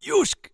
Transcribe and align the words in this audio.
Južk, 0.00 0.48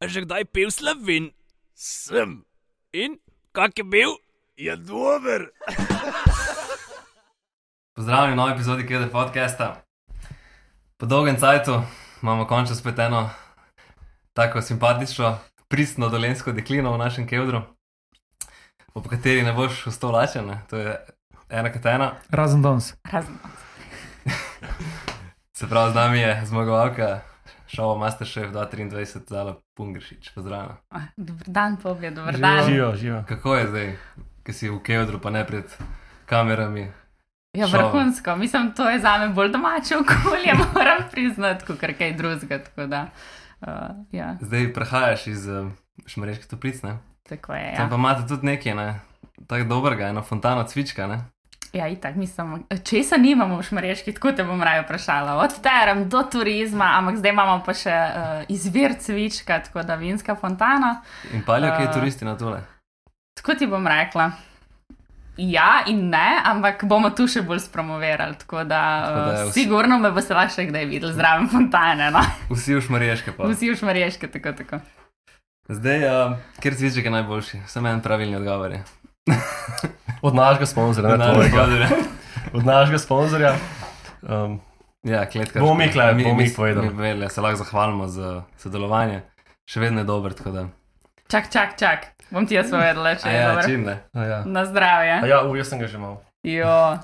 že 0.00 0.24
kdaj 0.24 0.48
pil 0.56 0.72
slovin? 0.72 1.36
Sem. 1.76 2.48
In 2.96 3.20
kak 3.52 3.76
je 3.76 3.84
bil? 3.84 4.16
Je 4.56 4.72
dober. 4.72 5.52
Pozdravljeni 7.96 8.32
v 8.32 8.40
novi 8.40 8.56
epizodi 8.56 8.88
KD 8.88 9.12
podcasta. 9.12 9.84
Po 10.96 11.04
dolgem 11.04 11.36
cajtu 11.36 11.84
imamo 12.24 12.48
končno 12.48 12.72
spet 12.72 12.96
eno 12.98 13.28
tako 14.32 14.64
simpatično, 14.64 15.36
pristno 15.68 16.08
dolensko 16.08 16.56
deklino 16.56 16.96
v 16.96 17.04
našem 17.04 17.28
kevdru, 17.28 17.60
po 18.96 19.04
kateri 19.04 19.44
ne 19.44 19.52
boš 19.52 19.92
ostal 19.92 20.16
lačen, 20.16 20.48
ne. 20.48 20.64
to 20.72 20.80
je 20.80 20.96
ena 21.52 21.68
kot 21.68 21.84
ena. 21.84 22.16
Razen 22.32 22.62
danes. 22.62 22.96
Razen. 23.04 23.36
Se 25.58 25.68
pravi, 25.68 25.92
z 25.92 25.94
nami 25.94 26.18
je 26.18 26.32
zmagovalka 26.48 27.29
šova 27.74 27.98
Masterchef 27.98 28.50
2023, 28.52 29.28
Zala 29.28 29.56
Pungršič. 29.74 30.30
Pozdravljena. 30.34 30.76
Ah, 30.90 31.02
Dober 31.16 31.46
dan, 31.46 31.76
Pobje, 31.76 32.10
dober 32.10 32.38
dan. 32.38 32.64
Živijo, 32.64 32.96
živijo. 32.96 33.24
Kako 33.28 33.54
je 33.54 33.66
zdaj, 33.66 33.96
ki 34.42 34.52
si 34.52 34.70
v 34.70 34.78
kevdru, 34.82 35.20
pa 35.20 35.30
ne 35.30 35.46
pred 35.46 35.64
kamerami? 36.26 36.92
Ja, 37.52 37.66
šova? 37.66 37.88
vrhunsko. 37.88 38.36
Mislim, 38.36 38.72
to 38.72 38.90
je 38.90 38.98
za 38.98 39.18
me 39.18 39.28
bolj 39.28 39.52
domače 39.52 39.96
okolje, 39.96 40.54
moram 40.74 41.02
priznati, 41.10 41.64
kot 41.66 41.78
kaj 41.98 42.12
drugega. 42.12 42.62
Tako 42.62 42.86
da, 42.86 43.06
uh, 43.60 43.68
ja, 44.12 44.36
Zdaj 44.40 44.72
prehajaš 44.72 45.26
iz 45.26 45.48
uh, 45.48 45.70
Šmareške 46.06 46.46
toplic, 46.46 46.82
ne? 46.82 46.98
tako 47.28 47.54
je. 47.54 47.74
Tam 47.76 47.84
Ja, 47.84 47.90
pa 47.90 47.94
imate 47.94 48.28
tudi 48.28 48.46
nekaj, 48.46 48.74
ne? 48.74 49.00
Tako 49.46 49.64
dobrega, 49.64 50.08
eno 50.08 50.22
fontano 50.22 50.64
cvička, 50.64 51.06
ne? 51.06 51.24
Ja 51.72 51.88
itak, 51.88 52.14
mislim, 52.14 52.64
česa 52.82 53.16
nimamo 53.16 53.56
v 53.56 53.62
Šmareški, 53.62 54.12
tako 54.12 54.32
te 54.32 54.44
bom 54.44 54.62
raje 54.62 54.82
vprašala. 54.82 55.36
Od 55.36 55.60
terem 55.62 56.08
do 56.08 56.22
turizma, 56.22 56.92
ampak 56.94 57.16
zdaj 57.16 57.30
imamo 57.30 57.62
pa 57.62 57.74
še 57.74 57.90
uh, 57.90 58.20
izvir 58.48 58.94
cvička, 58.94 59.60
tako 59.60 59.82
da 59.82 59.94
vinska 59.94 60.34
fontana. 60.34 61.00
In 61.32 61.42
palijo 61.42 61.70
kaj 61.70 61.86
A. 61.86 61.92
turisti 61.92 62.24
na 62.24 62.36
tole. 62.36 62.62
Tako 63.34 63.54
ti 63.54 63.66
bom 63.66 63.86
rekla. 63.86 64.30
Ja, 65.36 65.82
in 65.86 66.10
ne, 66.10 66.40
ampak 66.44 66.82
bomo 66.84 67.10
tu 67.10 67.24
še 67.24 67.40
bolj 67.42 67.60
spromovirali. 67.60 68.34
Tako 68.36 68.64
da, 68.64 68.80
Tako 69.04 69.20
da 69.20 69.30
je 69.30 69.38
uh, 69.38 69.46
vsi- 69.46 69.52
sigurno 69.54 69.98
me 69.98 70.10
bo 70.10 70.20
se 70.20 70.34
lahko 70.34 70.52
še 70.52 70.66
kdaj 70.66 70.84
videl 70.84 71.12
zraven 71.12 71.48
fontane. 71.48 72.10
No? 72.10 72.20
Vsi 72.50 72.74
v 72.74 72.82
Šmareške 72.82 73.32
pa. 73.32 73.46
Vsi 73.46 73.70
v 73.70 73.76
šmarješke, 73.76 74.28
tako 74.28 74.52
tako. 74.52 74.80
Zdaj, 75.70 76.02
uh, 76.02 76.34
ker 76.60 76.74
cviček 76.74 77.04
je 77.04 77.10
najboljši, 77.12 77.62
samo 77.66 77.88
en 77.88 78.00
pravilni 78.00 78.36
odgovor 78.36 78.72
je. 78.72 78.82
Od 80.22 80.34
našega 80.34 80.66
sponzorja, 80.66 81.16
ne 81.16 81.32
tvojega. 81.32 81.56
sponzor 81.56 81.80
je. 81.80 81.88
Od 82.56 82.64
našega 82.64 82.98
sponzorja. 82.98 83.54
Um, 84.22 84.60
Ja, 85.02 85.24
kletka. 85.26 85.60
Bomo 85.60 85.74
mi, 85.74 85.88
Klej, 85.88 86.14
bomo 86.14 86.34
mi 86.34 86.54
povedali. 86.54 86.88
Mi 86.88 86.94
povedali, 86.94 87.30
se 87.30 87.40
lahko 87.40 87.56
zahvalimo 87.56 88.04
za 88.06 88.42
sodelovanje. 88.56 89.22
Še 89.64 89.80
vedno 89.80 90.00
je 90.00 90.04
dober, 90.04 90.34
tako 90.36 90.50
da. 90.50 90.64
Čak, 91.24 91.48
čak, 91.48 91.78
čak. 91.78 91.98
Bom 92.28 92.44
ti 92.44 92.54
jaz 92.54 92.68
povedala, 92.68 93.14
če 93.16 93.24
A 93.24 93.32
je 93.32 93.40
ja, 93.40 93.48
dobro. 93.48 93.64
čim 93.64 93.82
ne. 93.82 93.96
a 94.12 94.20
ja. 94.22 94.38
Na 94.44 94.66
zdravje. 94.68 95.14
A 95.16 95.26
ja, 95.26 95.38
u, 95.42 95.56
jaz 95.56 95.72
sem 95.72 95.80
ga 95.80 95.88
že 95.88 95.96
imel. 95.96 96.20
Jo, 96.44 97.00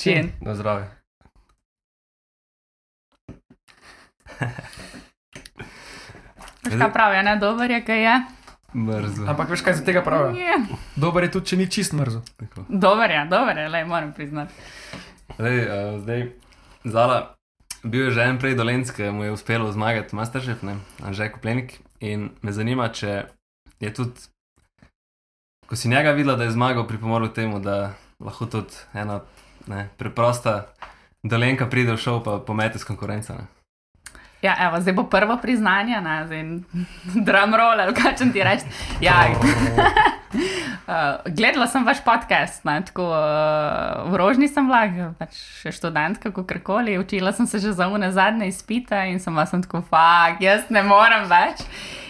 čin. 0.00 0.32
Na 0.40 0.56
zdravje. 0.56 0.88
Veš, 6.64 6.78
kaj 6.80 6.92
pravijo, 6.92 7.22
ne 7.22 7.36
dober 7.36 7.70
je, 7.70 7.84
kaj 7.84 8.02
je. 8.02 8.14
Mrzlo. 8.74 9.28
Ampak 9.30 9.50
veš, 9.50 9.62
kaj 9.62 9.78
za 9.78 9.84
tega 9.84 10.02
pravijo? 10.02 10.34
Je. 10.34 10.58
Dober 10.96 11.24
je 11.24 11.30
tudi, 11.36 11.46
če 11.46 11.56
ni 11.56 11.66
čist 11.70 11.94
mrzo. 11.94 12.24
Tako. 12.40 12.66
Dober 12.68 13.10
je, 13.10 13.22
dober 13.30 13.58
je, 13.58 13.68
le 13.68 13.84
moram 13.84 14.12
priznati. 14.12 14.54
Zdaj, 15.38 15.58
uh, 15.58 16.00
zdaj, 16.02 16.26
Zala, 16.84 17.18
bil 17.84 18.08
je 18.08 18.10
že 18.18 18.26
en 18.28 18.38
prej 18.38 18.58
dolensk, 18.58 18.96
ki 18.96 19.10
mu 19.14 19.24
je 19.24 19.32
uspelo 19.32 19.70
zmagati 19.72 20.16
Masterchef, 20.16 20.62
ne, 20.62 20.76
Anžej 21.02 21.32
Kuplenik. 21.36 21.78
In 22.00 22.34
me 22.42 22.52
zanima, 22.52 22.90
če 22.92 23.24
je 23.80 23.94
tudi, 23.94 24.26
ko 25.66 25.76
si 25.76 25.88
njega 25.88 26.12
videla, 26.12 26.36
da 26.36 26.44
je 26.44 26.56
zmagal, 26.56 26.84
pripomoril 26.88 27.32
temu, 27.32 27.62
da 27.62 27.94
lahko 28.20 28.50
tudi 28.50 28.74
ena 28.92 29.22
ne, 29.66 29.88
preprosta 29.96 30.66
dolenka 31.24 31.66
pride 31.66 31.96
v 31.96 32.00
šov 32.00 32.20
pa 32.24 32.38
pomete 32.38 32.78
s 32.78 32.84
konkurenco. 32.84 33.32
Ne. 33.32 33.53
Ja, 34.44 34.54
evo, 34.60 34.80
zdaj 34.80 34.92
bo 34.92 35.06
prvo 35.08 35.38
priznanje, 35.40 36.00
ne, 36.04 36.26
zdaj 36.26 36.42
drum 37.28 37.54
roll, 37.56 37.80
ali 37.80 37.94
kaj 37.96 38.16
če 38.20 38.32
ti 38.32 38.44
reči. 38.44 38.68
Ja, 39.00 39.32
Uh, 40.34 41.22
gledala 41.38 41.68
sem 41.70 41.84
vaš 41.86 42.00
podcast, 42.02 42.64
ne, 42.66 42.80
tako 42.82 43.06
uh, 43.06 44.10
v 44.10 44.18
rožni 44.18 44.48
sem 44.50 44.66
bila, 44.66 45.12
pač 45.14 45.38
še 45.62 45.70
študentka, 45.72 46.32
kako 46.34 46.58
koli, 46.66 46.96
učila 46.98 47.30
sem 47.32 47.46
se 47.46 47.62
že 47.62 47.70
za 47.72 47.86
une 47.86 48.10
zadnje 48.10 48.50
izpite 48.50 48.98
in 49.12 49.22
sem 49.22 49.30
vas 49.30 49.54
tako, 49.54 49.84
fak, 49.86 50.42
jaz 50.42 50.66
ne 50.74 50.82
morem 50.82 51.30
več. 51.30 51.62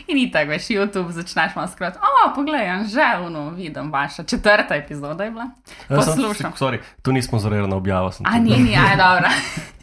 In 0.07 0.31
tako, 0.33 0.51
veš, 0.51 0.69
YouTube 0.69 1.11
začneš 1.11 1.55
malo 1.57 1.69
skrat, 1.69 1.97
o, 1.97 2.35
poglej, 2.35 2.69
že 2.93 3.07
uno, 3.27 3.51
vidim 3.51 3.93
vaša 3.93 4.25
četrta 4.25 4.77
epizoda 4.77 5.25
je 5.25 5.31
bila. 5.31 5.47
Ja. 5.89 5.97
Sorry, 5.97 6.79
tu 7.03 7.13
nismo 7.13 7.29
sponzorirana 7.29 7.77
objava. 7.77 8.13
sem 8.13 8.27
A 8.27 8.37
tu. 8.37 8.43
ni, 8.43 8.57
ni, 8.57 8.77
aj 8.77 8.97
dobro. 8.97 9.29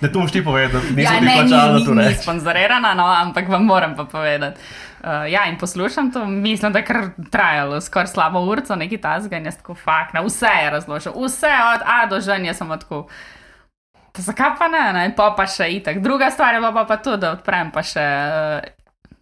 Ne, 0.02 0.12
tu 0.12 0.20
moš 0.20 0.32
ti 0.32 0.44
povedati, 0.44 0.94
da 0.94 1.02
Ja, 1.02 1.20
nismo 1.20 1.44
ti 1.44 1.54
ne, 1.54 1.74
ni, 1.74 1.80
ni, 1.80 1.86
tu 1.86 1.94
ni 1.94 2.16
sponzorirana, 2.16 2.94
no, 2.94 3.06
ampak 3.06 3.50
vam 3.50 3.66
moram 3.66 3.96
pa 3.96 4.06
povedati. 4.06 4.60
Uh, 5.04 5.32
ja, 5.32 5.46
in 5.50 5.58
poslušam 5.58 6.12
to, 6.12 6.26
mislim, 6.26 6.74
da 6.74 6.80
je 6.80 6.86
kar 6.86 7.10
trajalo 7.32 7.82
skoraj 7.82 8.08
slabo 8.08 8.40
urco, 8.40 8.76
neki 8.76 8.98
tasga 8.98 9.38
in 9.38 9.46
jaz 9.46 9.58
tako 9.58 9.76
fakt, 9.76 10.14
na 10.14 10.22
vse 10.22 10.50
je 10.64 10.70
razložil, 10.70 11.14
vse 11.18 11.54
od 11.76 11.82
A 11.86 12.06
do 12.06 12.22
Ž, 12.22 12.38
jaz 12.46 12.58
sem 12.58 12.70
tako. 12.70 13.08
Zakaj 14.18 14.52
pa 14.60 14.68
ne, 14.68 14.94
ne, 14.94 15.14
pa 15.16 15.32
pa 15.38 15.48
še 15.48 15.70
itak. 15.72 16.02
Druga 16.04 16.30
stvar 16.32 16.54
je 16.54 16.62
pa, 16.62 16.72
pa, 16.72 16.86
pa 16.86 16.98
to, 16.98 17.18
da 17.18 17.32
odprem 17.32 17.72
pa 17.72 17.82
še. 17.82 18.06
Uh, 18.68 18.81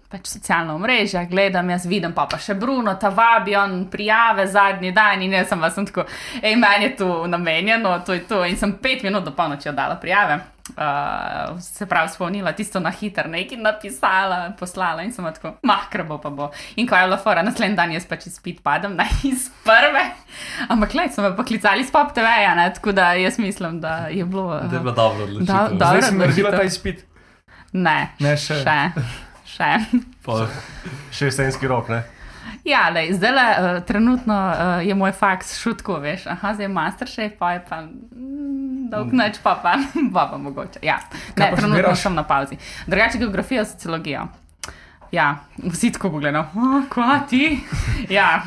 Pač 0.09 0.25
socialna 0.27 0.73
omrežja, 0.73 1.21
gledam, 1.25 1.67
jaz 1.69 1.83
vidim 1.85 2.13
pa, 2.13 2.23
pa 2.25 2.37
še 2.37 2.55
Bruno, 2.55 2.95
ta 2.95 3.09
vabi, 3.09 3.53
on 3.55 3.83
prijave 3.87 4.47
zadnji 4.47 4.89
dan 4.91 5.21
in 5.21 5.31
jaz 5.31 5.47
sem 5.47 5.59
vas 5.59 5.75
sem 5.75 5.85
tako, 5.85 6.05
hej, 6.39 6.55
meni 6.55 6.85
je 6.85 6.95
tu 6.95 7.27
namenjeno, 7.27 7.91
to 8.01 8.13
je 8.13 8.23
to. 8.23 8.39
In 8.43 8.57
sem 8.57 8.73
pet 8.75 9.03
minut 9.03 9.21
do 9.23 9.31
polnoči 9.31 9.69
oddala 9.69 9.95
prijave. 9.97 10.39
Uh, 10.71 10.83
se 11.59 11.85
pravi, 11.85 12.09
spomnila 12.09 12.51
tisto 12.53 12.79
na 12.79 12.89
hiter, 12.91 13.25
nekaj 13.27 13.57
napisala, 13.59 14.35
poslala 14.53 15.01
in 15.01 15.11
sem 15.11 15.21
bila 15.21 15.33
tako, 15.33 15.51
mah, 15.63 15.85
krbo 15.89 16.17
pa 16.17 16.29
bo. 16.31 16.49
In 16.75 16.85
ko 16.85 16.95
je 16.95 17.05
bila 17.05 17.17
fora, 17.19 17.41
naslednji 17.43 17.75
dan 17.75 17.91
jaz 17.91 18.05
pač 18.05 18.27
izpit 18.27 18.63
padem 18.63 18.95
na 18.99 19.05
iz 19.23 19.47
prve. 19.63 20.03
Ampak, 20.67 20.91
gled, 20.91 21.13
so 21.13 21.21
me 21.21 21.35
poklicali 21.35 21.81
s 21.81 21.91
pop 21.91 22.13
TV-ja, 22.13 22.55
ne, 22.55 22.67
tako 22.71 22.93
da 22.93 23.13
jaz 23.13 23.37
mislim, 23.37 23.77
da 23.79 24.07
je 24.09 24.25
bilo. 24.25 24.49
Da 24.55 24.65
je 24.67 24.73
Uh, 24.73 24.83
bila 24.83 24.95
dobra 24.95 25.23
odločitev. 25.23 25.45
Da- 25.47 25.69
da- 25.69 25.93
si 25.93 26.01
Dobra 26.01 26.11
naredila 26.17 26.25
odločitev. 26.49 26.57
ta 26.57 26.63
izpit. 26.65 27.05
ne, 27.73 27.99
Ne, 28.19 28.37
še. 28.37 28.61
še. 28.61 28.77
Še. 29.49 29.69
Pol. 30.25 30.45
Še 31.11 31.29
jesenski 31.31 31.67
rok, 31.69 31.89
ne? 31.89 32.03
Ja, 32.65 32.87
lej, 32.93 33.13
zdaj 33.17 33.31
le, 33.35 33.43
uh, 33.49 33.79
trenutno 33.85 34.35
uh, 34.35 34.79
je 34.85 34.95
moj 34.97 35.11
faks 35.15 35.55
šutko, 35.61 35.99
veš, 36.03 36.25
aha, 36.33 36.53
zdaj 36.55 36.65
je 36.67 36.71
masterchef, 36.73 37.35
pa 37.39 37.51
je 37.55 37.61
pa 37.67 37.81
mm, 37.83 38.87
dolg 38.91 39.13
noč, 39.15 39.39
pa 39.43 39.55
pa, 39.61 39.75
pa, 40.15 40.25
pa 40.31 40.37
mogoče. 40.37 40.81
Ja, 40.85 40.97
ne, 41.35 41.49
pa 41.49 41.55
trenutno 41.55 41.77
študiraš? 41.77 42.03
sem 42.03 42.15
na 42.17 42.23
pauzi. 42.27 42.57
Drugače 42.87 43.21
geografijo, 43.21 43.65
sociologijo. 43.65 44.25
Ja, 45.11 45.27
vsi 45.63 45.91
tako 45.95 46.11
pogledajo, 46.15 46.45
oh, 46.55 46.81
kva 46.89 47.19
ti? 47.29 47.59
ja. 48.17 48.41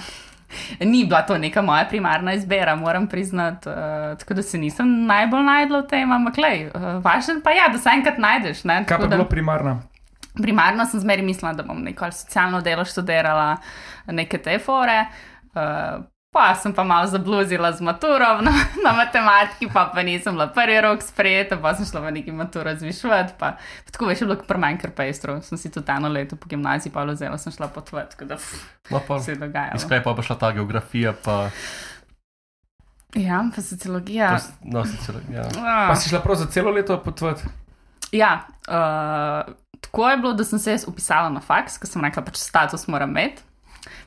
Ni 0.85 1.05
bila 1.09 1.23
to 1.25 1.39
neka 1.41 1.63
moja 1.65 1.87
primarna 1.89 2.35
izbira, 2.37 2.75
moram 2.77 3.07
priznati, 3.09 3.69
uh, 3.69 4.19
tako 4.21 4.35
da 4.35 4.43
se 4.45 4.59
nisem 4.61 4.91
najbolj 5.07 5.47
najdla 5.47 5.79
v 5.81 5.87
tem, 5.89 6.13
ampak 6.13 6.37
lej, 6.43 6.67
uh, 6.69 6.91
važno 7.05 7.39
pa 7.45 7.55
je, 7.57 7.71
da 7.73 7.79
se 7.81 7.95
enkrat 7.97 8.19
najdeš. 8.21 8.65
Ne, 8.69 8.83
Kaj 8.85 8.87
pa 8.87 8.91
tako 8.91 9.03
je 9.03 9.09
da- 9.09 9.17
bilo 9.17 9.29
primarno? 9.31 9.79
Primarno 10.35 10.87
sem 10.87 11.01
zmeri 11.01 11.23
mislila, 11.23 11.53
da 11.53 11.63
bom 11.63 11.83
neko 11.85 12.09
socialno 12.13 12.61
delo 12.61 12.85
študirala, 12.85 13.57
neke 14.07 14.39
te 14.39 14.59
fore. 14.59 15.07
Uh, 15.53 16.05
pa 16.33 16.55
sem 16.57 16.73
pa 16.73 16.85
malo 16.85 17.07
zabluzila 17.07 17.73
z 17.73 17.85
maturo 17.85 18.41
na, 18.41 18.53
na 18.85 18.93
matematiki, 18.97 19.69
pa, 19.69 19.91
pa 19.93 20.03
nisem 20.03 20.33
bila 20.33 20.47
prvi 20.49 20.81
rok 20.81 21.03
sprejeta, 21.05 21.59
pa 21.61 21.75
sem 21.77 21.85
šla 21.87 22.01
v 22.01 22.13
neki 22.17 22.33
maturo 22.33 22.73
zvišati. 22.77 23.35
Pa, 23.39 23.51
pa 23.61 23.93
tako 23.93 24.09
veš, 24.09 24.23
je 24.23 24.27
bilo 24.27 24.39
kar 24.41 24.59
manj 24.59 24.79
kar 24.81 24.91
pestro. 24.97 25.37
Sem 25.45 25.59
si 25.59 25.71
tudi 25.71 25.93
eno 25.93 26.09
leto 26.09 26.37
po 26.37 26.49
gimnaziji 26.49 26.93
pa 26.93 27.05
vzela, 27.05 27.37
sem 27.39 27.53
šla 27.53 27.69
potvati, 27.69 28.17
tako 28.17 28.25
da 28.25 28.37
pff, 28.41 28.65
No, 28.91 29.01
pa, 29.09 29.21
se 29.21 29.33
je 29.33 29.37
dogajalo. 29.37 29.77
iz 29.77 29.85
kaj 29.89 30.03
pa 30.03 30.11
je 30.17 30.23
šla 30.23 30.37
ta 30.37 30.53
geografija, 30.53 31.13
pa, 31.25 31.51
Ja, 33.15 33.45
pa 33.57 33.61
sociologija. 33.63 34.31
pa 34.33 34.39
no, 34.65 34.85
sicer, 34.85 35.15
ja. 35.31 35.45
Ah. 35.61 35.89
Pa 35.89 35.97
si 35.97 36.09
šla 36.09 36.21
prav 36.21 36.37
za 36.37 36.47
celo 36.47 36.71
leto 36.71 36.97
potovati. 37.03 37.43
Ja, 38.13 38.47
uh, 38.69 39.53
tako 39.93 40.11
je 40.11 40.17
bilo, 40.17 40.33
da 40.33 40.45
sem 40.45 40.59
se 40.59 40.71
jaz 40.71 40.85
upisala 40.89 41.29
na 41.29 41.41
faks, 41.41 41.77
ker 41.79 41.89
sem 41.89 42.05
rekla, 42.05 42.25
pač 42.25 42.39
status 42.41 42.87
moram 42.89 43.11
imeti. 43.13 43.43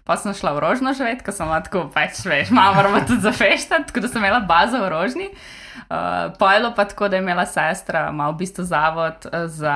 Pa 0.05 0.15
sem 0.17 0.33
šla 0.33 0.55
v 0.55 0.61
rožno 0.63 0.93
živeti, 0.97 1.21
ker 1.25 1.33
sem 1.33 1.45
bila 1.45 1.59
tako, 1.61 1.83
pač 1.93 2.23
veš, 2.25 2.49
malo 2.53 2.77
moramo 2.77 3.03
tudi 3.05 3.21
zafeštati, 3.21 3.91
tako 3.91 4.01
da 4.01 4.09
sem 4.09 4.23
imela 4.23 4.39
bazo 4.41 4.81
v 4.81 4.89
rožni. 4.89 5.29
Uh, 5.85 6.33
Pojelo 6.39 6.71
pa 6.73 6.87
tako, 6.89 7.09
da 7.11 7.19
je 7.19 7.21
imela 7.21 7.45
sestra, 7.45 8.07
ima 8.09 8.31
v 8.31 8.37
bistvu 8.39 8.63
zavod 8.65 9.27
eh, 9.27 9.47
za 9.51 9.75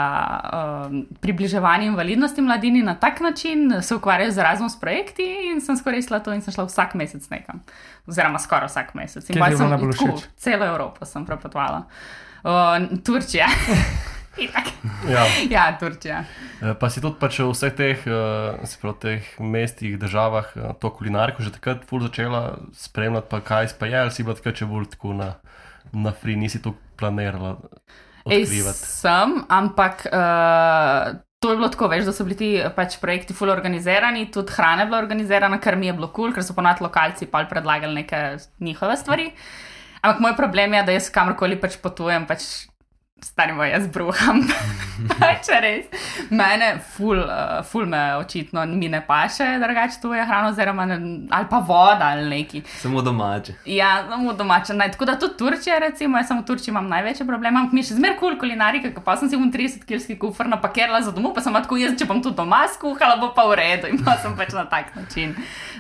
um, 0.88 1.04
približevanje 1.22 1.90
invalidnosti 1.92 2.42
mladini 2.42 2.82
na 2.82 2.96
tak 2.96 3.20
način, 3.20 3.82
se 3.82 3.96
ukvarjajo 3.96 4.32
z 4.32 4.38
Erasmus 4.38 4.80
projekti 4.80 5.28
in 5.52 5.62
sem 5.62 5.78
skoristila 5.78 6.24
to 6.24 6.34
in 6.34 6.42
sem 6.42 6.54
šla 6.54 6.66
vsak 6.66 6.96
mesec 6.98 7.30
nekam. 7.30 7.62
Oziroma 8.08 8.40
skoraj 8.40 8.72
vsak 8.72 8.96
mesec. 8.98 9.30
In 9.30 9.42
bilo 9.44 9.58
sem 9.58 9.70
tako, 9.70 9.92
všeč? 9.92 10.30
celo 10.38 10.66
Evropo 10.66 11.06
sem 11.06 11.26
prepotovala. 11.26 11.84
Uh, 12.42 12.98
Turčija. 13.06 13.52
Ja. 15.10 15.26
Ja, 15.56 15.78
Turčija. 15.80 16.24
Eh, 16.62 16.74
Pa 16.80 16.90
si 16.90 17.02
tudi 17.02 17.20
pač 17.20 17.40
v 17.40 17.50
vseh 17.52 17.74
teh, 17.76 18.04
eh, 18.08 18.76
pravi, 18.82 18.98
teh 19.00 19.24
mestih, 19.40 19.98
državah 20.00 20.52
eh, 20.56 20.74
to 20.80 20.92
kulinariko 20.92 21.44
že 21.44 21.56
takrat 21.56 21.86
ful 21.88 22.04
začela 22.04 22.60
spremljati, 22.76 23.30
pa 23.32 23.40
kaj 23.40 23.74
pa 23.80 23.88
je, 23.88 23.98
ali 24.00 24.12
si 24.12 24.24
bila 24.24 24.36
takrat 24.36 24.60
če 24.60 24.70
bolj 24.70 24.92
tako 24.96 25.16
na, 25.16 25.34
na 25.94 26.12
free, 26.12 26.36
nisi 26.36 26.62
to 26.62 26.76
planirala 27.00 27.58
Ej, 28.30 28.46
sem, 28.76 29.40
ampak 29.50 30.04
uh, 30.12 31.18
to 31.40 31.50
je 31.50 31.58
bilo 31.58 31.70
tako, 31.72 31.88
veš, 31.88 32.06
da 32.06 32.14
so 32.14 32.26
bili 32.28 32.36
ti 32.38 32.50
pač 32.76 33.00
projekti 33.02 33.34
fully 33.34 33.54
organizirani, 33.54 34.28
tudi 34.30 34.54
hrana 34.54 34.84
je 34.84 34.90
bila 34.92 35.00
organizirana, 35.00 35.58
kar 35.64 35.80
mi 35.80 35.88
je 35.88 35.96
bilo 35.98 36.12
kul, 36.12 36.30
cool, 36.30 36.36
ker 36.36 36.46
so 36.46 36.54
ponad 36.54 36.82
lokalci 36.84 37.30
pa 37.32 37.46
predlagali 37.50 38.04
neke 38.04 38.38
njihove 38.60 38.98
stvari. 39.00 39.32
Ampak 40.02 40.22
moj 40.24 40.36
problem 40.38 40.74
je, 40.74 40.84
da 40.84 40.96
jaz 40.96 41.10
kamorkoli 41.12 41.58
pač 41.60 41.80
potujem, 41.82 42.28
pač 42.28 42.69
stanimo 43.24 43.64
jaz 43.64 43.88
bruham. 43.88 44.44
Če 45.46 45.60
res. 45.64 45.86
Mene, 46.30 46.74
ful, 46.96 47.20
uh, 47.20 47.60
ful 47.66 47.86
me 47.90 48.02
očitno 48.20 48.66
mi 48.66 48.90
ne 48.90 49.02
paše, 49.08 49.48
drugače 49.62 50.02
tu 50.02 50.14
je 50.14 50.26
hrana, 50.26 50.50
oziroma 50.50 50.86
ne, 50.86 50.98
ali 51.30 51.48
pa 51.50 51.60
voda 51.60 52.12
ali 52.14 52.30
neki. 52.30 52.62
Samo 52.82 53.02
domače. 53.02 53.54
Ja, 53.66 54.06
samo 54.10 54.34
domača. 54.34 54.74
Naj, 54.74 54.92
tako 54.92 55.06
da 55.06 55.20
tudi 55.20 55.38
Turčija, 55.38 55.80
recimo, 55.80 56.18
jaz 56.18 56.28
sem 56.28 56.40
v 56.40 56.46
Turčiji 56.46 56.74
imam 56.74 56.90
največje 56.92 57.28
probleme, 57.28 57.60
ampak 57.60 57.74
mi 57.74 57.84
še 57.84 57.96
zmeraj 57.98 58.18
kul 58.20 58.30
cool 58.30 58.40
kulinarika, 58.44 58.92
pa 59.06 59.16
sem 59.18 59.32
si 59.32 59.40
v 59.40 59.48
30 59.52 59.86
kilski 59.88 60.18
kufr 60.20 60.50
napakirala 60.52 61.02
za 61.02 61.12
domov, 61.16 61.34
pa 61.38 61.42
sem 61.42 61.56
tako 61.56 61.80
jaz, 61.80 61.96
če 62.00 62.08
bom 62.10 62.22
tudi 62.24 62.38
doma 62.38 62.66
skuhala, 62.74 63.18
bo 63.22 63.32
pa 63.36 63.48
v 63.50 63.58
redu. 63.60 63.92
In 63.94 64.04
pa 64.04 64.18
sem 64.22 64.36
pač 64.38 64.54
na 64.58 64.66
tak 64.70 64.94
način 64.96 65.36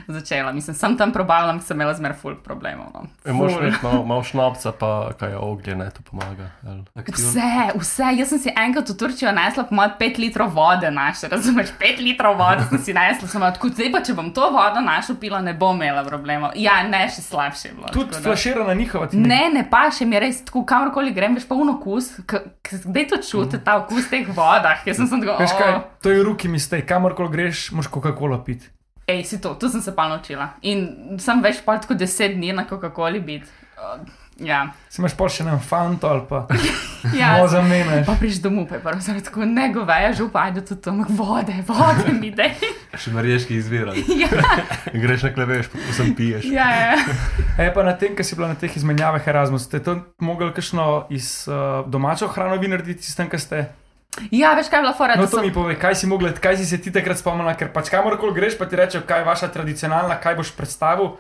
začela. 0.07 0.51
Mislim, 0.55 0.75
sem 0.75 0.97
tam 0.97 1.13
probala, 1.15 1.53
ampak 1.53 1.67
sem 1.67 1.77
imela 1.77 1.93
zmeraj 1.97 2.17
ful 2.21 2.35
problemov. 2.43 2.89
No. 2.93 3.05
E, 3.25 3.33
Moš 3.35 3.53
Ful. 3.53 3.61
reči 3.67 3.79
malo, 3.83 4.05
malo 4.07 4.23
šnapca, 4.23 4.73
pa 4.79 4.91
kaj 5.19 5.35
je 5.35 5.37
oglje, 5.37 5.75
ne, 5.75 5.89
to 5.91 6.05
pomaga. 6.07 6.51
ali? 6.65 6.83
Vse, 7.29 7.49
vse. 7.75 8.07
Jaz 8.15 8.29
sem 8.29 8.39
si 8.39 8.49
enkrat 8.51 8.89
v 8.89 8.95
Turčijo 8.95 9.31
nesla, 9.31 9.63
po 9.63 9.75
mojem, 9.75 9.91
5 9.99 10.17
litrov 10.19 10.49
vode 10.49 10.91
naše, 10.91 11.27
razumeš? 11.27 11.69
5 11.77 11.99
litrov 11.99 12.35
vode 12.35 12.65
sem 12.65 12.79
si 12.79 12.93
nesla, 12.93 13.27
sem 13.27 13.41
odkud 13.41 13.73
zdaj 13.73 13.91
pa, 13.91 14.01
če 14.01 14.13
bom 14.13 14.31
to 14.31 14.49
vodo 14.49 14.81
našo 14.81 15.15
pila, 15.15 15.41
ne 15.41 15.53
bom 15.53 15.75
imela 15.75 16.03
problemov. 16.03 16.51
Ja, 16.55 16.83
ne, 16.83 17.05
še 17.07 17.21
slabše 17.21 17.67
je 17.67 17.73
bilo. 17.73 17.87
Tudi 17.89 18.09
tako 18.09 18.21
da- 18.21 18.25
flaširana 18.25 18.73
njihova. 18.73 19.07
ti 19.07 19.17
ne- 19.17 19.27
Ne, 19.29 19.49
ne 19.53 19.63
pa 19.65 19.89
še 19.89 20.05
mi 20.05 20.19
res 20.19 20.41
tako, 20.41 20.65
kamorkoli 20.65 21.11
grem, 21.11 21.35
veš 21.35 21.45
pa 21.45 21.55
un 21.55 21.69
okus, 21.69 22.11
kdaj 22.65 23.07
to 23.07 23.17
čuti 23.19 23.59
ta 23.59 23.77
okus 23.77 24.09
teh 24.09 24.27
vodah. 24.27 24.81
Jaz 24.85 24.97
sem 24.97 25.07
sem 25.07 25.21
tako, 25.21 25.37
Veš 25.39 25.51
kaj, 25.51 25.73
to 26.01 26.09
je 26.09 26.23
ruki 26.23 26.47
mistake, 26.47 26.85
kamorkoli 26.85 27.29
greš, 27.29 27.71
moš 27.71 27.87
Coca-Cola 27.87 28.39
piti. 28.39 28.67
ej, 29.07 29.23
si 29.23 29.41
to, 29.41 29.55
to 29.55 29.69
sem 29.69 29.81
se 29.81 29.91
pa 29.91 30.07
naučila. 30.07 30.49
In 30.61 30.83
sem 31.17 31.41
več 31.41 31.61
pa 31.65 31.77
tako 31.77 31.93
deset 31.93 32.35
dni 32.35 32.53
na 32.53 32.65
Coca-Coli 32.65 33.19
biti. 33.19 33.47
Ja, 34.39 34.71
Si 34.89 35.01
imaš 35.01 35.13
pol 35.19 35.27
še 35.29 35.43
na 35.43 35.57
fanto 35.59 36.07
ali 36.07 36.23
pa 36.29 36.45
ja. 37.19 37.33
malo 37.35 37.47
zamenjaš. 37.51 38.05
Pa 38.07 38.15
priš 38.19 38.39
domov, 38.41 38.69
pa 38.69 38.77
je 38.77 38.81
prvo 38.85 39.01
zelo 39.03 39.21
tako, 39.21 39.45
ne 39.45 39.67
goveja, 39.73 40.13
župa, 40.15 40.45
ajde 40.47 40.63
tudi 40.65 40.81
tam 40.81 41.03
vode, 41.09 41.53
vode 41.67 42.13
mi 42.15 42.31
dej. 42.31 42.55
Še 43.01 43.11
mariješki 43.11 43.57
izvirali. 43.59 44.03
ja, 44.23 44.29
Greš 44.93 45.27
na 45.27 45.33
kleveš, 45.35 45.69
pa 45.73 45.93
sem 45.93 46.15
piješ. 46.15 46.47
ja, 46.55 46.69
ja. 46.71 46.95
E 47.59 47.67
pa 47.75 47.83
na 47.83 47.93
tem, 47.99 48.15
ki 48.15 48.23
si 48.23 48.39
bila 48.39 48.53
na 48.53 48.57
teh 48.59 48.71
izmenjavah 48.71 49.27
Erasmus, 49.27 49.67
ste 49.67 49.83
to 49.83 49.99
mogli 50.23 50.49
kakšno 50.55 51.09
iz 51.13 51.43
uh, 51.51 51.83
domačo 51.85 52.31
hrano 52.31 52.55
vi 52.63 52.71
narediti, 52.71 53.03
s 53.03 53.19
tem, 53.19 53.27
kar 53.29 53.43
ste? 53.43 53.67
ja, 54.31 54.55
veš 54.57 54.67
kaj 54.71 54.79
je 54.79 54.83
bila 54.83 54.93
fora, 54.97 55.15
No, 55.15 55.27
da 55.27 55.31
to 55.31 55.37
so... 55.37 55.43
mi 55.45 55.53
povej, 55.53 55.77
kaj 55.79 55.95
si 55.95 56.07
mogla, 56.09 56.31
kaj 56.33 56.57
si 56.57 56.65
se 56.65 56.79
ti 56.81 56.91
takrat 56.91 57.19
spomnila, 57.21 57.53
ker 57.55 57.69
pač 57.71 57.91
kamorkoli 57.93 58.33
greš, 58.35 58.57
pa 58.59 58.65
ti 58.65 58.75
rečejo, 58.79 59.03
kaj 59.07 59.21
je 59.21 59.27
vaša 59.27 59.47
tradicionalna, 59.53 60.17
kaj 60.19 60.35
boš 60.41 60.51
predstavil, 60.57 61.13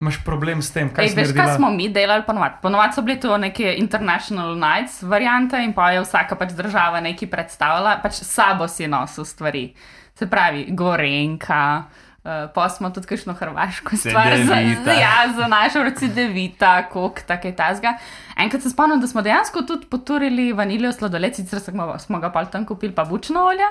imaš 0.00 0.24
problem 0.24 0.62
s 0.62 0.72
tem, 0.72 0.90
kaj 0.92 1.04
Ej, 1.04 1.14
veš, 1.16 1.30
naredila. 1.32 1.44
kaj 1.44 1.56
smo 1.56 1.70
mi 1.70 1.88
delali 1.88 2.22
ponovadi? 2.26 2.54
Ponovadi 2.62 2.94
so 2.94 3.02
bili 3.02 3.20
to 3.20 3.36
neke 3.38 3.74
International 3.78 4.56
Nights 4.58 5.02
variante 5.02 5.56
in 5.64 5.72
pa 5.72 5.90
je 5.90 6.02
vsaka 6.04 6.36
pač 6.36 6.52
država 6.52 7.00
nekaj 7.00 7.30
predstavljala, 7.30 8.00
pač 8.02 8.20
sabo 8.20 8.68
si 8.68 8.88
nosil 8.88 9.24
stvari. 9.24 9.70
Se 10.14 10.28
pravi, 10.28 10.66
Gorenka. 10.70 11.84
Uh, 12.26 12.50
pa 12.54 12.68
smo 12.68 12.90
tudi 12.90 13.06
kakšno 13.06 13.36
hrvaško 13.38 13.96
stvar 13.96 14.32
za, 14.36 14.54
Cedevita. 14.54 14.92
ja, 14.98 15.32
za 15.36 15.46
našo 15.46 15.82
roci 15.86 16.08
devita, 16.08 16.88
kok, 16.90 17.20
tako 17.22 17.52
tazga. 17.54 17.92
Enkrat 18.36 18.62
se 18.62 18.70
spomnim, 18.70 19.00
da 19.00 19.06
smo 19.06 19.22
dejansko 19.22 19.62
tudi 19.62 19.86
poturili 19.86 20.52
vanilijo 20.52 20.92
sladoled, 20.92 21.36
sicer 21.36 21.60
smo, 21.60 21.98
smo 21.98 22.18
ga 22.18 22.32
pa 22.32 22.44
tam 22.44 22.66
kupili 22.66 22.94
pa 22.94 23.04
bučno 23.04 23.44
olje. 23.46 23.68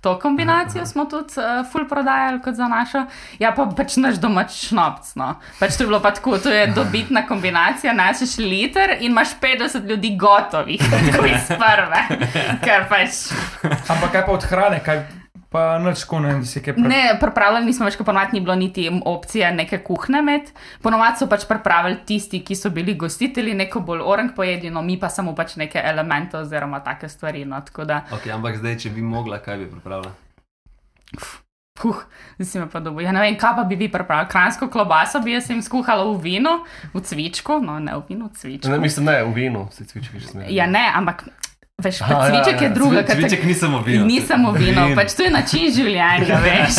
To 0.00 0.18
kombinacijo 0.18 0.86
smo 0.86 1.04
tudi 1.04 1.34
uh, 1.36 1.66
full 1.72 1.88
prodajali 1.88 2.40
kot 2.42 2.54
za 2.54 2.68
našo. 2.68 3.04
Ja, 3.38 3.52
pa 3.56 3.66
pač 3.76 3.96
naš 3.96 4.20
domač 4.22 4.54
šnopc. 4.68 5.14
No. 5.16 5.34
Pač 5.58 5.76
to 5.76 5.84
je 5.84 5.90
bilo 5.90 6.00
pa 6.00 6.12
tako, 6.14 6.38
to 6.38 6.52
je 6.52 6.66
dobitna 6.66 7.26
kombinacija, 7.26 7.92
našeš 7.96 8.36
liter 8.38 8.96
in 9.00 9.10
imaš 9.10 9.34
50 9.40 9.88
ljudi 9.88 10.16
gotovih, 10.16 10.80
tako 11.12 11.26
iz 11.26 11.48
prve. 11.48 12.02
Pač 12.88 13.26
Ampak 13.88 14.12
kaj 14.12 14.26
pa 14.26 14.32
od 14.32 14.44
hrane, 14.44 14.82
kaj 14.84 15.25
pa 15.56 15.78
noč 15.80 16.04
ko 16.08 16.20
ne 16.20 16.34
vem, 16.34 16.42
da 16.44 16.50
si 16.50 16.60
kaj 16.64 16.76
pre... 16.76 16.84
ne, 16.90 17.00
pripravljali 17.20 17.70
nismo 17.70 17.88
več, 17.88 17.96
ker 17.96 18.06
ponovadi 18.08 18.36
ni 18.36 18.44
bilo 18.44 18.56
niti 18.60 18.84
opcije 18.92 19.48
neke 19.56 19.80
kuhne 19.86 20.20
med. 20.26 20.52
Ponovadi 20.84 21.22
so 21.22 21.30
pač 21.30 21.48
pripravili 21.48 22.02
tisti, 22.08 22.42
ki 22.44 22.58
so 22.58 22.72
bili 22.74 22.96
gostitelji, 23.00 23.56
neko 23.56 23.80
bolj 23.86 24.04
orang 24.04 24.34
pojedino, 24.36 24.84
mi 24.84 24.98
pa 25.00 25.08
samo 25.12 25.34
pač 25.38 25.56
neke 25.60 25.80
elemente 25.80 26.36
oziroma 26.36 26.82
take 26.84 27.08
stvari. 27.08 27.46
No, 27.48 27.62
tako 27.64 27.88
da, 27.88 28.02
Okay, 28.12 28.32
ampak 28.34 28.60
zdaj, 28.60 28.78
če 28.84 28.94
bi 28.94 29.04
mogla, 29.04 29.40
kaj 29.44 29.60
bi 29.62 29.68
pripravila? 29.72 30.12
Huh, 31.76 31.98
zdaj 32.36 32.48
si 32.48 32.60
me 32.60 32.68
pa 32.72 32.80
dobil. 32.80 33.04
Ja, 33.04 33.12
ne 33.12 33.20
vem, 33.20 33.36
kaj 33.40 33.56
pa 33.58 33.64
bi 33.68 33.76
vi 33.76 33.88
pripravili. 33.92 34.30
Kransko 34.32 34.68
klobaso 34.72 35.20
bi 35.24 35.34
jaz 35.34 35.50
jim 35.52 35.60
skuhala 35.64 36.06
v 36.08 36.16
vinu, 36.24 36.54
v 36.94 37.02
cvičku, 37.04 37.60
no 37.64 37.76
ne 37.82 37.96
v 37.98 38.04
vinu, 38.08 38.30
v 38.32 38.40
cvičku. 38.40 38.72
Ne, 38.72 38.80
mislim, 38.80 39.10
ne, 39.10 39.18
v 39.28 39.34
vinu 39.36 39.66
si 39.76 39.84
cvički 39.84 40.20
že 40.20 40.32
smeš. 40.32 40.48
Ja, 40.56 40.68
ne, 40.70 40.86
ampak 40.94 41.28
veš, 41.76 42.00
Aha, 42.00 42.10
pa 42.10 42.18
ja, 42.18 42.32
cviček 42.32 42.56
ja, 42.56 42.62
je 42.62 42.70
druga 42.70 43.02
Cvi- 43.02 43.14
Cviček 43.14 43.44
ni 43.44 43.54
samo 43.54 43.80
vino. 43.80 44.04
Ni 44.04 44.22
samo 44.22 44.52
vino, 44.52 44.86
Vin. 44.86 44.96
pač 44.96 45.12
to 45.12 45.22
je 45.22 45.30
način 45.30 45.70
življenja, 45.70 46.40
veš. 46.42 46.76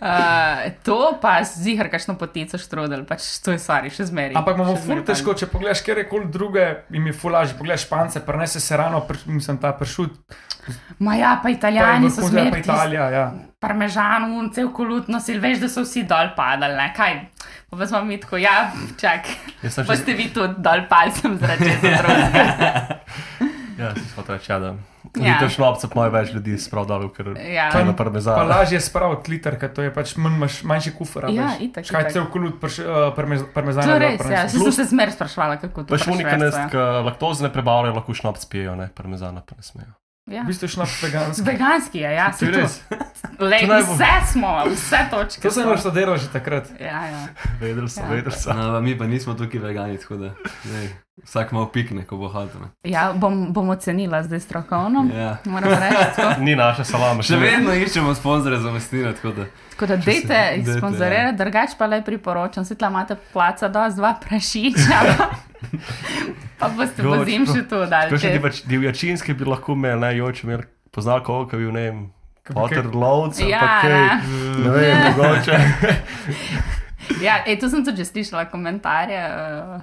uh, 0.00 0.72
to 0.84 1.18
pa 1.18 1.44
zihar, 1.44 1.88
kakšno 1.88 2.14
potico 2.14 2.56
štrudel, 2.56 3.04
pač 3.04 3.38
to 3.38 3.50
je 3.50 3.58
stvari, 3.58 3.90
še 3.90 4.06
zmeri. 4.06 4.32
Ampak 4.32 4.54
imamo 4.54 4.76
ful 4.76 4.94
zmeraj 4.94 5.04
težko, 5.04 5.34
če 5.34 5.48
pogledaš 5.48 5.82
kjerkoli 5.82 6.28
druge, 6.28 6.86
jim 6.88 7.04
je 7.04 7.14
ful 7.14 7.30
lažje. 7.30 7.54
Pogledaš 7.54 7.82
špance, 7.82 8.22
prenese 8.22 8.60
se 8.60 8.76
rano, 8.76 9.02
pr, 9.02 9.28
mislim, 9.28 9.58
ta 9.58 9.72
pršut, 9.72 10.14
Ma 10.98 11.16
ja, 11.16 11.32
pa 11.32 11.42
pa 11.42 11.48
italijani 11.48 12.10
so 12.10 12.18
vrhunska, 12.18 12.30
zmeraj 12.30 12.52
pa 12.52 12.58
Italija, 12.60 13.08
ja. 13.08 13.32
parmežan, 13.58 14.30
un 14.30 14.52
cel 14.52 14.68
kolut 14.68 15.08
nosil, 15.08 15.40
veš, 15.40 15.58
da 15.58 15.66
so 15.66 15.80
vsi 15.80 16.04
dol 16.04 16.36
padali, 16.36 16.76
ne, 16.76 16.92
kaj. 16.92 17.24
Pa 17.70 17.74
pa 17.74 17.86
smo 17.86 18.04
mi 18.04 18.20
tako, 18.20 18.36
ja, 18.36 18.70
čak, 19.00 19.24
pa 19.62 19.86
že- 19.86 19.96
ste 19.96 20.12
vi 20.12 20.28
tudi 20.28 20.60
dol 20.60 20.84
palcem 20.86 21.40
drugega. 21.40 22.04
Ja, 23.78 23.94
si 23.94 24.10
hotel 24.12 24.34
reči, 24.34 24.50
ja, 24.50 24.58
da. 24.58 24.70
Ja. 25.14 25.24
Ja. 25.24 25.34
To 25.38 25.48
šnopca 25.48 25.86
pa 25.88 26.08
več 26.08 26.32
ljudi 26.32 26.58
spravdal, 26.58 27.08
ker 27.08 27.28
Ja. 27.38 27.70
to 27.70 27.78
je 27.78 27.84
na 27.84 27.92
Pa 27.92 28.02
parmezan. 28.02 28.42
lažje 28.44 28.80
spraviti 28.80 29.30
liter, 29.30 29.54
ker 29.54 29.68
to 29.68 29.80
je 29.80 29.90
pač 29.90 30.16
manj, 30.16 30.34
manjši 30.64 30.92
kufr. 30.92 31.24
a 31.24 31.30
Ja, 31.30 31.46
veš. 31.48 31.62
itak, 31.62 31.84
itak. 31.84 32.12
cel 32.12 32.26
kolut 32.26 32.58
prš, 32.58 32.78
uh, 32.80 33.14
parmez, 33.14 33.44
parmezana. 33.48 33.86
To 33.86 33.92
je 33.92 34.00
res, 34.00 34.20
ja. 34.22 34.42
Saj 34.44 34.58
sem 34.60 34.72
se 34.74 34.84
zmeraj 34.86 35.14
sprašvala, 35.14 35.56
kako 35.58 35.82
to 35.82 35.88
Pa 35.88 35.96
še 35.96 36.10
unika, 36.10 36.30
prešvercujejo. 36.30 36.68
ki 36.68 36.76
laktoze 37.04 37.42
ne 37.42 37.50
prebavljajo, 37.50 37.94
lahko 37.94 38.12
šnops 38.12 38.44
pijejo, 38.44 38.74
ne, 38.74 38.90
parmezana 38.90 39.40
pa 39.40 39.54
ne 39.54 39.62
smejo. 39.62 39.94
Ja. 40.28 40.42
V 40.42 40.46
bistvu 40.46 40.64
je 40.64 40.68
šnaps 40.68 41.02
veganski. 41.02 41.42
Veganski 41.42 41.98
je, 41.98 42.10
ja, 42.12 42.32
se 42.32 42.46
je 42.46 42.52
to. 42.52 42.58
res. 42.58 42.80
Lej, 43.40 43.64
vse 43.64 44.08
smo, 44.28 44.64
vse 44.66 45.00
točke. 45.10 45.40
To 45.40 45.50
sem 45.50 45.62
so. 45.62 45.70
naštudiral 45.70 46.16
že 46.16 46.28
takrat. 46.28 46.68
Ja, 46.76 47.06
ja. 47.06 47.22
Vedel 47.60 47.88
sem, 47.88 48.04
Ja. 48.04 48.10
vedel 48.10 48.32
sem. 48.32 48.52
No, 48.52 48.80
mi 48.80 48.92
pa 48.92 49.06
nismo 49.06 49.34
tukaj 49.34 49.60
vegani, 49.60 49.96
tako 49.96 50.16
da 50.16 50.34
zdaj, 50.64 50.88
vsak 51.24 51.52
malo 51.52 51.66
pikne, 51.66 52.04
ko 52.04 52.16
bo 52.16 52.28
hotel. 52.28 52.60
ne. 52.60 52.68
ja 52.84 53.12
bom, 53.12 53.52
bom 53.52 53.68
ocenila 53.68 54.22
zdaj 54.22 54.40
strokovno. 54.40 55.06
Ja. 55.10 55.36
Moram 55.44 55.70
reči. 55.70 55.96
tako. 56.16 56.40
Ni 56.40 56.56
naša 56.56 56.84
salama. 56.84 57.22
Še 57.22 57.36
vedno 57.36 57.72
iščemo 57.74 58.14
sponzorje 58.14 58.58
za 58.58 58.70
mestine, 58.70 59.14
tako 59.14 59.32
da. 59.32 59.44
Tako 59.78 59.86
da 59.86 59.96
dejte 59.98 60.34
jih 60.34 60.64
dajte, 60.64 60.78
sponzorirati, 60.78 61.36
drugače 61.36 61.76
pa 61.78 61.86
le 61.86 62.00
priporočam. 62.02 62.64
Svetla 62.64 62.88
imate 62.88 63.14
placa, 63.28 63.68
da 63.68 63.86
z 63.86 63.96
dva 63.96 64.10
prašiča. 64.18 64.98
pa- 65.12 65.28
Pa 66.58 66.68
boste 66.70 66.98
Joč, 66.98 67.06
po 67.12 67.24
zim 67.24 67.46
še 67.46 67.62
to 67.64 67.84
dali. 67.86 68.10
Še 68.10 68.18
ti 68.20 68.32
te- 68.32 68.40
pač 68.40 68.62
divjačinske 68.64 69.30
bi 69.32 69.44
lahko 69.44 69.72
imeli, 69.72 70.00
ne, 70.00 70.10
joče 70.16 70.42
imeli, 70.42 70.64
poznal 70.90 71.22
koga, 71.22 71.46
ki 71.46 71.56
bi 71.56 71.62
bil, 71.62 71.72
ne 71.72 71.84
vem, 71.84 71.98
bi 72.42 72.52
Potter 72.52 72.82
kaj- 72.82 72.94
Loads, 72.96 73.38
ali 73.38 73.50
Ja, 73.50 73.62
kaj, 73.78 73.90
ne. 73.92 74.68
vem, 74.68 74.98
mogoče. 75.08 75.58
Ja, 77.20 77.38
ej, 77.44 77.56
tu 77.56 77.68
sem 77.68 77.82
tudi 77.82 77.98
že 77.98 78.06
slišala 78.06 78.44
komentarje. 78.46 79.22
Uh, 79.22 79.80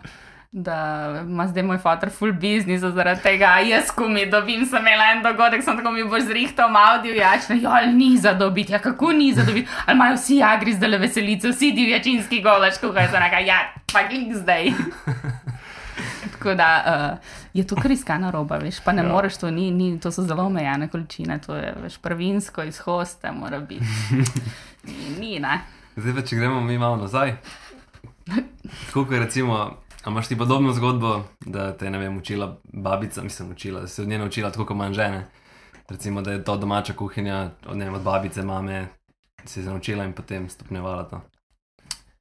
Da 0.57 0.75
ima 1.21 1.47
zdaj 1.47 1.63
moj 1.63 1.77
fotor 1.77 2.09
full 2.09 2.31
business 2.33 2.83
zaradi 2.95 3.21
tega, 3.21 3.45
a 3.45 3.59
jaz, 3.59 3.89
ko 3.91 4.07
mi 4.07 4.21
dobim, 4.25 4.61
sem 4.65 4.79
imela 4.79 5.09
en 5.11 5.23
dogodek, 5.23 5.63
sem 5.63 5.75
tako 5.75 5.91
mi 5.91 6.05
boš 6.07 6.29
zrihtal 6.29 6.71
malo 6.71 7.01
divjačne, 7.03 7.57
jo, 7.59 7.69
ali 7.69 7.91
ni 7.93 8.17
za 8.17 8.33
dobiti, 8.33 8.71
ja, 8.71 8.79
kako 8.79 9.11
ni 9.11 9.33
za 9.33 9.43
dobiti, 9.43 9.67
ali 9.85 9.95
imajo 9.95 10.15
vsi 10.15 10.39
agri 10.43 10.73
zdaj 10.73 10.89
le 10.89 10.97
veselice, 10.97 11.51
vsi 11.51 11.71
divjačinski 11.71 12.41
golač, 12.41 12.79
kuhaj 12.79 13.11
se 13.11 13.19
neka, 13.19 13.43
ja, 13.43 13.59
pa 13.93 14.07
klik 14.07 14.31
zdaj. 14.33 14.71
Tako 16.31 16.53
da 16.53 16.71
uh, 16.87 17.35
je 17.53 17.67
to 17.67 17.75
kar 17.75 17.91
iskana 17.91 18.31
roba, 18.31 18.57
veš, 18.57 18.79
pa 18.85 18.91
ne 18.91 19.03
ja. 19.03 19.11
Moreš, 19.11 19.37
to, 19.37 19.51
ni, 19.51 19.71
ni, 19.71 19.99
to 19.99 20.11
so 20.11 20.23
zelo 20.23 20.47
omejene 20.47 20.87
količine, 20.87 21.39
to 21.45 21.55
je 21.55 21.75
veš, 21.83 21.97
prvinsko 21.97 22.63
iz 22.63 22.79
hoste, 22.79 23.31
mora 23.31 23.59
biti. 23.59 23.85
Ni, 24.87 25.19
ni 25.19 25.39
ne. 25.39 25.59
Zdaj 25.95 26.13
pa, 26.13 26.21
če 26.21 26.35
gremo 26.35 26.61
mi 26.61 26.77
malo 26.77 26.95
nazaj. 26.95 27.35
Tako 28.85 29.05
kot 29.05 29.17
recimo 29.19 29.84
A 30.05 30.09
imaš 30.09 30.27
ti 30.27 30.37
podobno 30.37 30.73
zgodbo, 30.73 31.23
da 31.45 31.71
te 31.77 31.85
je 31.85 31.97
vem, 31.97 32.17
učila 32.17 32.57
babica, 32.73 33.23
mislim, 33.23 33.51
učila, 33.51 33.81
da 33.81 33.87
si 33.87 34.01
od 34.01 34.07
nje 34.07 34.17
naučila 34.17 34.51
tako 34.51 34.65
kot 34.65 34.77
manj 34.77 34.93
žene. 34.93 35.25
Recimo, 35.89 36.21
da 36.21 36.31
je 36.31 36.43
to 36.43 36.57
domača 36.57 36.93
kuhinja, 36.93 37.49
od, 37.65 37.77
vem, 37.77 37.93
od 37.93 38.01
babice, 38.01 38.43
mame, 38.43 38.87
si 39.45 39.63
se 39.63 39.69
naučila 39.69 40.05
in 40.05 40.13
potem 40.13 40.49
stopnjevala 40.49 41.03
to. 41.03 41.21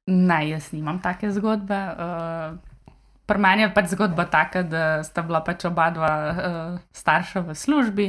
Ne, 0.07 0.49
jaz 0.49 0.71
nimam 0.71 1.01
take 1.01 1.31
zgodbe. 1.31 1.77
Uh, 1.77 2.57
Pri 3.25 3.41
meni 3.41 3.61
je 3.61 3.73
pač 3.73 3.89
zgodba 3.89 4.25
taka, 4.29 4.61
da 4.63 5.03
sta 5.03 5.21
bila 5.21 5.41
pač 5.41 5.65
oba 5.65 5.89
dva 5.89 6.13
uh, 6.29 6.81
starša 6.93 7.41
v 7.41 7.55
službi. 7.55 8.07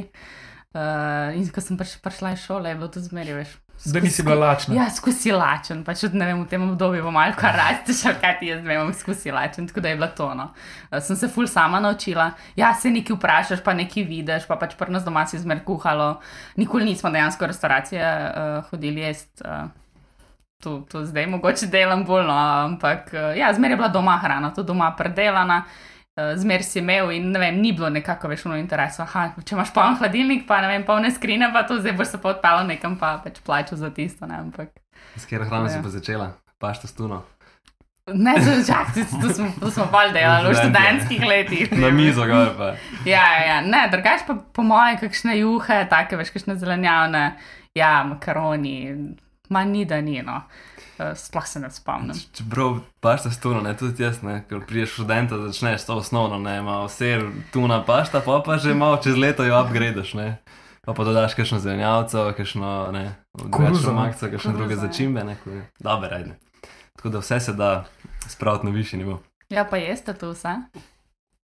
Uh, 0.76 1.36
in 1.36 1.48
ko 1.52 1.60
sem 1.60 1.76
pač 1.76 1.96
prišla 2.00 2.32
iz 2.32 2.44
šole, 2.44 2.68
je 2.68 2.76
bilo 2.76 2.88
to 2.88 3.00
zmeraj 3.00 3.38
več. 3.40 3.54
Da 3.84 4.00
nisi 4.00 4.22
bila 4.22 4.48
lačna. 4.48 4.74
Ja, 4.74 4.86
skozi 4.90 5.32
lačen, 5.32 5.84
pač 5.84 6.02
od, 6.08 6.14
ne 6.16 6.26
vem, 6.26 6.42
v 6.42 6.48
tem 6.50 6.62
obdobju 6.64 7.04
bo 7.04 7.12
malo 7.14 7.36
kar 7.38 7.54
rasteš, 7.54 8.02
kaj 8.20 8.38
ti 8.40 8.50
jaz 8.50 8.64
vem, 8.64 8.92
skozi 8.96 9.30
lačen, 9.30 9.68
tako 9.68 9.84
da 9.84 9.92
je 9.92 9.98
bilo 10.00 10.08
to. 10.16 10.28
No. 10.34 10.48
Uh, 10.90 10.98
sem 11.04 11.16
se 11.16 11.28
ful 11.28 11.46
sama 11.46 11.80
naučila. 11.80 12.30
Ja, 12.56 12.72
se 12.74 12.90
nekaj 12.90 13.16
vprašaš, 13.16 13.62
pa 13.64 13.74
nekaj 13.76 14.06
vidiš, 14.08 14.46
pa 14.48 14.56
pač 14.56 14.74
pri 14.78 14.92
nas 14.96 15.04
doma 15.04 15.26
si 15.26 15.38
zmer 15.38 15.60
kuhalo. 15.64 16.16
Nikoli 16.56 16.88
nismo 16.88 17.12
dejansko 17.14 17.44
v 17.44 17.50
restauracije 17.52 18.04
uh, 18.04 18.70
hodili 18.70 19.04
jesti. 19.06 19.44
Uh, 19.44 19.66
To, 20.64 20.78
to 20.88 21.02
zdaj 21.04 21.26
mogoče 21.28 21.66
delam 21.68 22.06
bolj, 22.08 22.22
no, 22.24 22.34
ampak 22.64 23.10
uh, 23.12 23.36
ja, 23.36 23.50
zmeraj 23.52 23.74
je 23.74 23.76
bila 23.76 23.88
doma 23.92 24.14
hrana, 24.16 24.48
to 24.56 24.62
doma 24.64 24.88
predelana, 24.96 25.58
uh, 26.16 26.32
zmeraj 26.36 26.64
si 26.64 26.78
imel 26.80 27.10
in 27.14 27.30
ne 27.32 27.38
vem, 27.38 27.60
ni 27.60 27.72
bilo 27.76 27.88
nekako 27.92 28.28
več 28.32 28.44
v 28.44 28.58
interesu. 28.58 29.02
Aha, 29.04 29.28
če 29.44 29.54
imaš 29.56 29.72
poln 29.76 29.96
hladilnik, 30.00 30.46
pa 30.48 30.60
ne 30.64 30.68
vem, 30.72 30.84
polne 30.88 31.10
skrine, 31.10 31.50
pa 31.52 31.62
to 31.68 31.78
zdaj 31.80 31.96
boš 31.98 32.14
se 32.14 32.20
pa 32.22 32.34
odpeljal 32.34 32.66
nekam, 32.66 32.96
pa 33.00 33.16
več 33.24 33.40
plačal 33.46 33.78
za 33.78 33.90
tisto. 33.90 34.26
Ne, 34.26 34.40
ampak, 34.46 34.72
S 35.16 35.24
katero 35.24 35.44
hrano 35.48 35.68
si 35.68 35.76
Ja. 35.78 35.82
pa 35.82 35.88
začela? 35.88 36.32
Pašta 36.58 36.88
stuno. 36.88 37.22
ne, 38.06 38.34
čakaj, 38.66 39.02
to 39.22 39.28
smo, 39.34 39.48
to 39.60 39.70
smo 39.70 39.88
pa 39.90 40.06
delali 40.14 40.52
v 40.52 40.54
študentskih 40.54 41.22
letih. 41.26 41.72
Na 41.74 41.90
mizo, 41.90 42.22
gor 42.26 42.52
pa. 42.56 42.68
Ja, 43.04 43.24
ja, 43.34 43.42
ja. 43.46 43.60
ne, 43.60 43.88
drugač 43.90 44.22
pa 44.26 44.36
po 44.52 44.62
moje, 44.62 44.96
kakšne 45.02 45.34
juhe, 45.40 45.82
take 45.90 46.16
veš, 46.16 46.30
kakšne 46.30 46.54
zelenjavne, 46.56 47.36
ja, 47.74 48.04
makaroni, 48.06 48.76
manj 49.50 49.70
ni 49.72 49.84
da 49.84 50.00
ni, 50.00 50.22
no. 50.22 50.42
Eh, 50.46 50.75
Sploh 51.14 51.46
se 51.46 51.60
ne 51.60 51.70
spomnim. 51.70 52.16
Čeprav 52.32 52.78
pašta 53.00 53.30
stuno, 53.30 53.60
ne 53.60 53.76
tudi 53.76 54.02
jaz, 54.02 54.22
ne, 54.22 54.44
ker 54.48 54.62
priješ 54.66 54.94
študenta, 54.94 55.38
začneš 55.38 55.84
to 55.86 55.96
osnovno, 55.96 56.38
ne, 56.38 56.58
ima 56.58 56.78
vse 56.86 57.20
tuna 57.52 57.82
pašta, 57.84 58.22
pa 58.24 58.40
pa 58.46 58.56
že 58.56 58.74
malo 58.74 58.96
čez 58.96 59.16
leto 59.16 59.44
jo 59.44 59.60
upgradeš, 59.60 60.14
ne. 60.14 60.38
Pa 60.86 60.94
pa 60.94 61.04
dodaš 61.04 61.34
kakšno 61.34 61.58
zelenjavco, 61.58 62.32
kakšno, 62.36 62.92
ne, 62.92 63.04
ne. 63.52 63.92
makca, 63.92 64.30
kakšne 64.30 64.52
druge 64.52 64.74
ja. 64.74 64.80
začimbe, 64.86 65.24
ne, 65.24 65.36
ko 65.44 65.50
je 65.50 65.62
dober, 65.78 66.14
ajde. 66.14 66.38
Tako 66.96 67.08
da 67.08 67.18
vse 67.18 67.40
se 67.40 67.52
da 67.52 67.84
spraviti 68.28 68.66
na 68.66 68.72
višji 68.72 68.98
nivo. 68.98 69.22
Ja, 69.48 69.64
pa 69.64 69.76
jeste 69.76 70.14
to 70.14 70.30
vse? 70.30 70.54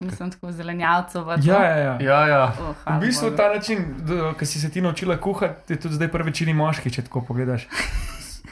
Mislim, 0.00 0.30
tako 0.30 0.52
zelenjavcev. 0.52 1.24
to. 1.24 1.40
Ja, 1.42 1.64
ja, 1.64 1.76
ja. 1.76 1.98
Ja, 2.00 2.26
ja. 2.26 2.52
Oh, 2.60 2.96
V 2.96 3.00
bistvu 3.00 3.30
ta 3.36 3.48
način, 3.54 3.94
ki 4.38 4.46
si 4.46 4.60
se 4.60 4.70
ti 4.70 4.80
naučila 4.80 5.16
kuhati, 5.16 5.72
je 5.72 5.80
tudi 5.80 5.94
zdaj 5.94 6.08
prvi 6.08 6.30
večini 6.30 6.54
moški, 6.54 6.90
če 6.90 7.02
tako 7.02 7.22
pogledaš. 7.22 7.66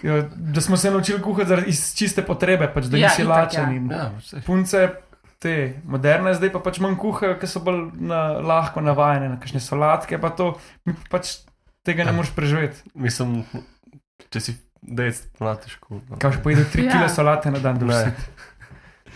Ja, 0.03 0.23
da 0.31 0.61
smo 0.61 0.77
se 0.77 0.91
naučili 0.91 1.23
kuhati 1.23 1.49
zaradi- 1.49 1.69
iz 1.69 1.95
čiste 1.95 2.23
potrebe, 2.23 2.69
pač, 2.69 2.85
da 2.85 2.97
Ja, 2.97 3.09
nisi 3.09 3.23
itak, 3.23 3.31
lačen. 3.31 3.91
ja. 3.91 3.97
ja. 3.97 4.41
Punce, 4.43 4.89
te 5.39 5.55
moderne, 5.85 6.35
zdaj 6.35 6.51
pa 6.51 6.61
pač 6.61 6.79
manj 6.79 6.97
kuhajo, 6.97 7.35
ker 7.35 7.47
so 7.47 7.61
bolj 7.61 7.91
na, 7.95 8.21
lahko 8.41 8.81
navajene 8.81 9.29
na 9.29 9.37
kakšne 9.37 9.61
solatke, 9.61 10.19
pa 10.19 10.31
to 10.31 10.55
pač 11.11 11.39
tega 11.83 12.03
ne 12.03 12.11
Ja. 12.11 12.17
moreš 12.17 12.31
preživeti. 12.33 12.83
Mislim, 12.95 13.45
če 14.31 14.41
si 14.41 14.53
dejc, 14.83 15.23
težko. 15.39 16.01
No. 16.03 16.17
Kaj 16.17 16.33
še 16.33 16.43
pojedo 16.43 16.65
3 16.67 16.85
Ja. 16.85 16.93
kg 16.95 17.09
solate 17.11 17.51
na 17.51 17.59
dan, 17.61 17.77
vsi. 17.79 18.13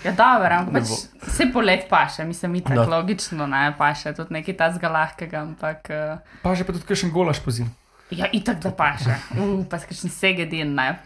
Ja, 0.00 0.12
dobro, 0.12 0.48
ampak 0.48 0.80
pač 0.80 0.88
vse 1.22 1.52
polet 1.52 1.84
paše, 1.86 2.24
mislim, 2.24 2.52
mi 2.52 2.60
Da. 2.60 2.72
tako 2.74 2.90
logično 2.90 3.44
ne 3.46 3.74
paše, 3.74 4.12
tudi 4.12 4.32
nekaj 4.32 4.56
tazga 4.56 4.88
lahkega, 4.88 5.42
ampak 5.42 5.80
uh, 5.90 6.18
Pa 6.42 6.54
že 6.54 6.64
pa 6.64 6.72
tudi 6.72 6.84
kakšen 6.84 7.10
golaš 7.10 7.38
po 7.38 7.50
zim. 7.50 7.68
Ja, 8.10 8.26
itak 8.32 8.60
da 8.62 8.70
paše. 8.74 9.16
Uh, 9.38 9.60
pa 9.70 9.78
skakšen 9.78 10.10
segedin, 10.10 10.74
ne, 10.74 10.98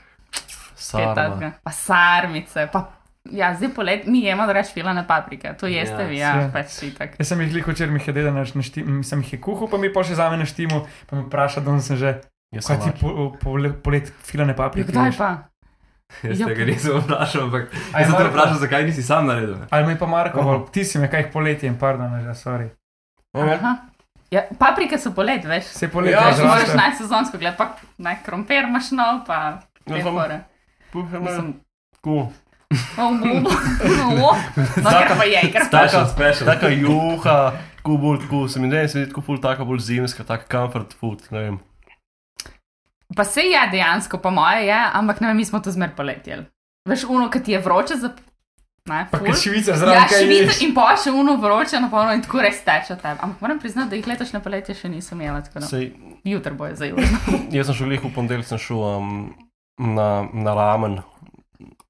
Sarma. 0.74 1.52
Pa 1.64 1.70
sarmice, 1.70 2.68
pa 2.72 2.90
ja, 3.30 3.54
zdaj 3.56 3.70
polet 3.74 4.06
mi 4.06 4.20
jemo 4.24 4.46
reč 4.52 4.72
filane 4.74 5.06
paprike, 5.08 5.54
to 5.60 5.66
jeste 5.66 6.02
Ja, 6.02 6.08
vi, 6.08 6.18
ja, 6.18 6.34
ja. 6.40 6.50
pač 6.52 6.82
itak. 6.82 7.16
Jaz 7.18 7.28
sem 7.28 7.40
jih 7.40 7.54
liko 7.54 7.72
včeraj, 7.72 7.94
mi 7.94 8.00
je 8.04 8.32
naštim, 8.32 9.02
sem 9.04 9.22
jih 9.24 9.32
je 9.32 9.40
kuhal, 9.40 9.70
pa 9.70 9.78
mi 9.78 9.92
pa 9.92 10.04
še 10.04 10.18
za 10.18 10.28
me 10.30 10.36
naštimo, 10.42 10.84
pa 11.08 11.16
me 11.16 11.24
vpraša, 11.28 11.64
da 11.64 11.78
sem 11.80 11.96
že, 11.96 12.20
Jaz 12.54 12.68
sem 12.68 12.80
ti 12.80 12.92
po, 13.00 13.32
po, 13.40 13.56
polet 13.82 14.12
filane 14.22 14.52
Ja, 14.52 14.56
paprike. 14.56 14.92
Kdaj 14.92 15.10
ješ? 15.10 15.18
pa? 15.18 15.30
Jaz 16.22 16.40
Ja, 16.40 16.46
tega 16.46 16.68
nisem 16.68 17.00
vprašal, 17.00 17.48
ampak 17.48 17.72
jaz 17.72 18.06
sem 18.06 18.14
te 18.14 18.28
vprašal, 18.28 18.58
zakaj 18.60 18.84
nisi 18.84 19.02
sam 19.02 19.26
naredil. 19.26 19.56
Ali 19.70 19.88
me 19.88 19.98
pa 19.98 20.06
Marko, 20.06 20.44
uh 20.44 20.68
ti 20.70 20.84
si 20.84 21.00
me, 21.00 21.08
kaj 21.08 21.30
poletje 21.32 21.70
in 21.70 21.78
pardon, 21.80 22.12
že, 22.20 22.34
sorry. 22.38 22.68
Aha. 23.34 23.93
Ja, 24.34 24.42
paprike 24.58 24.98
so 24.98 25.12
polet, 25.14 25.44
veš. 25.46 25.68
Se 25.78 25.88
poletje 25.88 26.16
Ja, 26.16 26.28
Ja, 26.28 26.36
že 26.36 26.46
moraš 26.48 26.72
najti 26.74 27.02
sezonsko, 27.04 27.38
gled 27.38 27.54
pa 27.58 27.68
naj 28.02 28.22
krompir 28.26 28.66
imaš 28.66 28.90
nov, 28.96 29.22
pa 29.28 29.60
Ja, 29.86 29.94
te 29.94 30.02
fore. 30.02 30.40
Puham, 30.92 31.22
Mislim, 31.22 31.52
Cool. 32.04 32.26
No, 32.98 33.10
je. 35.24 35.42
Special, 35.66 36.06
special. 36.10 36.46
Taka 36.48 36.68
juha, 36.68 37.52
tako 37.76 37.96
bolj, 37.96 38.18
tako 38.24 38.48
se 38.48 38.60
mi 38.60 38.68
mi 38.68 38.88
zdi 38.88 39.06
tako 39.08 39.22
ful, 39.22 39.38
taka 39.40 39.64
bolj 39.64 39.78
zimska, 39.78 40.24
taka 40.24 40.48
comfort 40.50 40.96
food, 40.98 41.22
ne 41.30 41.40
vem. 41.40 41.58
Pa 43.16 43.24
se 43.24 43.40
je 43.46 43.68
dejansko, 43.70 44.18
po 44.18 44.30
moje 44.30 44.66
je, 44.66 44.80
ampak 44.92 45.20
ne 45.20 45.28
vem, 45.30 45.36
mi 45.36 45.44
smo 45.44 45.60
to 45.60 45.70
zmer 45.70 45.94
poletjeli. 45.96 46.46
Veš, 46.88 47.04
uno, 47.08 47.30
ki 47.30 47.42
ti 47.42 47.52
je 47.52 47.60
vroče 47.62 47.94
švica 48.84 49.70
Ja, 49.70 49.76
zraven, 49.76 50.08
kaj 50.08 50.24
švica 50.24 50.64
in 50.64 50.74
pa 50.74 50.92
še 50.96 51.10
uno 51.10 51.36
vroče 51.36 51.80
na 51.80 51.88
polno 51.88 52.12
in 52.12 52.20
tako 52.20 52.42
res 52.44 52.60
teče 52.60 52.98
tebe. 53.00 53.16
Ampak 53.16 53.40
moram 53.40 53.58
priznati, 53.58 53.90
da 53.90 53.96
jih 53.96 54.06
letošnje 54.06 54.40
poletje 54.40 54.74
še 54.74 54.88
nisem 54.88 55.20
imela, 55.20 55.40
tako 55.40 55.62
da 55.64 55.66
Sej, 55.66 55.92
jutro 56.24 56.52
boje 56.54 56.76
za 56.76 56.84
južno. 56.84 57.18
jaz 57.50 57.66
sem 57.66 57.74
šel 57.74 57.96
v 57.96 58.12
ponedeljek, 58.12 58.44
sem 58.44 58.60
šel 58.60 58.76
um, 58.76 59.10
na, 59.78 60.28
na 60.28 60.52
ramen. 60.52 61.00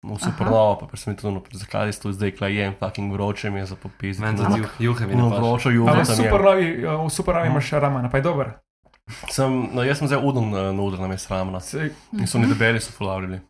V 0.04 0.18
supernovo, 0.20 0.84
pa 0.84 0.98
sem 1.00 1.16
tudi, 1.16 1.32
no, 1.32 1.40
zakaj 1.50 1.88
si 1.90 1.98
to 1.98 2.12
zdaj 2.12 2.36
klajem, 2.36 2.76
fucking 2.76 3.08
vroče 3.10 3.50
mi 3.50 3.58
je 3.58 3.72
za 3.72 3.76
popis. 3.76 4.20
Meni 4.20 4.36
No, 4.36 4.44
tudi 4.44 4.60
juh- 4.60 4.76
juhe 4.78 5.06
mi 5.08 5.16
no, 5.16 5.32
juho 5.32 5.88
Ampak 5.88 6.06
tam 6.06 6.14
super 6.14 6.40
je. 6.40 6.44
novi, 6.44 6.66
v 6.84 7.10
super 7.10 7.34
novi 7.34 7.48
imaš 7.48 7.72
ramana, 7.72 8.12
pa 8.12 8.20
je 8.20 8.22
dober. 8.22 8.52
Sem, 9.32 9.72
no, 9.72 9.80
jaz 9.82 9.98
sem 9.98 10.08
zdaj 10.08 10.20
udon 10.20 10.52
uh, 10.52 10.68
nuder 10.76 11.00
na 11.00 11.08
mestu 11.08 11.32
ramena. 11.32 11.58
In 12.12 12.28
so 12.28 12.36
mi 12.38 12.46
debeli 12.46 12.80
so 12.80 12.92
fulavljali. 12.92 13.40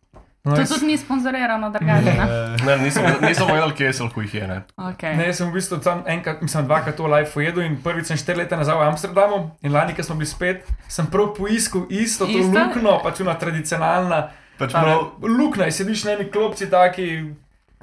No, 0.45 0.53
To 0.53 0.61
jaz, 0.61 0.69
tudi 0.69 0.85
ni 0.85 0.97
sponzorirano, 0.97 1.69
drugače. 1.73 2.13
ne? 2.13 2.25
Ne, 2.65 2.77
nisem, 2.83 3.05
nisem 3.21 3.47
vedel, 3.49 3.71
kje 3.77 3.93
so 3.93 4.07
lahko 4.07 4.21
jih 4.21 4.33
je. 4.33 4.47
Ne. 4.47 4.59
Okay. 4.77 5.17
ne, 5.17 5.27
jaz 5.31 5.41
sem 5.41 5.49
v 5.49 5.57
bistvu 5.57 5.79
tam 5.83 6.03
enkrat, 6.07 6.41
mislim, 6.41 6.65
dvakrat 6.65 6.95
to 6.95 7.07
live 7.07 7.29
ujedel 7.35 7.65
in 7.65 7.77
prvič 7.83 8.11
sem 8.13 8.17
štiri 8.17 8.43
leta 8.43 8.59
nazaj 8.59 8.77
v 8.77 8.87
Amsterdamu 8.89 9.39
in 9.65 9.73
lani, 9.73 9.95
ko 9.97 10.03
smo 10.03 10.15
bili 10.15 10.29
spet, 10.29 10.67
sem 10.87 11.07
prav 11.09 11.33
poiskal 11.37 11.87
isto, 11.89 12.25
to 12.25 12.37
Isto? 12.39 12.53
luknjo, 12.53 12.99
pač 13.03 13.23
una 13.25 13.33
tradicionalna. 13.39 14.27
Pač 14.59 14.71
Ta 14.71 14.81
prav, 14.85 15.17
Luknja, 15.19 15.65
in 15.67 15.73
sediš 15.75 16.05
na 16.05 16.13
eni 16.15 16.29
klopci 16.31 16.69
taki, 16.71 17.09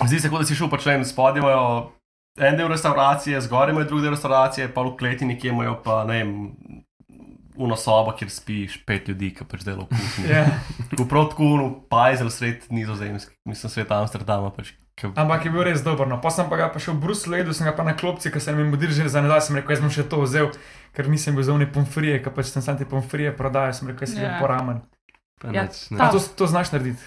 Zdi 0.07 0.21
se, 0.21 0.31
kot 0.33 0.41
da 0.41 0.47
si 0.49 0.57
šel 0.57 0.71
pač 0.73 0.87
len 0.89 1.05
spodaj, 1.05 1.43
imajo 1.43 1.93
en 2.41 2.57
del 2.57 2.71
restauracije, 2.73 3.41
zgoraj 3.45 3.75
imajo 3.75 3.87
drugi 3.91 4.07
del 4.07 4.15
restauracije, 4.17 4.71
pa 4.73 4.83
v 4.83 4.95
kleti 4.97 5.29
nekje 5.29 5.51
imajo 5.53 5.77
pa 5.85 6.05
ne 6.09 6.17
vem. 6.23 6.33
Uno 7.57 7.77
sobo, 7.77 8.13
kjer 8.17 8.31
spiš 8.33 8.79
pet 8.89 9.09
ljudi, 9.09 9.33
ki 9.37 9.45
pač 9.45 9.65
delajo 9.67 9.85
v 9.85 9.97
kuhinji. 9.97 10.31
ja. 10.33 10.45
Tako 10.91 11.05
prav 11.11 11.27
tako, 11.33 11.49
no, 11.61 11.67
pajzel 11.93 12.31
sred 12.33 12.65
nizozemske, 12.73 13.35
mislim, 13.45 13.71
svet 13.71 13.91
Amsterdama. 13.93 14.51
Pač, 14.57 14.73
ke, 14.97 15.11
Ampak 15.13 15.45
je 15.45 15.53
bil 15.53 15.65
res 15.69 15.85
dober. 15.85 16.09
No. 16.09 16.21
Pa 16.21 16.33
sem 16.33 16.49
pa 16.49 16.57
ga 16.57 16.71
pa 16.73 16.81
še 16.81 16.95
v 16.97 17.03
Bruslu 17.05 17.37
jedel, 17.37 17.53
sem 17.57 17.69
ga 17.69 17.75
pa 17.77 17.85
na 17.85 17.93
klopci, 17.93 18.33
ker 18.33 18.41
sem 18.41 18.57
jim 18.57 18.71
mudir 18.73 18.91
že 18.95 19.05
za 19.09 19.21
nazaj, 19.21 19.49
sem 19.51 19.57
rekel, 19.61 19.77
jaz 19.77 19.85
bom 19.85 19.93
še 19.93 20.09
to 20.09 20.23
vzel, 20.25 20.53
ker 20.97 21.09
nisem 21.13 21.37
bil 21.37 21.45
za 21.45 21.53
une 21.53 21.69
pomfrije, 21.69 22.23
ker 22.25 22.33
pač 22.33 22.53
sem 22.53 22.65
sam 22.65 22.81
te 22.81 22.89
pomfrije 22.89 23.33
prodajal, 23.37 23.77
sem 23.77 23.93
rekel, 23.93 24.09
jaz 24.09 24.17
sem 24.17 24.25
Ja. 24.25 24.31
yeah. 24.33 24.41
poramen. 24.41 24.81
Pa 25.43 25.51
Ja, 25.53 25.67
nič, 25.67 25.91
ne. 25.91 26.09
to, 26.13 26.21
to 26.39 26.47
znaš 26.47 26.71
narediti? 26.73 27.03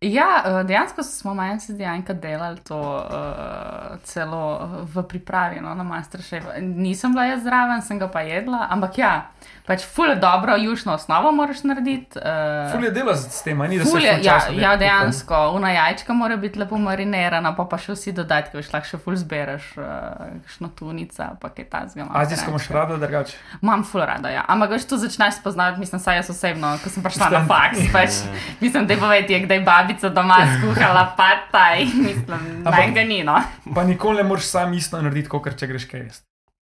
Ja, 0.00 0.42
eh, 0.46 0.64
dejansko 0.64 1.02
smo 1.02 1.34
manj 1.34 1.58
se 1.60 1.72
dejansko 1.74 2.14
delali 2.14 2.60
to 2.62 2.78
uh, 2.78 3.98
celo 4.06 4.42
v 4.86 5.02
pripravi 5.10 5.58
no, 5.60 5.74
na 5.74 5.82
Masterchef. 5.82 6.44
Nisem 6.60 7.10
bila 7.12 7.24
jaz 7.26 7.42
zraven, 7.42 7.82
sem 7.82 7.98
ga 7.98 8.06
pa 8.06 8.22
jedla, 8.22 8.68
ampak 8.70 8.98
ja, 8.98 9.30
pač 9.66 9.84
ful 9.86 10.14
dobro 10.20 10.56
jušno 10.56 10.94
osnovo 10.94 11.32
moraš 11.32 11.62
narediti. 11.62 12.18
Uh, 12.18 12.72
Ful 12.72 12.84
je 12.84 12.90
delo 12.90 13.14
s 13.14 13.28
s 13.30 13.42
tem, 13.42 13.58
ni 13.58 13.78
da 13.78 13.84
se 13.84 13.90
Ful 13.90 14.02
je, 14.02 14.18
ja, 14.22 14.38
ja, 14.58 14.76
dejansko, 14.76 15.52
una 15.54 15.70
jajčka 15.72 16.12
mora 16.12 16.36
biti 16.36 16.58
lepo 16.58 16.78
marinirana, 16.78 17.54
pa 17.56 17.64
pa 17.64 17.78
še 17.78 17.94
vsi 17.94 18.12
dodatki, 18.12 18.56
veš, 18.58 18.72
lahko 18.72 18.90
še 18.90 18.98
ful 19.02 19.16
zbereš, 19.16 19.68
uh, 19.78 20.38
kakšno 20.46 20.72
tunica, 20.78 21.28
pa 21.40 21.52
kaj 21.54 21.68
ta 21.70 21.84
zgama. 21.92 22.10
Azijsko 22.22 22.50
imaš 22.50 22.68
rado, 22.74 22.98
drugače. 22.98 23.36
Imam 23.62 23.84
ful 23.86 24.02
rada, 24.06 24.32
ja. 24.34 24.44
Ampak 24.48 24.74
veš, 24.76 24.88
to 24.90 24.98
začneš 25.02 25.38
spoznavati, 25.40 25.80
mislim, 25.80 26.02
saj 26.02 26.20
jaz 26.20 26.32
osebno, 26.34 26.74
ko 26.82 26.90
sem 26.92 27.06
prišla 27.06 27.30
na 27.30 27.44
faks, 27.46 27.86
pač, 27.96 28.22
mislim, 28.60 28.88
da 28.90 28.98
povedi, 28.98 29.38
kdaj 29.46 29.62
je 29.62 29.66
babica 29.66 30.10
doma 30.10 30.40
skuhala 30.56 31.06
pataj, 31.18 31.86
mislim, 31.86 32.42
Ampak- 32.64 32.78
naj 32.78 32.90
ga 32.98 33.06
ni, 33.06 33.22
no. 33.26 33.38
Pa 33.74 33.86
nikoli 33.86 34.22
ne 34.22 34.26
moreš 34.28 34.50
sam 34.56 34.74
isto 34.74 34.98
narediti, 34.98 35.30
kot 35.30 35.54
če 35.54 35.70
greš 35.70 35.86
kaj 35.90 36.04
jesti. 36.08 36.26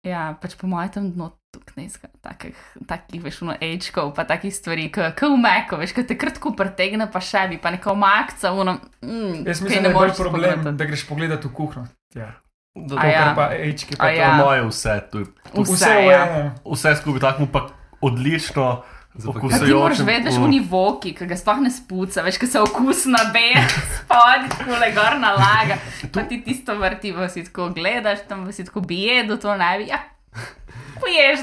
Ja, 0.04 0.34
pač 0.42 0.58
po 0.60 0.68
mojem 0.68 0.92
tam 0.92 1.06
not 1.16 1.40
tukaj 1.54 1.86
takih, 2.22 2.58
takih, 2.84 3.22
veš, 3.22 3.42
no, 3.42 3.54
ečkov, 3.62 4.14
pa 4.14 4.26
takih 4.26 4.50
stvari, 4.50 4.88
kot 4.90 5.22
v 5.22 5.38
Meku, 5.38 5.78
veš, 5.78 5.94
ki 5.94 6.04
te 6.04 6.18
kratko 6.18 6.52
pretegne, 6.52 7.06
pa 7.08 7.22
še 7.22 7.46
bi, 7.48 7.58
pa 7.58 7.70
neko 7.70 7.94
makca, 7.96 8.52
uno. 8.54 8.80
Mm, 9.02 9.44
Jaz 9.46 9.62
mislim, 9.62 9.84
da 9.84 9.90
je 9.90 9.96
bolj 9.96 10.14
problem, 10.14 10.50
spogledati. 10.56 10.78
da 10.78 10.86
greš 10.86 11.04
pogledat 11.06 11.46
v 11.46 11.52
kuhinjo. 11.52 11.86
Ja. 12.16 12.32
Da, 12.74 12.96
To, 12.96 13.06
ja. 13.06 13.34
pa 13.38 13.52
ečki, 13.54 13.94
pa 13.96 14.10
ja. 14.10 14.32
Moje 14.36 14.64
vse, 14.66 14.96
to 15.08 15.20
je 15.20 15.26
Vse, 15.54 15.74
Vse 15.76 15.92
ja. 16.02 16.22
enem. 16.26 16.48
vse 16.66 16.96
skupaj 16.96 17.22
tako 17.22 17.46
pa 17.48 17.68
odlično. 18.02 18.82
Pa 19.14 19.60
ti 19.60 19.70
moraš 19.70 20.00
vedeti, 20.00 20.34
v 20.34 20.42
Mm. 20.42 20.50
nivoki, 20.50 21.14
ki 21.14 21.28
ga 21.28 21.38
sploh 21.38 21.62
ne 21.62 21.70
spuca, 21.70 22.24
veš, 22.24 22.40
ki 22.40 22.48
se 22.48 22.58
okus 22.60 23.06
nabeje, 23.06 23.62
spodaj, 23.96 24.50
tako 24.50 24.74
le 24.74 24.90
gor 24.92 25.20
nalaga. 25.22 25.78
Pa 26.10 26.24
ti 26.24 26.42
tisto 26.42 26.74
vrti, 26.74 27.14
pa 27.14 27.30
si 27.30 27.44
tako 27.44 27.70
gledaš, 27.70 28.26
tam 28.26 28.42
pa 28.42 28.52
si 28.52 28.66
tako 28.66 28.82
bije 28.82 29.22
do 29.24 29.38
to 29.38 29.54
naj 29.54 29.78
bi. 29.78 29.88
Ja. 29.88 30.02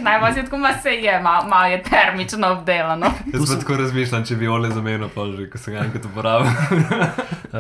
Naj 0.03 0.21
pa 0.21 0.33
si 0.35 0.45
tako 0.45 0.59
ma 0.59 0.73
se 0.83 0.95
je, 0.95 1.21
malo 1.23 1.49
mal 1.49 1.71
je 1.71 1.83
termično 1.83 2.53
obdelano. 2.53 3.13
Jaz 3.33 3.49
pa 3.49 3.59
tako 3.61 3.77
razmišljam, 3.81 4.25
če 4.25 4.37
bi 4.37 4.49
ole 4.49 4.71
zamenil, 4.71 5.09
pa 5.15 5.27
že, 5.33 5.49
ko 5.51 5.59
sem 5.59 5.75
ga 5.75 5.85
enkrat 5.89 6.09
uporabil. 6.11 6.51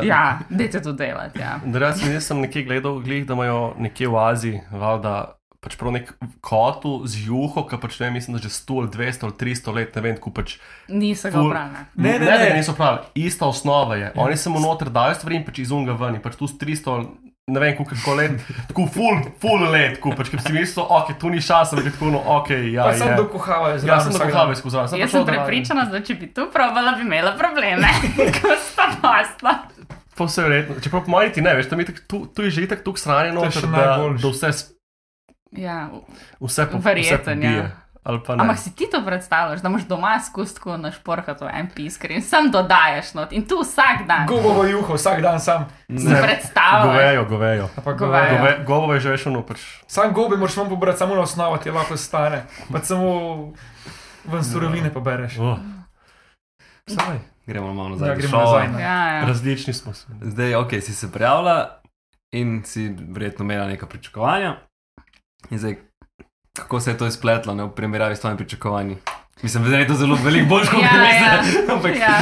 Ja, 0.07 0.39
dajte 0.47 0.79
to 0.83 0.93
delati. 0.95 1.41
Ja. 1.43 1.59
Jaz 1.67 2.29
sem 2.29 2.39
nekje 2.41 2.63
gledal, 2.63 3.01
glih, 3.03 3.25
da 3.27 3.35
imajo 3.35 3.73
nekje 3.83 4.07
v 4.07 4.19
Aziji, 4.23 4.61
valjda, 4.71 5.15
pač 5.61 5.75
prav 5.81 5.93
nek 5.97 6.13
kotu 6.45 6.93
z 7.11 7.25
juho, 7.27 7.65
ki 7.69 7.79
pač 7.83 7.99
ne 8.01 8.07
vem, 8.07 8.21
mislim, 8.21 8.37
da 8.39 8.43
že 8.45 8.53
100 8.55 8.79
ali 8.81 8.93
200 8.95 9.27
ali 9.27 9.37
300 9.43 9.75
let, 9.77 9.99
ne 9.99 10.05
vem, 10.05 10.21
ko 10.23 10.33
pač. 10.33 10.57
Niso 10.89 11.33
ga 11.33 11.43
obrali. 11.43 11.83
Ne, 11.97 12.15
ne, 12.15 12.19
ne, 12.23 12.31
ne, 12.31 12.47
ne. 12.49 12.61
niso 12.61 12.77
pravi, 12.79 13.11
ista 13.27 13.51
osnova 13.51 13.99
je. 13.99 14.13
Oni 14.15 14.39
se 14.39 14.53
mu 14.53 14.63
noter 14.63 14.93
dajo 14.95 15.19
stvari 15.19 15.41
in 15.41 15.45
pač 15.49 15.61
iz 15.65 15.75
unga 15.75 15.99
ven, 15.99 16.17
in 16.21 16.25
pač 16.25 16.39
tu 16.41 16.49
s 16.49 16.57
300 16.61 16.95
ali 16.95 17.11
ne 17.51 17.61
vem, 17.61 17.75
koliko 17.77 18.15
let, 18.15 18.33
tako 18.69 18.87
full, 18.89 19.19
full 19.39 19.65
let, 19.67 19.99
ko 19.99 20.13
pač, 20.13 20.31
si 20.39 20.53
mislil, 20.53 20.87
ok, 20.87 21.13
tu 21.15 21.29
ni 21.29 21.39
šans, 21.39 21.73
ampak 21.73 21.85
je 21.85 21.93
tako, 21.93 22.11
no, 22.11 22.23
ok, 22.35 22.51
ja. 22.69 22.85
Pa 22.85 22.95
sem 22.95 23.09
je. 23.09 23.17
dokuhavajo 23.17 23.73
Ja, 23.73 23.79
zraven. 23.79 24.01
sem 24.03 24.31
dan. 24.33 24.55
skozi 24.55 24.73
zraven. 24.73 25.01
Jaz 25.01 25.11
sem 25.11 25.27
prepričana, 25.27 25.85
da 25.87 26.01
če 26.01 26.15
bi 26.15 26.31
tu 26.31 26.47
probala, 26.49 26.93
bi 26.93 27.03
imela 27.03 27.35
probleme, 27.35 27.91
ko 28.37 28.55
sta 28.57 28.89
pasla. 28.99 29.55
Po 30.13 30.25
vse 30.25 30.43
verjetno. 30.43 30.75
Čeprav 30.79 31.03
po 31.03 31.11
mojem 31.11 31.33
ti 31.33 31.41
ne, 31.41 31.55
veš, 31.55 31.67
tam 31.67 31.81
je 31.81 31.87
tak, 31.87 32.01
tu, 32.05 32.27
tu 32.27 32.43
je 32.43 32.51
že 32.53 32.69
tako 32.69 32.83
tuk 32.85 32.99
shranjeno, 32.99 33.41
To 33.41 33.47
je 33.47 33.53
še 33.53 33.67
da, 33.67 33.85
da 34.15 34.29
vse, 34.29 34.49
s- 34.51 34.67
Ja, 35.51 35.91
vse, 36.39 36.67
po, 36.67 36.79
vse 36.79 37.19
pobije. 37.19 37.43
ja. 37.43 37.71
Ali 38.03 38.21
pa 38.21 38.37
ne. 38.37 38.43
Ampak 38.43 38.59
si 38.59 38.73
ti 38.73 38.87
to 38.87 39.05
predstavljaš, 39.05 39.61
da 39.61 39.69
imaš 39.69 39.83
doma 39.83 40.21
skustko 40.21 40.77
na 40.77 40.91
šporhatu 40.91 41.45
en 41.47 41.69
piskar 41.69 42.11
in 42.11 42.23
sam 42.23 42.51
dodajaš 42.51 43.15
not 43.15 43.33
in 43.33 43.45
tu 43.45 43.61
vsak 43.61 44.07
dan. 44.07 44.27
Govovo 44.27 44.65
juho, 44.65 44.95
vsak 44.95 45.21
dan 45.21 45.41
sam. 45.41 45.67
Si 45.91 46.09
predstavljaš. 46.23 46.87
Govejo, 46.87 47.25
govejo. 47.27 47.65
A 47.67 47.81
pa 47.81 47.93
Govejo. 47.93 48.23
govejo. 48.23 48.39
Gove, 48.39 48.65
govo 48.65 48.95
je 48.95 49.01
že 49.01 49.11
veš, 49.11 49.27
ono 49.27 49.43
pač. 49.43 49.61
Sam 49.87 50.13
gobe 50.13 50.37
moraš 50.37 50.57
vam 50.57 50.69
pobrati, 50.69 50.99
samo 50.99 51.15
na 51.15 51.21
osnovo 51.21 51.57
ti 51.57 51.71
lahko 51.71 51.97
stane. 51.97 52.43
Pa 52.73 52.79
samo 52.81 53.53
ven 54.25 54.45
surovine 54.45 54.93
pobereš. 54.93 55.39
Oh. 55.39 55.59
Saj, 56.87 57.19
Gremo 57.47 57.75
malo 57.75 57.89
Ja, 57.89 57.91
nazaj. 57.91 58.17
gremo 58.17 58.31
Šova. 58.31 58.45
nazaj. 58.59 58.69
ne. 58.69 58.83
Ja, 58.83 59.07
ja. 59.09 59.25
različni 59.25 59.73
smo. 59.73 59.93
Zdaj, 60.23 60.55
ok, 60.55 60.71
si 60.73 60.95
se 60.95 61.13
prijavila 61.13 61.81
in 62.33 62.63
si 62.65 62.89
verjetno 63.09 63.45
imela 63.45 63.67
neka 63.67 63.87
pričakovanja. 63.87 64.57
In 65.51 65.59
zdaj, 65.59 65.77
kako 66.57 66.81
se 66.81 66.91
je 66.91 66.99
to 66.99 67.07
izpletlo 67.07 67.55
ne, 67.55 67.65
v 67.65 67.75
primerjavi 67.75 68.17
s 68.17 68.21
tvojimi 68.21 68.39
pričakovanji? 68.39 68.97
Mislim, 69.43 69.71
da 69.71 69.77
je 69.77 69.87
to 69.87 69.95
zelo 69.95 70.19
veliko 70.25 70.49
bolj 70.49 70.67
kot 70.67 70.83
Ja, 70.83 71.03
ja. 71.13 71.43
Ampak 71.75 71.97
Ja. 71.97 72.19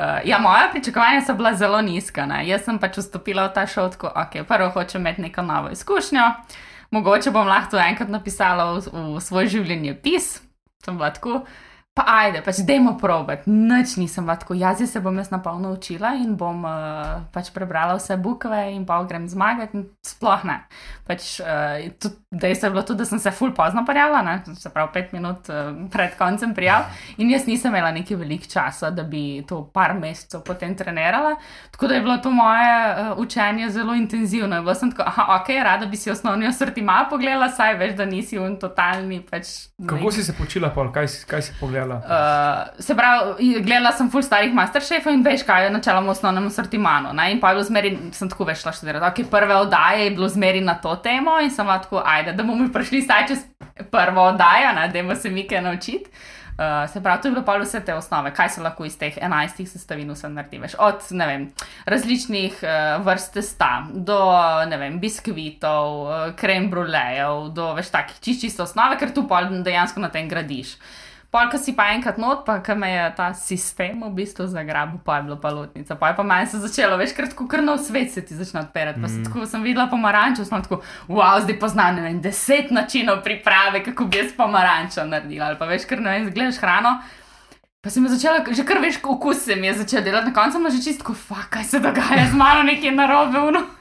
Uh, 0.00 0.06
ja, 0.24 0.38
moja 0.38 0.68
pričakovanja 0.72 1.20
so 1.26 1.34
bila 1.34 1.54
zelo 1.54 1.82
nizka. 1.82 2.26
Ne. 2.26 2.48
Jaz 2.48 2.64
sem 2.64 2.78
pač 2.80 2.96
vstopila 2.96 3.50
v 3.50 3.52
ta 3.52 3.66
šov, 3.68 3.90
tako, 3.92 4.08
ok, 4.16 4.46
prvo 4.48 4.70
hočem 4.72 5.02
imeti 5.02 5.20
neko 5.20 5.42
novo 5.42 5.68
izkušnjo, 5.70 6.22
mogoče 6.90 7.30
bom 7.30 7.48
lahko 7.48 7.76
enkrat 7.76 8.08
napisala 8.08 8.72
v, 8.72 8.80
v 9.16 9.20
svoj 9.20 9.50
življenjepis, 9.52 10.38
sem 10.84 10.96
bila 10.96 11.10
tako. 11.12 11.42
Pa 11.90 12.04
ajde, 12.06 12.38
pač 12.46 12.60
dajmo 12.62 12.92
probat. 13.02 13.48
Nič 13.50 13.96
nisem 13.98 14.22
bila 14.22 14.36
tako, 14.38 14.54
jaz 14.54 14.78
se 14.86 15.00
bom 15.02 15.16
jaz 15.18 15.32
napolno 15.34 15.72
učila 15.74 16.12
in 16.22 16.36
bom 16.38 16.62
uh, 16.62 17.26
pač 17.34 17.50
prebrala 17.50 17.96
vse 17.98 18.14
bukve 18.14 18.60
in 18.70 18.84
pa 18.86 19.00
grem 19.02 19.26
zmagati. 19.26 19.82
Sploh 20.06 20.44
ne. 20.46 20.60
Pač, 21.08 21.40
uh, 21.42 21.82
tudi 21.98 22.14
dejstvo 22.30 22.70
je 22.70 22.74
bilo 22.76 22.84
tudi, 22.86 23.02
da 23.02 23.08
sem 23.10 23.18
se 23.18 23.32
ful 23.34 23.50
pozno 23.50 23.82
prijavila, 23.82 24.22
ne? 24.22 24.54
se 24.54 24.70
pravi 24.70 24.92
pet 24.94 25.10
minut 25.12 25.50
uh, 25.50 25.72
pred 25.90 26.14
koncem 26.14 26.54
prijav 26.54 26.86
in 27.18 27.32
jaz 27.34 27.48
nisem 27.50 27.74
imela 27.74 27.90
neki 27.90 28.14
velik 28.14 28.46
časa, 28.46 28.92
da 28.94 29.02
bi 29.02 29.42
to 29.42 29.64
par 29.74 29.96
mesecev 29.98 30.46
potem 30.46 30.78
trenirala. 30.78 31.34
Tako 31.74 31.90
da 31.90 31.98
je 31.98 32.06
bilo 32.06 32.16
to 32.22 32.30
moje 32.30 32.70
uh, 32.86 33.18
učenje 33.18 33.70
zelo 33.74 33.98
intenzivno. 33.98 34.56
Je 34.56 34.62
Bilo 34.62 34.78
sem 34.78 34.94
tako, 34.94 35.08
aha, 35.10 35.40
ok, 35.40 35.52
rada 35.66 35.90
bi 35.90 35.98
si 35.98 36.10
osnovni 36.10 36.46
asortima 36.46 37.02
pogledala, 37.10 37.50
saj 37.50 37.74
veš, 37.82 37.98
da 37.98 38.06
nisi 38.06 38.38
un 38.38 38.60
totalni. 38.62 39.24
Pač, 39.26 39.74
Kako 39.86 40.14
si 40.14 40.22
se 40.22 40.38
počila, 40.38 40.70
pol? 40.70 40.94
Kaj, 40.94 41.10
kaj 41.26 41.42
si 41.50 41.58
pogledala? 41.58 41.79
Uh, 41.86 42.82
se 42.82 42.96
pravi, 42.96 43.60
gledala 43.62 43.92
sem 43.92 44.10
full 44.10 44.22
starih 44.22 44.54
masterchefov 44.54 45.12
in 45.14 45.22
veš, 45.24 45.44
kaj 45.48 45.64
je 45.66 45.70
načeloma 45.74 46.12
v 46.12 46.16
osnovnem 46.16 46.50
sortimanu. 46.50 47.12
Ne? 47.16 47.30
In 47.32 47.40
pa 47.40 47.50
je 47.50 47.58
bilo 47.58 47.68
zmeri, 47.68 47.94
sem 48.16 48.28
tako 48.28 48.48
več 48.48 48.64
šla 48.64 48.74
študirati. 48.76 49.06
Okay, 49.06 49.30
prve 49.30 49.56
oddaje 49.56 50.04
je 50.04 50.10
bilo 50.18 50.28
zmeri 50.28 50.60
na 50.60 50.74
to 50.82 50.96
temo 50.96 51.38
in 51.40 51.50
sem 51.50 51.66
tako, 51.66 52.02
ajde, 52.06 52.36
da 52.36 52.44
bomo 52.44 52.68
prišli 52.72 53.02
staj 53.02 53.26
čez 53.28 53.46
prvo 53.90 54.28
oddajo, 54.32 54.74
da 54.92 55.16
se 55.16 55.30
mi 55.30 55.46
kaj 55.48 55.62
naučiti. 55.62 56.10
Uh, 56.60 56.90
se 56.92 57.00
pravi, 57.00 57.22
to 57.22 57.28
je 57.28 57.32
bilo 57.32 57.44
pa 57.44 57.54
vse 57.56 57.80
te 57.80 57.94
osnove, 57.94 58.34
kaj 58.34 58.48
se 58.48 58.60
lahko 58.60 58.84
iz 58.84 58.98
teh 58.98 59.14
enajstih 59.16 59.68
sestavin 59.68 60.10
vse 60.12 60.28
naredi. 60.28 60.58
Veš, 60.60 60.74
od 60.78 61.06
vem, 61.16 61.46
različnih 61.86 62.58
uh, 62.60 63.04
vrst 63.06 63.32
testa 63.32 63.86
do 63.94 64.18
vem, 64.68 64.98
biskvitov, 65.00 66.02
uh, 66.02 66.34
krem 66.36 66.68
brulejev, 66.70 67.48
do 67.56 67.70
veš 67.78 67.88
takih 67.94 68.18
čist, 68.20 68.44
čisto 68.44 68.66
osnove, 68.68 68.98
ker 69.00 69.14
tu 69.16 69.24
pa 69.28 69.40
dejansko 69.48 70.04
na 70.04 70.12
tem 70.12 70.28
gradiš. 70.28 70.76
Polka 71.30 71.58
si 71.62 71.76
pa 71.78 71.92
enkrat 71.94 72.16
not, 72.18 72.42
pa 72.42 72.56
ki 72.58 72.74
me 72.74 72.88
je 72.90 73.02
ta 73.14 73.28
sistem 73.38 74.00
v 74.02 74.08
bistvu 74.18 74.48
zagrabil, 74.50 74.98
pa 74.98 75.20
je 75.20 75.28
bila 75.28 75.36
pa 75.38 75.52
lotnica. 75.54 75.94
Pa 75.94 76.10
je 76.10 76.16
pa 76.18 76.24
meni 76.26 76.50
se 76.50 76.58
začelo, 76.58 76.96
veš, 76.98 77.14
kar 77.14 77.28
tako 77.30 77.46
krnov 77.46 77.78
svet 77.78 78.10
se 78.10 78.24
ti 78.26 78.34
začne 78.34 78.64
odpirati. 78.64 78.98
Pa 78.98 79.06
mm. 79.06 79.28
tako 79.28 79.46
sem 79.46 79.62
videla 79.62 79.86
pomarančo, 79.86 80.42
sem 80.44 80.62
tako, 80.62 80.80
wow, 81.06 81.38
zdaj 81.38 81.58
poznam 81.62 82.00
ne 82.00 82.02
vem, 82.02 82.18
deset 82.20 82.74
načinov 82.74 83.22
priprave, 83.22 83.84
kako 83.86 84.08
bi 84.10 84.18
jaz 84.18 84.34
pomarančo 84.34 85.06
naredila. 85.06 85.52
Ali 85.52 85.58
pa 85.60 85.70
ker 85.70 86.02
ne 86.02 86.16
vem, 86.16 86.26
zgledaš 86.32 86.58
hrano. 86.58 86.98
Pa 87.80 87.94
sem 87.94 88.08
začela, 88.10 88.42
že 88.50 88.66
kar 88.66 88.82
veš, 88.82 88.98
okus 89.06 89.46
se 89.46 89.54
mi 89.56 89.70
je 89.70 89.78
začel 89.84 90.02
delati, 90.02 90.26
na 90.26 90.34
koncu 90.34 90.58
pa 90.58 90.74
že 90.74 90.82
čisto, 90.82 91.14
fuck, 91.14 91.46
kaj 91.48 91.64
se 91.64 91.78
dogaja 91.78 92.26
z 92.26 92.34
mano, 92.34 92.66
nekaj 92.66 92.90
narobe. 92.90 93.38
Uno. 93.38 93.62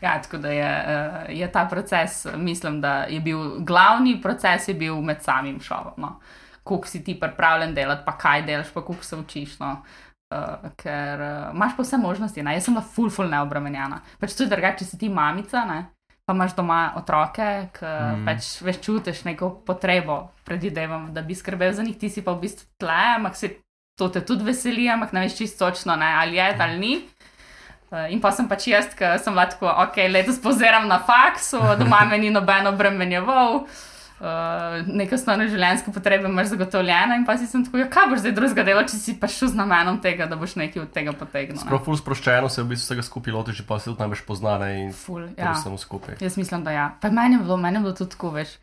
Ja, 0.00 0.22
tako 0.22 0.38
da 0.38 0.48
je, 0.48 0.84
eh, 0.86 1.26
je 1.34 1.52
ta 1.52 1.64
proces, 1.66 2.26
mislim, 2.36 2.80
da 2.80 3.10
je 3.10 3.20
bil 3.20 3.58
glavni 3.66 4.20
proces, 4.22 4.68
je 4.68 4.74
bil 4.74 5.00
med 5.02 5.22
samim 5.22 5.60
šovom. 5.60 5.94
No. 5.96 6.20
Kako 6.68 6.90
si 6.90 7.00
ti 7.04 7.16
pripravljen 7.20 7.74
delati, 7.74 8.04
pa 8.06 8.16
kaj 8.20 8.44
delaš, 8.44 8.72
pa 8.74 8.84
kako 8.84 9.04
se 9.04 9.16
učiš. 9.16 9.58
No. 9.62 9.78
Uh, 10.28 10.68
ker 10.76 11.20
uh, 11.24 11.54
imaš 11.54 11.76
pa 11.76 11.82
vse 11.82 11.96
možnosti. 11.96 12.42
Ne? 12.44 12.52
Jaz 12.58 12.66
sem 12.68 12.74
bila 12.76 12.84
full, 12.84 13.08
full 13.10 13.30
neobremenjena. 13.32 14.02
Pač 14.20 14.36
tudi 14.36 14.52
drugače, 14.52 14.82
če 14.82 14.88
si 14.90 14.98
ti 15.00 15.08
mamica, 15.08 15.64
ne? 15.64 15.86
pa 16.28 16.34
imaš 16.36 16.52
doma 16.58 16.92
otroke, 17.00 17.44
ki 17.72 17.88
mm. 17.88 18.26
pač 18.26 18.48
veš, 18.60 18.82
čutiš 18.84 19.22
neko 19.24 19.48
potrebo, 19.64 20.18
predvidevam, 20.44 21.06
da 21.16 21.22
bi 21.24 21.32
skrbel 21.32 21.72
za 21.72 21.86
njih, 21.86 21.96
ti 21.96 22.10
si 22.12 22.20
pa 22.20 22.34
v 22.36 22.42
bistvu 22.42 22.66
tle, 22.76 22.98
ampak 23.14 23.38
se 23.40 23.48
to 23.96 24.10
te 24.12 24.20
tudi 24.20 24.44
veseli, 24.44 24.84
ampak 24.92 25.14
ne 25.16 25.22
veš 25.24 25.38
čisto 25.38 25.64
točno, 25.64 25.96
ne? 25.96 26.10
ali 26.20 26.36
je 26.36 26.50
ali 26.60 26.78
ni. 26.78 26.92
Uh, 27.88 28.04
in 28.12 28.20
pa 28.20 28.28
sem 28.36 28.44
pač 28.44 28.68
jaz, 28.68 28.92
ki 28.92 29.14
sem 29.24 29.32
bila 29.32 29.48
tako, 29.48 29.72
ok, 29.86 29.96
letos 30.12 30.36
poziram 30.44 30.84
na 30.84 31.00
faksu, 31.00 31.62
doma 31.80 32.04
me 32.04 32.20
ni 32.20 32.28
noben 32.28 32.68
obremenjeval, 32.68 33.62
uh, 33.62 33.87
neke 34.86 35.14
osnovne 35.14 35.46
življenjske 35.46 35.92
potrebe 35.94 36.26
imaš 36.26 36.50
zagotovljene, 36.50 37.20
in 37.20 37.26
pa 37.26 37.36
si 37.38 37.46
sem 37.46 37.62
tako, 37.64 37.78
ja, 37.78 37.86
kaj 37.86 38.08
boš 38.10 38.24
zdaj 38.24 38.34
drugega 38.34 38.64
dela, 38.66 38.82
če 38.82 38.98
si 38.98 39.14
pa 39.20 39.30
šel 39.30 39.52
z 39.52 39.60
namenom 39.60 40.00
tega, 40.02 40.26
da 40.26 40.34
boš 40.36 40.56
nekaj 40.58 40.82
od 40.82 40.90
tega 40.90 41.14
potegnil. 41.14 41.62
ful 41.84 41.96
sproščeno 41.96 42.50
se 42.50 42.62
v 42.62 42.72
bistvu 42.74 42.90
vsega 42.90 43.06
skupaj 43.06 43.32
loti, 43.32 43.54
že 43.54 43.62
pa 43.62 43.78
se 43.78 43.92
tudi 43.92 44.02
najbolj 44.02 44.24
poznane 44.26 44.72
in 44.82 44.92
Ful, 44.92 45.22
ja. 45.38 45.52
ja. 45.52 45.54
samo 45.54 45.78
skupaj. 45.78 46.18
Jaz 46.20 46.36
mislim, 46.36 46.64
da 46.66 46.74
ja. 46.74 46.90
Pa 47.00 47.10
meni 47.14 47.38
je 47.38 47.46
bilo, 47.46 47.56
meni 47.56 47.78
je 47.78 47.86
bilo 47.86 47.94
tudi 47.94 48.10
tako, 48.10 48.34
veš. 48.34 48.58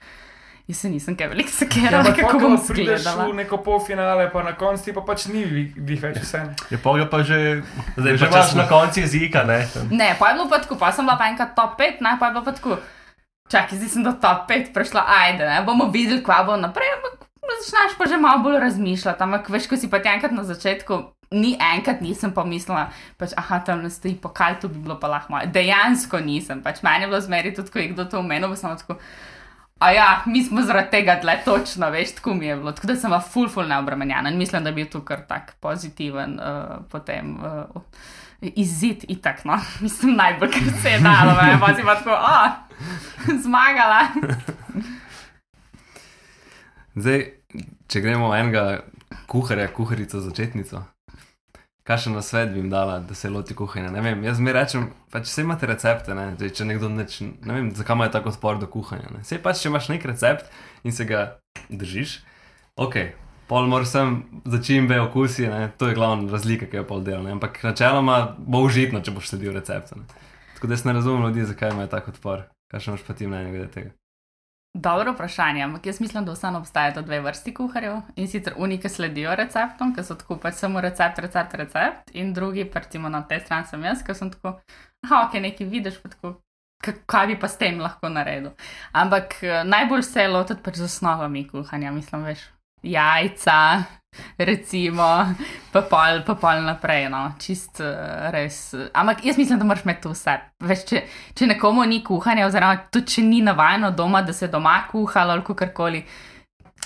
Jaz 0.67 0.79
se 0.81 0.89
nisem 0.89 1.13
kaj 1.15 1.27
veliko 1.29 1.49
Ja, 1.53 1.57
sekirala, 1.61 1.99
ampak 2.01 2.15
kako 2.19 2.39
bom 2.41 2.57
ko 2.57 2.63
prideš 2.73 2.99
izgledala. 2.99 3.25
v 3.29 3.35
neko 3.37 3.57
polfinale, 3.61 4.31
pa 4.33 4.41
na 4.43 4.55
koncu 4.57 4.83
ti 4.83 4.93
pa 4.93 5.01
pač 5.05 5.27
ni 5.29 5.45
glih 5.77 6.01
več 6.01 6.17
vse. 6.23 6.41
Je 6.73 6.77
pa 6.81 6.97
ga 6.97 7.05
pa 7.05 7.21
že, 7.21 7.61
zdaj 7.95 8.17
že 8.17 8.25
če 8.25 8.31
imaš 8.33 8.53
na 8.57 8.65
koncu 8.67 8.99
jezika, 9.05 9.43
ne? 9.45 9.61
Ne, 9.93 10.15
pa 10.19 10.33
je 10.33 10.41
bilo 10.41 10.49
pa 10.49 10.57
tako, 10.59 10.75
pa 10.81 10.89
sem 10.91 11.05
bila 11.05 11.19
pa 11.21 11.29
enkrat 11.29 11.53
top 11.55 11.77
5, 11.77 12.01
ne, 12.01 12.17
pa 12.19 12.27
je 12.27 12.33
bilo 12.33 12.43
pa 12.43 12.51
tako. 12.57 12.79
Čakaj, 13.45 13.77
zdaj 13.77 13.89
sem 13.89 14.03
do 14.03 14.13
top 14.17 14.49
5 14.49 14.73
prišla, 14.73 15.05
ajde, 15.05 15.45
ne, 15.45 15.61
bomo 15.61 15.85
videli, 15.93 16.23
kva 16.25 16.41
bo 16.47 16.57
naprej, 16.57 16.97
ampak 16.97 17.29
začneš 17.61 17.93
pa 17.97 18.09
že 18.09 18.17
malo 18.17 18.41
bolj 18.41 18.57
razmišljati. 18.59 19.21
Ampak 19.21 19.49
veš, 19.53 19.67
ko 19.69 19.77
si 19.77 19.89
pa 19.89 20.01
enkrat 20.01 20.33
na 20.33 20.41
začetku, 20.43 21.13
ni 21.29 21.53
enkrat 21.61 22.01
nisem 22.01 22.33
pomislila, 22.33 22.89
pač, 23.21 23.37
aha, 23.37 23.61
tam 23.61 23.85
ne 23.85 23.93
stoji 23.93 24.17
pokal, 24.17 24.57
to 24.57 24.65
bi 24.65 24.81
bilo 24.81 24.97
pa 24.97 25.07
lahko. 25.07 25.37
Dejansko 25.45 26.25
nisem, 26.25 26.65
pač 26.65 26.81
meni 26.81 27.05
je 27.05 27.11
bilo 27.13 27.21
zmeri 27.21 27.53
tudi, 27.53 27.69
ko 27.69 27.79
je 27.79 27.93
kdo 27.93 28.09
to 28.09 28.19
omenil, 28.19 28.49
pa 28.49 28.57
sem 28.57 28.77
tako. 28.81 28.97
A 29.83 29.91
ja, 29.91 30.09
mi 30.25 30.41
smo 30.41 30.63
zaradi 30.63 30.89
tega 30.89 31.19
tle 31.21 31.35
točno, 31.45 31.91
veš, 31.91 32.17
tako 32.17 32.33
mi 32.33 32.47
je 32.47 32.55
bilo. 32.57 32.71
Tako 32.71 32.87
da 32.87 32.95
sem 32.95 33.11
bila 33.11 33.21
full, 33.21 33.49
full 33.51 33.69
neobremenjena 33.69 34.31
in 34.31 34.41
mislim, 34.41 34.63
da 34.63 34.71
bi 34.71 34.81
bil 34.81 34.89
tu 34.89 35.05
kar 35.05 35.25
tak 35.27 35.53
pozitiven 35.61 36.39
uh, 36.39 36.79
potem. 36.89 37.35
Uh, 37.43 37.83
Izid 38.55 39.05
in 39.07 39.21
tako, 39.21 39.47
no. 39.51 39.59
mislim, 39.85 40.15
najbolj, 40.15 40.51
kar 40.51 40.61
se 40.81 40.89
je 40.89 40.99
dalo, 40.99 41.35
ne 41.41 41.59
pa 41.59 41.75
si 41.75 41.83
pa 41.83 41.95
tako, 41.95 42.17
a, 42.19 42.55
zmagala. 43.43 44.01
Zdaj, 46.95 47.25
če 47.91 48.01
gremo 48.01 48.29
enega 48.35 48.83
kuharja, 49.27 49.67
kuharico, 49.75 50.21
začetnico, 50.23 50.83
kakšen 51.83 52.15
na 52.15 52.21
svet 52.25 52.53
bi 52.53 52.61
jim 52.61 52.69
dala, 52.69 52.99
da 52.99 53.15
se 53.15 53.29
loti 53.29 53.55
kuhanja? 53.55 53.91
Ne 53.91 54.01
vem, 54.01 54.23
jaz 54.23 54.39
mi 54.39 54.53
rečem, 54.55 54.87
pač 55.11 55.27
vse 55.27 55.43
imate 55.43 55.67
recepte, 55.69 56.15
ne, 56.17 56.31
Zdaj, 56.37 56.53
če 56.57 56.69
nekdo 56.71 56.89
neč, 56.89 57.19
ne 57.21 57.57
vem, 57.57 57.69
zakaj 57.75 57.99
ima 57.99 58.07
tako 58.13 58.31
odpor 58.33 58.61
do 58.61 58.69
kuhanja. 58.71 59.11
Sej 59.27 59.43
pač, 59.43 59.61
če 59.61 59.69
imaš 59.73 59.91
nek 59.91 60.07
recept 60.09 60.49
in 60.87 60.95
se 60.95 61.05
ga 61.09 61.27
držiš, 61.69 62.21
ok. 62.79 62.97
Pol 63.47 63.67
moraš 63.69 63.87
sem 63.93 64.23
začimbe, 64.45 64.97
okusi, 65.01 65.47
ne? 65.47 65.71
to 65.77 65.87
je 65.87 65.95
glavna 65.95 66.31
razlika, 66.31 66.65
ki 66.65 66.77
jo 66.77 66.83
pol 66.83 67.03
dela. 67.03 67.21
ne. 67.23 67.31
Ampak 67.31 67.63
načeloma 67.63 68.35
bo 68.37 68.63
užitno, 68.65 69.01
če 69.01 69.11
boš 69.11 69.29
sledil 69.29 69.53
receptu. 69.53 69.95
Tako 70.55 70.67
da 70.67 70.73
jaz 70.73 70.85
ne 70.85 70.93
razumem 70.93 71.27
ljudi, 71.27 71.45
zakaj 71.45 71.69
imajo 71.71 71.87
tako 71.87 72.11
odpor. 72.11 72.41
Kaj 72.71 72.79
še 72.79 72.91
imaš 72.91 73.03
pa 73.07 73.13
ti 73.13 73.27
mnenje 73.27 73.51
glede 73.51 73.67
tega? 73.71 73.91
Dobro 74.75 75.13
vprašanje, 75.13 75.61
ampak 75.63 75.85
jaz 75.85 76.01
mislim, 76.01 76.25
da 76.25 76.33
vseeno 76.33 76.59
obstajata 76.59 77.01
dve 77.01 77.21
vrsti 77.21 77.53
kuharjev 77.53 78.01
in 78.15 78.27
sicer 78.27 78.53
oni, 78.57 78.75
ki 78.77 78.89
sledijo 78.89 79.35
receptom, 79.35 79.93
ki 79.95 80.03
so 80.03 80.15
tako 80.15 80.35
pač 80.37 80.57
samo 80.59 80.81
recept, 80.81 81.19
recept, 81.23 81.53
recept, 81.53 82.11
in 82.13 82.33
drugi, 82.33 82.65
recimo 82.73 83.09
na 83.09 83.21
tej 83.23 83.39
strani 83.45 83.69
sem 83.69 83.83
jaz, 83.83 84.01
ki 84.03 84.15
sem 84.15 84.31
tako, 84.33 84.57
ah, 85.05 85.21
ok, 85.27 85.37
nekaj 85.39 85.67
vidiš, 85.67 86.01
pa 86.03 86.09
tako, 86.09 86.33
"K- 86.83 86.97
kaj 87.05 87.27
bi 87.27 87.39
pa 87.39 87.47
s 87.47 87.57
tem 87.57 87.79
lahko 87.79 88.09
naredil. 88.09 88.51
Ampak 88.91 89.37
eh, 89.43 89.63
najbolj 89.63 90.03
se 90.03 90.27
lotiti 90.27 90.61
pač 90.63 90.75
z 90.75 90.83
osnovami 90.91 91.47
kuhanja, 91.47 91.91
mislim, 91.91 92.23
veš, 92.23 92.43
jajca, 92.85 93.59
recimo, 94.37 95.35
pa 95.71 95.81
pol, 95.81 96.21
pa 96.25 96.35
pol 96.39 96.61
naprej, 96.65 97.07
no, 97.11 97.23
čist 97.39 97.81
eh, 97.83 98.29
res. 98.33 98.59
Ampak 98.93 99.25
jaz 99.25 99.37
mislim, 99.37 99.59
da 99.59 99.67
moraš 99.67 99.83
imeti 99.85 100.05
to 100.05 100.13
vse. 100.13 100.37
Veš, 100.63 100.85
če, 100.89 101.03
če 101.35 101.49
nekomu 101.51 101.85
ni 101.89 102.01
kuhanja, 102.05 102.47
oziroma 102.47 102.87
tudi 102.91 103.17
če 103.17 103.25
ni 103.25 103.41
navajeno 103.45 103.91
doma, 103.95 104.23
da 104.25 104.33
se 104.33 104.51
doma 104.51 104.77
kuha 104.91 105.25
ali 105.25 105.43
karkoli. 105.43 106.05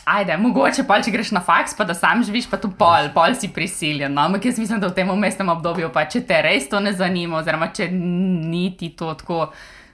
Ajde, 0.09 0.37
mogoče 0.41 0.85
pa 0.89 0.97
če 1.03 1.11
greš 1.13 1.33
na 1.35 1.41
faks, 1.45 1.75
pa 1.77 1.85
da 1.85 1.93
sam 1.93 2.23
živiš, 2.25 2.47
pa 2.49 2.57
tu 2.57 2.71
pol, 2.77 3.11
pol 3.13 3.35
si 3.37 3.51
prisiljen. 3.53 4.13
No? 4.15 4.25
Ampak 4.25 4.47
jaz 4.49 4.61
mislim, 4.61 4.79
da 4.81 4.89
v 4.89 4.95
tem 4.97 5.09
umestnem 5.13 5.51
obdobju, 5.53 5.91
pa 5.93 6.07
če 6.09 6.23
te 6.25 6.39
res 6.45 6.69
to 6.69 6.79
ne 6.81 6.95
zanima, 6.97 7.41
oziroma 7.43 7.69
če 7.75 7.91
ni 7.91 8.71
ti 8.79 8.93
to 8.97 9.13
tako, 9.19 9.49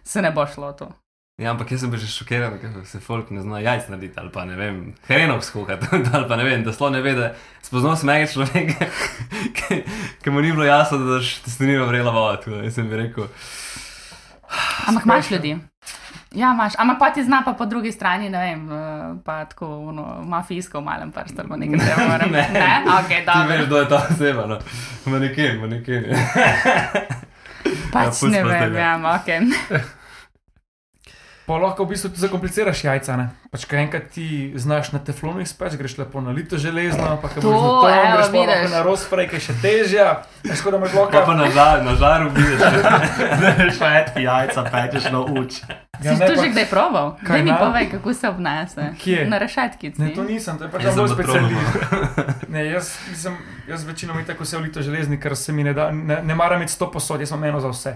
se 0.05 0.23
ne 0.23 0.31
bo 0.31 0.45
šlo 0.47 0.71
to. 0.79 0.91
Ja, 1.35 1.51
ampak 1.51 1.67
jaz 1.67 1.81
sem 1.83 1.91
bil 1.91 1.99
že 1.99 2.07
šokiran, 2.07 2.53
ker 2.61 2.71
se 2.87 3.01
folk 3.03 3.27
ne 3.35 3.41
zna 3.43 3.59
jajc 3.59 3.89
narediti 3.91 4.15
ali 4.15 4.29
pa 4.31 4.45
ne 4.47 4.55
vem, 4.55 4.75
hrenov 5.09 5.41
skuhati 5.43 5.89
ali 6.15 6.27
pa 6.29 6.35
ne 6.39 6.45
vem, 6.45 6.61
da 6.63 6.71
sploh 6.71 6.93
ne 6.93 7.01
ve, 7.03 7.11
da 7.11 7.33
spoznal 7.59 7.97
sem 7.99 8.07
enega 8.07 8.29
človeka, 8.31 8.87
ki, 9.57 9.81
ki 10.23 10.31
mu 10.31 10.39
ni 10.39 10.53
bilo 10.53 10.63
jasno, 10.63 10.95
da 10.97 11.17
daš 11.17 11.33
testenino 11.43 11.85
vrela 11.85 12.11
voda. 12.11 12.37
tako 12.37 12.51
da 12.51 12.63
Jaz 12.63 12.73
sem 12.73 12.87
bi 12.87 12.95
rekel, 12.95 13.27
Ampak 14.87 15.03
imaš 15.03 15.31
ljudi. 15.31 15.57
Ja, 16.31 16.53
imaš, 16.53 16.73
ampak 16.77 16.99
pa 16.99 17.11
ti 17.11 17.23
zna 17.23 17.41
pa 17.43 17.51
po 17.53 17.65
drugi 17.65 17.91
strani, 17.91 18.29
ne 18.29 18.39
vem, 18.39 18.63
eh, 18.69 18.79
pa 19.19 19.43
tako 19.45 19.67
uno, 19.89 20.23
mafijsko 20.23 20.79
v 20.79 20.83
malem 20.83 21.11
prstu 21.11 21.43
ali 21.43 21.59
nekaj 21.59 21.79
takega. 21.85 22.07
moram- 22.07 22.31
Ne. 22.31 22.47
ne? 22.53 22.71
Ok, 22.93 23.07
ti 23.09 23.25
dobro. 23.25 23.49
veš, 23.49 23.65
kdo 23.65 23.77
je 23.77 23.89
ta 23.89 23.99
oseba, 24.05 24.45
no. 24.45 24.59
Maneken, 25.05 25.59
maneken. 25.59 26.03
Pač 27.91 28.23
Ja, 28.23 28.29
ne 28.29 28.43
vem, 28.45 28.75
ja, 28.75 28.95
ok. 29.13 29.29
Pa 31.45 31.53
lahko 31.55 31.85
v 31.85 31.89
bistvu 31.89 32.09
tudi 32.09 32.21
zakompliciraš 32.21 32.83
jajca. 32.83 33.15
Ne? 33.15 33.25
Pač, 33.51 33.65
kaj 33.65 33.79
enkrat 33.79 34.09
ti 34.09 34.25
znaš 34.55 34.89
na 34.91 34.99
teflonu 34.99 35.39
izpeč, 35.39 35.75
greš 35.75 35.97
lepo 35.97 36.17
na 36.17 36.31
lito 36.31 36.57
železno, 36.57 37.19
pa 37.21 37.29
kaj 37.29 37.37
To, 37.37 37.47
boš 37.47 37.61
na 37.61 37.69
to, 37.69 37.85
evo, 37.87 38.05
greš 38.11 38.27
pa 38.27 38.37
lahko 38.39 38.69
na 38.69 38.81
rozfrej, 38.81 39.25
ki 39.27 39.35
je 39.35 39.41
še 39.41 39.53
težja, 39.61 40.07
tako 40.41 40.71
da 40.71 40.77
imaš 40.77 40.91
Pa 40.91 41.05
pa 41.05 41.17
lahko. 41.19 41.33
na, 41.33 41.45
žar, 41.47 41.77
na 41.83 41.93
žaru 41.95 42.29
vidiš. 42.29 42.59
Švedski 43.77 44.23
jajca 44.23 44.61
pečeš 44.65 45.05
na 45.05 45.19
uč. 45.21 45.61
Ja, 45.95 46.11
Si 46.11 46.19
to 46.19 46.27
pa- 46.27 46.41
že 46.41 46.47
kdaj 46.49 46.65
proval? 46.65 47.07
Kaj, 47.21 47.39
mi 47.39 47.53
povej, 47.53 47.85
kako 47.89 48.09
se 48.11 48.25
obnese. 48.27 48.81
Kje? 48.97 49.25
Na 49.25 49.37
rešetkici. 49.37 50.01
Ne, 50.01 50.09
to 50.09 50.23
nisem, 50.23 50.57
to 50.57 50.63
je 50.63 50.69
pač 50.69 50.81
sem 50.81 50.89
pa 50.89 50.95
probal. 50.95 51.13
specialist. 51.13 51.71
Ne, 52.47 52.65
jaz, 52.65 52.89
sem, 53.13 53.37
jaz 53.67 53.83
večinoma 53.83 54.23
tako 54.23 54.45
se 54.45 54.57
v 54.57 54.61
lito 54.63 54.81
železni, 54.81 55.19
ker 55.19 55.35
se 55.35 55.51
mi 55.51 55.63
ne 55.63 55.73
da, 55.73 55.91
ne, 55.91 56.21
ne 56.23 56.35
maram 56.35 56.57
imeti 56.57 56.71
sto 56.71 56.87
posod, 56.87 57.19
jaz 57.19 57.31
imam 57.31 57.43
eno 57.45 57.59
za 57.59 57.67
vse. 57.69 57.93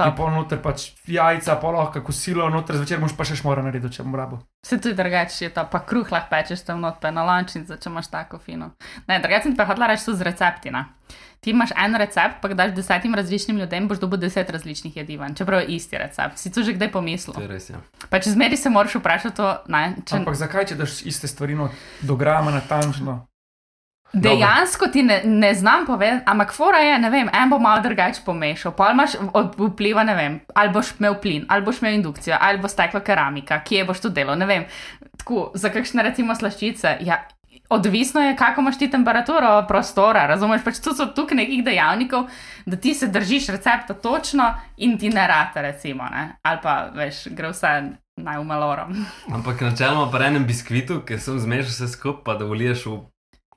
Top. 0.00 0.12
In 0.12 0.16
pol 0.18 0.30
noter 0.34 0.60
pač 0.62 0.86
jajca, 1.08 1.56
pol 1.62 1.76
lahko 1.76 2.02
kosilo, 2.04 2.48
noter 2.52 2.78
zvečer 2.80 3.00
moš 3.02 3.14
pa 3.18 3.26
še 3.28 3.38
šmora 3.40 3.64
narediti, 3.66 3.98
če 3.98 4.06
bom 4.06 4.16
rabo. 4.18 4.40
Se 4.66 4.78
tudi 4.80 4.96
drugače 4.98 5.44
je 5.44 5.50
to, 5.56 5.64
pa 5.72 5.82
kruh 5.86 6.08
lahko 6.12 6.32
pečeš 6.32 6.64
tam 6.66 6.80
not, 6.84 7.00
pa 7.02 7.12
na 7.14 7.24
lončnico, 7.26 7.76
če 7.76 7.92
imaš 7.92 8.10
tako 8.12 8.40
fino. 8.42 8.72
Ne, 9.08 9.20
drugače 9.20 9.50
sem 9.50 9.58
pa 9.58 9.68
hodila 9.68 9.90
reči 9.92 10.08
to 10.08 10.16
z 10.16 10.26
recepti. 10.26 10.72
Ne. 10.74 10.86
Ti 11.40 11.54
imaš 11.54 11.70
en 11.76 11.96
recept, 11.96 12.42
pa 12.42 12.52
daš 12.52 12.74
desetim 12.76 13.14
različnim 13.16 13.56
ljudem, 13.56 13.88
boš 13.88 14.02
dobil 14.02 14.20
deset 14.20 14.50
različnih 14.52 14.96
jedi 14.96 15.16
ven, 15.16 15.34
čeprav 15.34 15.62
je 15.64 15.76
isti 15.76 15.98
recept. 15.98 16.36
Si 16.38 16.52
to 16.52 16.62
že 16.62 16.76
kdaj 16.76 16.92
pomislil? 16.92 17.32
To 17.38 17.44
je 17.44 17.48
res, 17.48 17.70
ja. 17.72 17.80
Pa 18.12 18.20
če 18.20 18.34
zmeri 18.34 18.60
se 18.60 18.68
moraš 18.70 18.98
vprašati 19.00 19.36
to, 19.36 19.48
ne, 19.72 19.84
če 20.04 20.20
Ampak 20.20 20.36
zakaj, 20.36 20.68
če 20.72 20.76
daš 20.76 21.00
iste 21.08 21.30
stvari 21.32 21.56
not, 21.56 21.72
do 22.04 22.16
grama 22.20 22.52
natančno? 22.52 23.22
Dejansko 24.12 24.86
ti 24.86 25.02
ne, 25.02 25.20
ne 25.24 25.54
znam 25.54 25.86
povedati, 25.86 26.22
ampak 26.26 26.52
fora 26.52 26.78
je, 26.78 26.98
ne 26.98 27.10
vem, 27.10 27.30
en 27.32 27.50
bo 27.50 27.58
malo 27.58 27.82
drugače 27.82 28.22
pomešal, 28.26 28.72
pa 28.76 28.90
imaš 28.90 29.16
vpliva, 29.58 30.04
ne 30.04 30.14
vem, 30.14 30.40
ali 30.54 30.72
boš 30.74 30.94
imel 30.98 31.14
plin, 31.22 31.44
ali 31.48 31.62
boš 31.62 31.82
imel 31.82 31.94
indukcijo, 31.94 32.36
ali 32.40 32.58
bo 32.58 32.68
stekla 32.68 33.00
keramika, 33.00 33.60
kje 33.64 33.84
boš 33.84 34.00
to 34.00 34.08
delal, 34.08 34.38
ne 34.38 34.46
vem. 34.46 34.64
Tako, 35.16 35.50
za 35.54 35.68
kakšne 35.68 36.02
recimo 36.02 36.34
slaščice. 36.34 36.96
Ja, 37.06 37.22
Odvisno 37.70 38.20
je, 38.20 38.36
kako 38.36 38.60
imaš 38.60 38.78
ti 38.78 38.90
temperaturo 38.90 39.64
prostora, 39.68 40.24
razumeš? 40.26 40.64
Pač 40.64 40.80
tu 40.82 40.90
so 40.94 41.04
tukaj 41.14 41.36
nekih 41.38 41.60
dejavnikov, 41.64 42.24
da 42.66 42.76
ti 42.76 42.94
se 42.94 43.06
držiš 43.06 43.46
recepta 43.54 43.94
točno 43.94 44.48
in 44.76 44.96
ti 44.98 45.08
ne 45.08 45.26
rata, 45.26 45.62
recimo, 45.62 46.04
ne? 46.10 46.32
ali 46.42 46.58
pa 46.62 46.90
veš, 46.94 47.28
gre 47.30 47.52
vse 47.52 47.70
najumalorom. 48.16 48.96
Ampak 49.36 49.60
načeloma 49.60 50.10
pa 50.10 50.24
enem 50.26 50.46
biskvitu, 50.46 50.98
ki 51.06 51.18
sem 51.18 51.38
zmešal 51.38 51.70
vse 51.70 51.88
skupaj, 51.94 52.24
pa 52.24 52.34
da 52.34 52.50
voliješ 52.50 52.86
v 52.86 52.98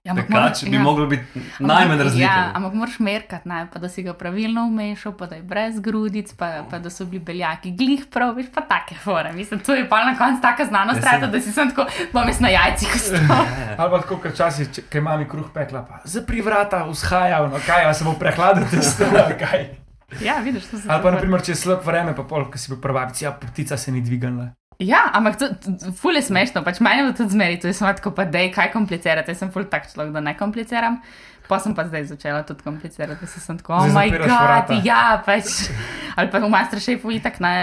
Ja, 0.06 0.13
moraš- 0.13 0.63
bi 0.63 0.76
ja. 0.76 0.82
moglo 0.82 1.06
biti 1.08 1.24
najmanj 1.60 1.98
Ja, 1.98 2.04
razlike. 2.04 2.30
ampak 2.54 2.74
moraš 2.74 3.00
merkati, 3.00 3.50
ne, 3.50 3.68
pa 3.74 3.80
da 3.80 3.89
si 3.89 4.04
ga 4.04 4.13
pravilno 4.13 4.62
umešal, 4.63 5.13
pa 5.13 5.26
da 5.26 5.36
je 5.36 5.42
brez 5.44 5.80
grudic, 5.80 6.34
pa, 6.34 6.63
pa 6.70 6.80
da 6.80 6.89
so 6.89 7.06
bili 7.06 7.20
beljaki 7.22 7.72
glih 7.72 8.06
prav, 8.12 8.36
veš 8.36 8.46
pa 8.54 8.62
take 8.63 8.96
fore. 8.96 9.32
Mislim, 9.34 9.60
to 9.60 9.74
je 9.74 9.89
pa 9.89 10.04
na 10.04 10.18
koncu 10.18 10.42
taka 10.42 10.66
znanost, 10.66 11.00
Ja, 11.00 11.12
rata, 11.12 11.28
da 11.28 11.39
si 11.39 11.52
sem 11.52 11.70
tako, 11.70 11.86
bom 12.13 12.28
jaz 12.28 12.39
na 12.39 12.50
jajcih 12.50 12.96
ostal. 12.96 13.46
Ali 13.78 13.92
pa 13.92 14.00
tako, 14.00 14.18
ker 14.18 14.36
časi, 14.36 14.68
kaj 14.89 15.02
mami 15.02 15.26
kruh 15.26 15.48
pekla, 15.54 15.82
pa 15.84 16.02
zapri 16.06 16.42
vrata, 16.42 16.84
vzhajal, 16.84 17.48
no 17.50 17.60
kaj, 17.66 17.86
a 17.86 17.94
se 17.94 18.04
bo 18.04 18.13
prehladil 18.13 18.68
testo, 18.68 19.06
kaj. 19.39 19.70
ja, 20.22 20.36
vidiš, 20.39 20.66
to 20.66 20.78
se 20.78 20.89
Ali 20.89 21.04
pa, 21.04 21.12
naprimer, 21.12 21.42
če 21.42 21.52
je 21.52 21.56
slab 21.56 21.80
vreme, 21.82 22.12
pa 22.13 22.24
pol, 22.24 22.46
ko 22.46 22.58
si 22.58 22.68
bil 22.70 22.82
prvac, 22.82 23.22
ja, 23.22 23.32
ptica 23.34 23.78
se 23.78 23.92
ni 23.92 24.02
dvignila. 24.02 24.52
Ja, 24.82 25.04
ampak 25.14 25.38
to, 25.40 25.50
ful 26.00 26.18
je 26.18 26.24
smešno, 26.26 26.64
pač 26.66 26.80
meni 26.84 27.04
je 27.04 27.14
tudi 27.20 27.36
zmeri, 27.36 27.60
to 27.62 27.70
je 27.70 27.76
samo 27.78 27.94
tako, 27.94 28.14
pa 28.18 28.26
dej, 28.26 28.50
kaj 28.56 28.72
komplicirate, 28.74 29.34
jaz 29.34 29.44
sem 29.44 29.52
ful 29.54 29.68
tak 29.70 29.90
človek, 29.92 30.14
da 30.16 30.24
ne 30.24 30.34
kompliciram. 30.38 31.02
Pa 31.48 31.60
sem 31.60 31.76
pa 31.76 31.84
zdaj 31.84 32.06
začela 32.08 32.44
tudi 32.48 32.64
komplicirati, 32.64 33.20
da 33.20 33.28
sem 33.28 33.58
tako, 33.60 33.74
oh 33.76 33.88
moj 33.92 34.12
bog, 34.16 34.72
ja, 34.86 35.20
pač. 35.26 35.68
Ali 36.16 36.30
pa 36.32 36.40
v 36.40 36.48
Masterchefu 36.48 37.12
itak 37.12 37.40
ne, 37.44 37.56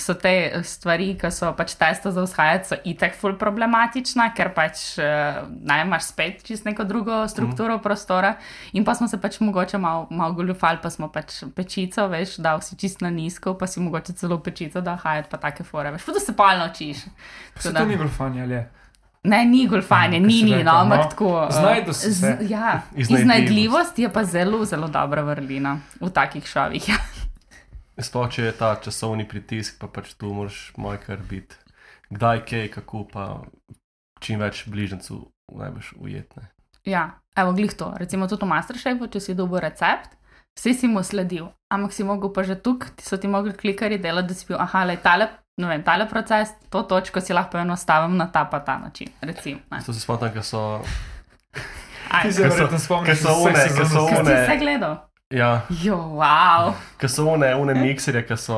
so 0.00 0.16
te 0.18 0.62
stvari, 0.66 1.12
ki 1.20 1.30
so 1.30 1.52
pač 1.54 1.76
testo 1.78 2.10
za 2.10 2.24
vzhajati, 2.24 2.70
so 2.72 2.78
itak 2.88 3.14
ful 3.20 3.36
problematična, 3.38 4.30
ker 4.34 4.50
pač 4.56 4.98
eh, 4.98 5.38
ne 5.46 5.78
imaš 5.84 6.10
spet 6.10 6.42
čist 6.42 6.66
neko 6.66 6.88
drugo 6.88 7.22
strukturo 7.30 7.78
mm. 7.78 7.84
prostora. 7.84 8.34
In 8.74 8.82
pa 8.88 8.96
smo 8.98 9.06
se 9.12 9.20
pač 9.22 9.38
mogoče 9.44 9.78
malo 9.78 10.08
mal 10.10 10.34
goljufali, 10.34 10.82
pa 10.82 10.90
smo 10.90 11.12
pač 11.12 11.44
pečico, 11.54 12.08
veš, 12.10 12.40
dal 12.42 12.64
si 12.64 12.74
čist 12.80 13.06
na 13.06 13.12
nizko, 13.14 13.54
pa 13.54 13.70
si 13.70 13.84
mogoče 13.84 14.18
celo 14.18 14.40
pečico 14.42 14.82
da 14.82 14.98
hajati, 14.98 15.30
pa 15.30 15.38
take 15.38 15.62
fore, 15.68 15.94
veš, 15.94 16.08
pa 16.08 16.18
da 16.18 16.26
se 16.26 16.34
pol 16.34 16.58
naučiš. 16.58 17.06
Tako 17.54 17.68
Se 17.68 17.72
da- 17.72 17.84
to 17.84 17.86
ni 17.86 18.00
golfanje, 18.00 18.42
ali 18.42 18.58
je? 18.58 18.70
Ne, 19.24 19.44
ni 19.44 19.66
golfanje, 19.66 20.18
Mm, 20.18 20.26
ni, 20.26 20.42
ni, 20.42 20.50
rekel, 20.52 20.64
no, 20.64 20.70
ampak 20.72 20.98
no. 20.98 21.04
tako. 21.04 21.28
eh, 21.40 21.52
Znajdu 21.52 21.92
si 21.92 22.00
se. 22.02 22.10
z- 22.12 22.50
Ja, 22.50 22.82
Iznajdljivost. 22.92 23.20
iznajdljivost 23.20 23.98
je 23.98 24.08
pa 24.08 24.24
zelo, 24.24 24.64
zelo 24.64 24.88
dobra 24.88 25.22
vrlina 25.22 25.78
v 26.00 26.10
takih 26.10 26.44
šovih. 26.44 26.88
Ja. 26.88 26.96
Sploh 27.98 28.28
če 28.28 28.42
je 28.42 28.52
ta 28.52 28.74
časovni 28.74 29.22
pritisk, 29.24 29.78
pa 29.78 29.86
pač 29.86 30.14
tu 30.14 30.26
moraš 30.26 30.72
moj 30.76 30.98
kar 30.98 31.18
biti. 31.20 31.54
Kdaj, 32.10 32.40
kaj, 32.42 32.68
kako, 32.70 33.04
pa 33.04 33.40
čim 34.18 34.40
več 34.40 34.64
bližnjicu 34.66 35.20
najboljš 35.52 35.92
ujetne. 35.96 36.42
ja, 36.84 37.04
evo, 37.36 37.52
glih 37.52 37.72
to. 37.72 37.94
Recimo 37.96 38.26
tudi 38.26 38.42
v 38.42 38.48
Masterchefu, 38.48 39.06
če 39.06 39.20
si 39.20 39.34
dobil 39.34 39.60
recept, 39.60 40.16
vsi 40.56 40.74
si 40.74 40.88
mu 40.88 41.02
sledil, 41.02 41.46
ampak 41.70 41.92
si 41.92 42.02
mogel 42.02 42.32
pa 42.32 42.42
že 42.42 42.56
tukaj, 42.56 42.90
ti 42.96 43.04
so 43.04 43.16
ti 43.16 43.28
mogli 43.28 43.52
klikari 43.52 43.98
delati, 43.98 44.28
da 44.28 44.34
si 44.34 44.46
bil, 44.46 44.56
aha, 44.58 44.84
le 44.84 44.96
tale. 44.96 45.28
Ne 45.60 45.68
vem, 45.68 45.82
tale 45.84 46.06
proces, 46.08 46.48
to 46.70 46.82
točko 46.82 47.20
si 47.20 47.32
lahko 47.32 47.58
enostavim 47.58 48.16
na 48.16 48.26
ta 48.26 48.44
pa 48.44 48.60
ta 48.60 48.78
način. 48.78 49.08
Recimo, 49.20 49.60
ne. 49.70 49.82
To 49.86 49.92
se 49.92 50.00
spomnim, 50.00 50.32
ker 50.32 50.42
so. 50.42 50.80
Ti 52.22 52.32
se 52.32 52.42
Ker 52.42 52.50
so- 52.50 52.56
verjetno 52.56 52.78
spomniš, 52.78 53.06
ker 53.06 53.16
so 53.16 53.32
one, 53.34 53.52
ker 53.52 53.86
so 53.86 54.00
vseh- 54.00 54.08
Kaj 54.08 54.16
si 54.16 54.20
one- 54.20 54.42
vse 54.44 54.56
gledal? 54.58 54.96
Ja, 55.30 55.60
Jo, 55.82 55.96
wow. 55.96 56.72
ker 56.98 57.08
so 57.08 57.24
one, 57.26 57.54
one 57.54 57.74
mikserje, 57.74 58.26
ki 58.26 58.36
so 58.36 58.56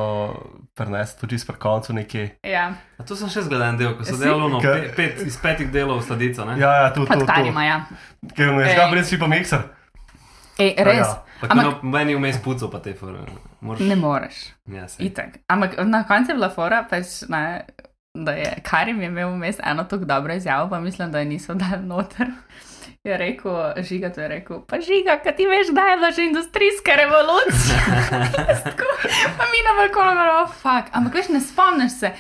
prenesli 0.74 1.20
tudi 1.20 1.38
čez 1.38 1.44
koncu 1.59 1.92
nekje. 1.92 2.30
Ja, 2.42 2.72
A 2.98 3.02
to 3.02 3.16
sem 3.16 3.28
še 3.28 3.42
zgledan 3.42 3.76
del, 3.78 3.94
ko 3.94 4.04
so 4.04 4.14
Si? 4.16 4.22
delali 4.24 4.50
no, 4.50 4.61
Kaj- 4.61 4.83
pe, 4.83 4.92
pet, 4.96 5.26
iz 5.26 5.37
petih 5.37 5.70
delov 5.70 6.02
sladico. 6.02 6.44
Ne? 6.44 6.59
Ja, 6.59 6.83
ja, 6.83 6.90
tu, 6.92 7.00
tu, 7.00 7.07
pod 7.07 7.18
tu. 7.20 7.26
karima, 7.26 7.64
ja. 7.64 7.87
Ker 8.37 8.48
je 8.48 8.64
Ej. 8.66 8.74
škar 8.74 8.90
brez 8.90 9.14
pa 9.18 9.26
mikser. 9.26 9.62
Ej, 10.58 10.74
res. 10.78 11.06
Ja. 11.06 11.24
Pa 11.40 11.46
Ampak- 11.46 11.66
Ampak... 11.66 11.82
meni 11.82 12.14
vmes 12.14 12.38
puco 12.42 12.70
pa 12.70 12.78
te 12.78 12.94
fore. 12.94 13.24
Moraš... 13.60 13.80
Ne 13.80 13.96
moreš. 13.96 14.34
Ja, 14.70 14.88
sej. 14.88 15.06
Itak. 15.06 15.40
Ampak 15.48 15.78
na 15.84 16.04
koncu 16.06 16.30
je 16.30 16.34
bila 16.34 16.50
fora, 16.50 16.84
pač, 16.90 17.22
ne, 17.28 17.64
da 18.14 18.32
je 18.32 18.52
Karim 18.62 19.00
je 19.02 19.06
imel 19.10 19.32
vmes 19.34 19.56
eno 19.64 19.84
tako 19.84 20.04
dobro 20.04 20.34
izjavo, 20.34 20.70
pa 20.70 20.80
mislim, 20.80 21.12
da 21.12 21.18
je 21.18 21.24
niso 21.24 21.54
dal 21.54 21.82
noter. 21.82 22.30
Je 23.04 23.16
rekel, 23.18 23.52
žiga, 23.82 24.08
to 24.12 24.20
je 24.20 24.28
rekel, 24.28 24.62
pa 24.66 24.78
žiga, 24.80 25.18
kaj 25.24 25.36
ti 25.36 25.46
veš, 25.46 25.74
da 25.76 25.80
je 25.80 25.96
bila 25.96 26.10
že 26.10 26.24
industrijska 26.24 26.92
revolucija. 26.96 27.80
Pa 29.36 29.44
mi 29.52 29.60
na 29.66 29.72
balkonu, 29.76 30.20
oh, 30.42 30.48
fuck. 30.48 30.88
Ampak 30.92 31.14
veš, 31.14 31.28
ne 31.28 31.40
spomniš 31.40 31.92
se. 32.00 32.10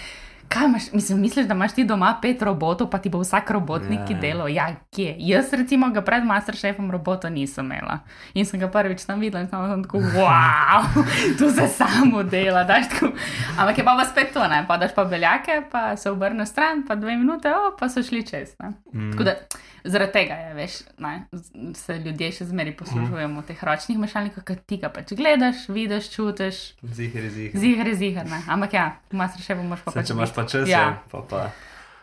Kaj 0.54 0.64
imaš, 0.64 0.92
mislim, 0.92 1.20
misliš, 1.20 1.46
da 1.46 1.54
imaš 1.54 1.72
ti 1.74 1.84
doma 1.84 2.18
pet 2.22 2.42
robotov, 2.42 2.90
pa 2.90 2.98
ti 2.98 3.08
bo 3.08 3.18
vsak 3.18 3.50
robotnik 3.50 4.00
Ja. 4.00 4.06
ja. 4.10 4.20
delal? 4.20 4.48
Ja, 4.48 4.66
kje? 4.94 5.16
Jaz, 5.18 5.52
recimo, 5.52 5.90
ga 5.90 6.02
pred 6.02 6.24
Masterchefom 6.24 6.90
robota 6.90 7.30
nisem 7.30 7.66
imela. 7.66 7.98
In 8.34 8.46
sem 8.46 8.60
ga 8.60 8.68
prvič 8.68 9.04
tam 9.04 9.20
videla 9.20 9.42
in 9.42 9.48
sem 9.48 9.82
tako, 9.82 9.98
wow, 9.98 10.86
tu 11.38 11.50
se 11.50 11.68
samo 11.68 12.22
dela. 12.22 12.64
daš 12.64 12.88
Tako, 12.88 13.12
ampak 13.58 13.78
je 13.78 13.84
pa 13.84 13.96
pa 13.96 14.04
spet 14.04 14.32
to, 14.32 14.48
ne? 14.48 14.64
pa 14.68 14.76
daš 14.76 14.94
pa 14.94 15.04
beljake, 15.04 15.62
pa 15.70 15.96
se 15.96 16.10
obrne 16.10 16.46
stran, 16.46 16.86
pa 16.88 16.94
dve 16.94 17.16
minute, 17.16 17.50
oh, 17.50 17.74
pa 17.78 17.88
so 17.88 18.02
šli 18.02 18.26
čez. 18.26 18.54
Ne? 18.60 18.72
Mm. 18.94 19.10
Tako 19.10 19.24
da 19.24 19.34
zaradi 19.84 20.12
tega 20.12 20.34
je, 20.34 20.54
veš, 20.54 20.74
ne, 20.98 21.12
se 21.74 21.98
ljudje 21.98 22.30
še 22.32 22.46
zmeraj 22.48 22.76
poslužujemo 22.76 23.42
teh 23.44 23.60
ročnih 23.62 23.98
mešalnikov, 23.98 24.44
ki 24.44 24.56
ti 24.66 24.78
ga 24.80 24.88
pač 24.88 25.12
gledaš, 25.12 25.66
vidiš, 25.68 26.08
čutiš, 26.10 26.60
zihar. 26.82 27.28
zihar, 27.54 27.90
zihar. 27.94 28.26
Ne? 28.26 28.40
Ampak 28.48 28.72
ja, 28.72 28.86
master 29.12 29.44
še 29.44 29.56
pa 29.56 29.92
pač. 29.92 30.06
če 30.06 30.12
imaš 30.12 30.32
pa 30.32 30.44
čas, 30.44 30.68
Ja. 30.68 31.02
pa 31.10 31.20
pa. 31.20 31.50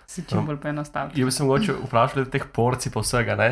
Si 0.06 0.22
čim 0.28 0.44
bolj 0.46 0.60
poenostavljen. 0.60 1.16
Jaz 1.16 1.26
bi 1.26 1.32
se 1.32 1.44
mogoče 1.44 1.74
vprašal 1.88 2.16
glede 2.16 2.32
teh 2.32 2.46
porcij 2.46 2.92
pa 2.92 3.00
vsega. 3.00 3.36
Ne? 3.36 3.50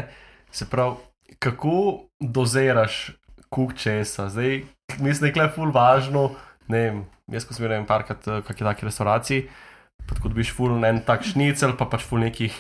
Se 0.52 0.66
pravi, 0.66 0.98
kako 1.40 1.76
doziraš 2.20 3.16
kuk 3.50 3.74
česa? 3.80 4.28
Zdaj, 4.30 4.66
mislim, 5.00 5.32
da 5.34 5.44
je 5.44 5.54
ful 5.56 5.72
važno. 5.72 6.36
Ne 6.68 6.80
vem, 6.80 6.98
jaz 7.32 7.48
ko 7.48 7.56
sem 7.56 7.66
bil 7.66 7.86
parkrat 7.88 8.28
v 8.28 8.42
kakšni 8.46 8.68
taki 8.68 8.86
restauraciji, 8.86 9.48
pa 10.06 10.14
tako 10.14 10.30
dobiš 10.30 10.52
ful 10.54 10.76
en 10.86 11.00
tak 11.02 11.24
šnicel, 11.26 11.74
pa 11.80 11.88
pač 11.90 12.04
ful 12.06 12.20
nekih 12.22 12.54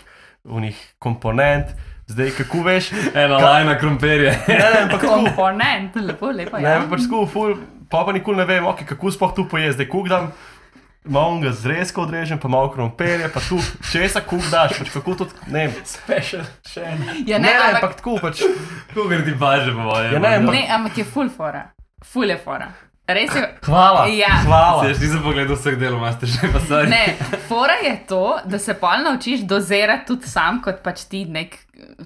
unih 0.44 0.78
komponent. 1.00 1.66
Zdaj, 2.08 2.32
kako 2.32 2.64
veš, 2.64 2.92
Ena 3.14 3.38
lajna 3.38 3.78
krompirja. 3.78 4.32
ne, 4.48 4.56
ne, 4.56 4.82
ampak 4.82 5.02
tako, 5.02 5.14
Komponent, 5.16 5.96
lepo, 5.96 6.32
lepo. 6.32 6.58
ne, 6.58 6.64
Ja. 6.66 6.82
pač 6.90 7.02
tako, 7.02 7.26
ful, 7.26 7.54
pa 7.88 8.02
pa 8.04 8.12
nikoli 8.12 8.38
ne 8.38 8.46
vem, 8.46 8.64
okay, 8.66 8.86
kako 8.86 9.12
sploh 9.12 9.36
tu 9.36 9.46
poješ. 9.46 9.76
Zdaj, 9.76 9.88
kuk 9.88 10.10
dam, 10.10 10.32
malo 11.06 11.38
ga 11.40 11.52
zrezko 11.52 12.02
odrežem, 12.02 12.40
pa 12.40 12.48
malo 12.48 12.70
krompirja, 12.70 13.30
pa 13.30 13.40
tu 13.40 13.60
česa 13.86 14.22
kuk 14.22 14.42
daš, 14.50 14.80
pač 14.80 14.90
kako 14.90 15.16
to, 15.16 15.28
ne 15.48 15.68
vem. 15.68 15.76
Special, 15.86 16.42
še 16.66 16.82
en. 16.84 17.06
Ja, 17.28 17.38
Ne, 17.38 17.46
ne, 17.46 17.54
ampak, 17.70 17.96
tako 17.96 18.18
pač. 18.20 18.42
Kogar 18.90 19.22
ti 19.22 19.32
baže, 19.34 19.70
po 19.72 19.86
mojem. 19.86 20.14
Ja, 20.14 20.20
ne, 20.20 20.34
ampak- 20.36 20.54
ne, 20.54 20.66
ampak 20.72 20.98
je 20.98 21.06
full 21.06 21.30
fora. 21.30 21.68
Full 22.04 22.26
je 22.28 22.38
fora. 22.38 22.72
Res 23.10 23.32
je. 23.34 23.42
Hvala. 23.66 24.04
Ja. 24.14 24.36
Hvala. 24.44 24.84
Jaz 24.86 25.00
nisem 25.02 25.24
pogledal 25.24 25.56
vseh 25.56 25.74
delov, 25.76 25.98
master 26.00 26.30
že 26.30 26.46
pa 26.48 26.60
sorry. 26.70 26.90
Ne, 26.90 27.06
fora 27.48 27.80
je 27.82 27.96
to, 28.06 28.22
da 28.46 28.60
se 28.60 28.76
pol 28.76 29.02
naučiš 29.04 29.42
dozirati 29.44 30.06
tudi 30.06 30.28
sam, 30.28 30.62
kot 30.62 30.84
pač 30.84 31.08
ti 31.08 31.24
nek 31.26 31.58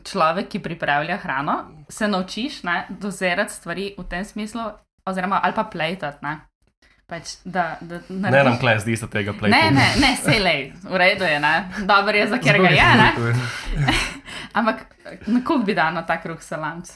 človek, 0.01 0.47
ki 0.47 0.61
pripravlja 0.61 1.17
hrano. 1.17 1.57
Se 1.89 2.07
naučiš 2.07 2.63
ne, 2.63 2.77
dozirati 2.89 3.51
stvari 3.51 3.91
v 3.97 4.05
tem 4.05 4.23
smislu, 4.23 4.63
oziroma 5.03 5.41
ali 5.43 5.53
pa 5.53 5.63
plejtati. 5.65 6.23
Ne. 6.23 6.37
Pač, 7.03 7.35
da, 7.43 7.75
da 7.81 7.99
Ne 8.07 8.29
narediš- 8.29 8.45
nam 8.45 8.57
kles, 8.57 8.81
zdi 8.81 8.95
se 8.95 9.07
tega 9.09 9.33
play. 9.33 9.51
Ne, 9.51 9.71
ne, 9.71 9.87
ne, 9.99 10.15
se 10.15 10.39
lej, 10.39 10.61
v 10.83 10.95
redu 10.97 11.23
je, 11.25 11.35
ne. 11.37 11.55
Dober 11.83 12.15
je, 12.15 12.27
za 12.27 12.37
kjer 12.39 12.61
ga 12.61 12.69
je, 12.69 12.87
ne. 12.95 13.09
Ampak 14.53 14.85
na 15.27 15.41
koliko 15.41 15.65
bi 15.65 15.75
dal 15.75 15.91
na 15.91 16.01
ta 16.01 16.15
kruh 16.17 16.39
salamc? 16.39 16.87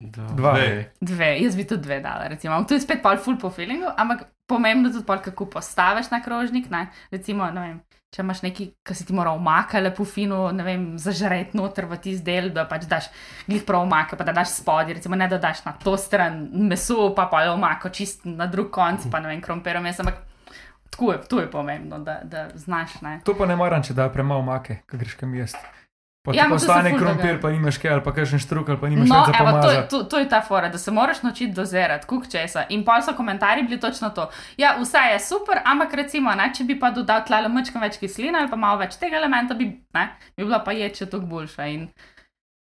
Dva. 0.00 0.52
Dve. 0.52 0.92
Dve, 1.00 1.30
jaz 1.42 1.56
bi 1.56 1.66
tudi 1.68 1.82
dve 1.82 2.00
dala, 2.00 2.28
recimo. 2.32 2.56
To 2.64 2.74
je 2.74 2.80
spet 2.80 3.02
pol 3.02 3.18
full 3.20 3.36
po 3.38 3.50
feelingu, 3.52 3.90
ampak 3.96 4.24
pomembno 4.48 4.88
je 4.88 4.96
tudi 4.96 5.06
pol, 5.06 5.20
kako 5.20 5.46
postaviš 5.52 6.08
na 6.10 6.22
krožnik, 6.24 6.70
ne. 6.72 6.86
Recimo, 7.12 7.44
ne 7.52 7.60
vem, 7.60 7.74
če 8.08 8.22
imaš 8.24 8.40
neki, 8.46 8.70
ki 8.80 8.96
si 8.96 9.04
ti 9.04 9.12
mora 9.12 9.34
omaka 9.36 9.82
lepo 9.82 10.06
fino, 10.08 10.46
ne 10.56 10.64
vem, 10.64 10.86
zažret 10.98 11.52
noter 11.52 11.84
v 11.90 11.98
tisti 12.00 12.24
del, 12.24 12.48
da 12.54 12.64
pač 12.70 12.86
daš 12.88 13.10
glih 13.44 13.66
prav 13.68 13.84
omaka, 13.84 14.16
pa 14.16 14.24
da 14.24 14.32
daš 14.40 14.54
spodaj, 14.62 14.96
recimo 14.96 15.20
ne 15.20 15.28
da 15.28 15.36
daš 15.42 15.60
na 15.66 15.74
to 15.76 15.92
stran 16.00 16.46
meso, 16.70 17.10
pa 17.14 17.28
pa 17.28 17.44
je 17.44 17.52
omako 17.52 17.92
čist 17.92 18.24
na 18.24 18.48
drug 18.48 18.72
konc, 18.72 19.04
pa 19.12 19.20
ne 19.20 19.34
vem, 19.34 19.44
kromperom 19.44 19.84
jaz, 19.84 20.00
ampak 20.00 20.24
tako 20.88 21.12
je, 21.12 21.20
to 21.28 21.42
je 21.44 21.50
pomembno, 21.52 22.00
da, 22.00 22.22
da 22.24 22.48
znaš, 22.56 22.96
ne. 23.04 23.18
To 23.28 23.36
pa 23.36 23.44
ne 23.46 23.60
maram, 23.60 23.84
če 23.84 23.94
da 24.00 24.08
premalo 24.08 24.48
make, 24.48 24.80
ko 24.88 24.96
greš 24.96 25.20
kam 25.20 25.36
jesti. 25.36 25.60
Pa 26.22 26.34
Ja, 26.34 26.44
ti 26.44 26.50
postane 26.50 26.92
krompir, 26.98 27.38
pa 27.40 27.48
nimaš 27.50 27.78
kaj, 27.80 27.94
ali 27.94 28.02
pa 28.04 28.12
kakšen 28.12 28.42
štruk, 28.44 28.68
ali 28.68 28.76
pa 28.80 28.88
nimaš 28.92 29.08
No, 29.08 29.22
več 29.24 29.36
za 29.36 29.40
evo, 29.40 29.62
to, 29.62 29.70
to, 29.88 30.00
to 30.04 30.18
je 30.20 30.28
ta 30.28 30.42
fora, 30.44 30.68
da 30.68 30.78
se 30.78 30.92
moraš 30.92 31.22
naučiti 31.22 31.52
dozirati, 31.56 32.06
kuk 32.06 32.28
česa. 32.28 32.66
In 32.68 32.84
pa 32.84 32.98
so 33.02 33.14
komentarji 33.16 33.64
bili 33.64 33.80
točno 33.80 34.10
to. 34.10 34.28
Ja, 34.60 34.74
vse 34.76 35.00
je 35.12 35.20
super, 35.20 35.62
ampak 35.64 35.94
recimo, 35.96 36.34
ne, 36.36 36.50
če 36.52 36.68
bi 36.68 36.76
pa 36.80 36.90
dodal 36.92 37.24
tle 37.24 37.40
mačkam 37.48 37.80
več 37.80 37.96
kisline 37.96 38.36
ali 38.38 38.52
pa 38.52 38.60
malo 38.60 38.82
več 38.82 38.98
tega 39.00 39.16
elementa, 39.16 39.56
bi, 39.56 39.70
ne, 39.96 40.04
bi 40.36 40.44
bila 40.44 40.60
pa 40.60 40.76
ječe 40.76 41.08
toliko 41.08 41.30
boljša. 41.32 41.70
In, 41.72 41.88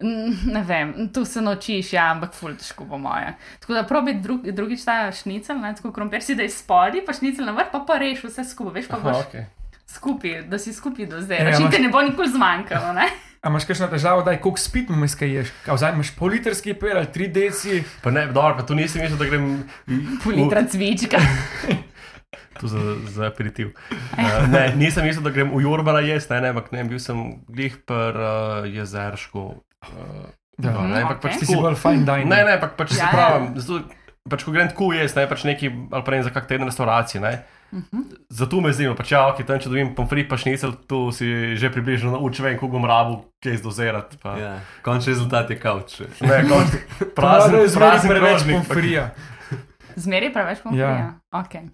mm, 0.06 0.54
ne 0.54 0.64
vem, 0.64 0.94
tu 1.14 1.26
se 1.26 1.42
naučiš, 1.42 1.94
ja, 1.98 2.12
ampak 2.14 2.38
ful 2.38 2.54
težko 2.54 2.86
po 2.86 3.02
moje. 3.02 3.34
Tako 3.66 3.74
da 3.74 3.88
probi 3.90 4.20
drug, 4.22 4.46
drugič 4.54 4.86
ta 4.86 5.12
šnicel, 5.12 5.58
ne, 5.66 5.74
tako 5.74 5.96
krompir 5.98 6.22
si 6.22 6.38
da 6.38 6.46
iz 6.46 6.62
spodaj, 6.62 7.02
pa 7.10 7.18
šnicel 7.18 7.50
na 7.50 7.58
vrh, 7.58 7.74
pa 7.74 7.82
pa 7.90 7.98
reš 8.06 8.22
vse 8.30 8.46
skupaj, 8.54 8.84
veš, 8.84 8.94
pa 8.94 9.02
boš 9.02 9.24
okay. 9.26 9.50
skupaj, 9.90 10.44
da 10.46 10.62
si 10.62 10.78
skupaj 10.78 11.10
Ja, 11.10 11.16
doziraš. 11.18 11.56
In 11.58 11.66
imaš- 11.66 11.74
te 11.74 11.82
ne 11.82 11.90
bo 11.90 12.06
nikoli 12.06 12.30
zmanjkalo, 12.30 12.94
ne. 12.94 13.10
A 13.48 13.50
imaš 13.50 13.64
kakšno 13.64 13.88
težavo, 13.88 14.26
da 14.28 14.34
je 14.36 14.42
koliko 14.44 14.60
spit 14.60 14.90
mu 14.92 15.08
skaješ? 15.08 15.54
Vzaj 15.72 15.94
imaš 15.96 16.10
pol 16.20 16.34
litrski 16.36 16.74
per 16.76 16.98
ali 17.00 17.08
tri 17.16 17.30
deci. 17.32 17.80
Pa 18.04 18.12
ne, 18.12 18.26
dobro, 18.28 18.58
pa 18.58 18.66
tu 18.68 18.76
nisem 18.76 19.00
mislil, 19.00 19.16
da 19.16 19.26
grem 19.30 19.46
Pol 20.24 20.36
litra 20.36 20.66
cvička. 20.68 21.22
tu 22.60 22.68
za, 22.68 22.80
za 23.08 23.30
aperitiv. 23.32 23.72
Uh, 24.20 24.50
ne, 24.52 24.74
nisem 24.76 25.08
mislil, 25.08 25.24
da 25.24 25.32
grem 25.32 25.54
v 25.56 25.62
Jurbana 25.64 26.04
jesti, 26.04 26.34
ne, 26.34 26.42
ne, 26.44 26.52
ampak 26.52 26.74
ne, 26.76 26.84
bil 26.92 27.00
sem 27.00 27.22
glih 27.48 27.78
per 27.88 28.20
uh, 28.20 28.68
jezeršku. 28.68 29.46
Uh, 29.88 30.28
Ja. 30.58 30.72
no, 30.74 30.88
ne, 30.90 31.04
ampak 31.06 31.20
okej. 31.22 31.30
pač 31.30 31.36
Ti 31.38 31.46
si 31.46 31.56
bolj 31.56 31.76
fine 31.78 32.02
dining. 32.02 32.32
Ne, 32.34 32.40
ne, 32.42 32.54
ampak 32.58 32.72
pač 32.80 32.96
Ja, 32.98 32.98
se 32.98 33.10
pravim, 33.14 33.44
zato, 33.62 33.76
pač 34.26 34.42
ko 34.42 34.54
grem 34.56 34.72
tako 34.72 34.88
jesti, 34.90 35.20
ne, 35.22 35.28
pač 35.30 35.44
neki, 35.46 35.70
ali 35.94 36.02
pa 36.02 36.16
ne 36.16 36.24
za 36.26 36.32
kak 36.34 36.48
teden 36.50 36.66
restauracije, 36.66 37.22
ne. 37.22 37.34
Mhm. 37.74 38.02
Zato 38.30 38.62
me 38.62 38.72
zanima, 38.74 38.96
pač 38.96 39.12
ja, 39.12 39.26
ok, 39.28 39.42
tam 39.48 39.60
če 39.60 39.70
dobim 39.70 39.90
pomfrit 39.96 40.30
pa 40.30 40.38
šnicel, 40.40 40.72
tu 40.88 41.12
si 41.12 41.56
že 41.60 41.72
približno 41.74 42.14
naučil, 42.16 42.46
vem, 42.46 42.56
koliko 42.56 42.80
bom 42.80 42.86
rabu, 42.88 43.18
kaj 43.44 43.60
zdozirati. 43.60 44.20
Pa. 44.24 44.38
Ja. 44.40 44.54
Končni 44.86 45.12
rezultat 45.12 45.52
je 45.52 45.60
kavč. 45.60 46.00
Ne, 46.24 46.44
konč, 46.52 46.78
Prazen, 47.16 47.60
prazen, 47.60 47.76
prazen 47.76 48.08
preveč 48.10 48.32
krožnik. 48.40 48.56
pa- 48.56 48.62
pomfrija. 48.64 49.04
Zmeri 49.96 50.32
preveč 50.34 50.64
pomfrija. 50.64 50.94
Ja. 50.96 51.42
Okay. 51.44 51.68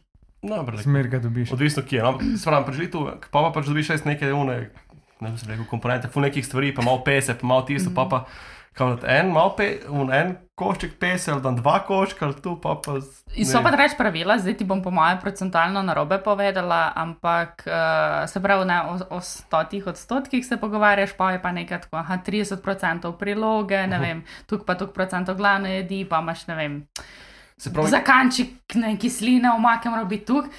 Like, 0.43 0.81
Zmeraj 0.83 1.09
ga 1.09 1.19
dobiš. 1.19 1.53
Odvisno 1.55 1.83
kje. 1.87 2.01
No, 2.03 2.17
Spravim, 2.37 2.65
pač 2.67 2.91
tu, 2.91 3.05
pa, 3.31 3.39
pa 3.39 3.51
pač 3.55 3.69
dobiš 3.69 3.93
res 3.93 4.03
neke 4.03 4.27
une, 4.35 4.57
ne 5.23 5.29
vem, 5.47 5.61
komponente, 5.69 6.09
ful 6.11 6.25
nekih 6.25 6.43
stvari, 6.43 6.73
pa 6.75 6.83
malo 6.83 6.99
pese, 7.05 7.35
pa 7.37 7.47
malo 7.47 7.63
tisto, 7.63 7.89
mm 7.89 7.95
-hmm. 7.95 8.09
pa 8.09 8.25
pa 8.25 8.52
kam 8.73 8.95
na 8.95 9.17
en, 9.19 9.31
malo 9.31 9.53
pe, 9.57 9.79
un, 9.89 10.09
en 10.13 10.35
košček 10.55 10.99
pese, 11.01 11.31
ali 11.31 11.41
dan 11.41 11.55
dva 11.57 11.79
koščka, 11.85 12.29
tu, 12.43 12.55
pa 12.61 12.75
pa. 12.81 12.99
In 13.35 13.45
so 13.45 13.61
pa 13.65 13.71
reč 13.73 13.95
pravila, 13.97 14.37
zdaj 14.37 14.57
ti 14.59 14.65
bom 14.69 14.81
po 14.85 14.91
mojem 14.93 15.17
procentualno 15.21 15.81
narobe 15.81 16.19
povedala, 16.21 16.91
ampak 16.95 17.63
uh, 17.65 18.27
se 18.29 18.41
pravi, 18.41 18.65
ne, 18.69 18.81
o, 18.93 18.97
o 19.17 19.21
stotih 19.21 19.87
odstotkih 19.87 20.45
se 20.45 20.57
pogovarjaš, 20.57 21.15
pa 21.17 21.31
je 21.31 21.41
pa 21.41 21.51
nekaj 21.51 21.81
tako, 21.87 21.97
aha, 21.97 22.17
30% 22.25 23.11
priloge, 23.17 23.87
ne 23.87 23.97
Mhm. 23.97 24.05
vem, 24.05 24.23
tukaj 24.49 24.65
pa 24.65 24.75
tukaj 24.75 24.93
procentov 24.93 25.37
glavne 25.37 25.75
jedi, 25.79 26.05
pa 26.05 26.21
imaš, 26.21 26.47
ne 26.47 26.55
vem, 26.55 26.79
Se 27.57 27.73
pravi, 27.73 27.89
za 27.89 27.99
kanček 28.03 28.75
ne, 28.75 28.97
kisline, 28.97 29.51
omake 29.55 29.89
mora 29.89 30.03
biti 30.05 30.25
tukaj. 30.25 30.49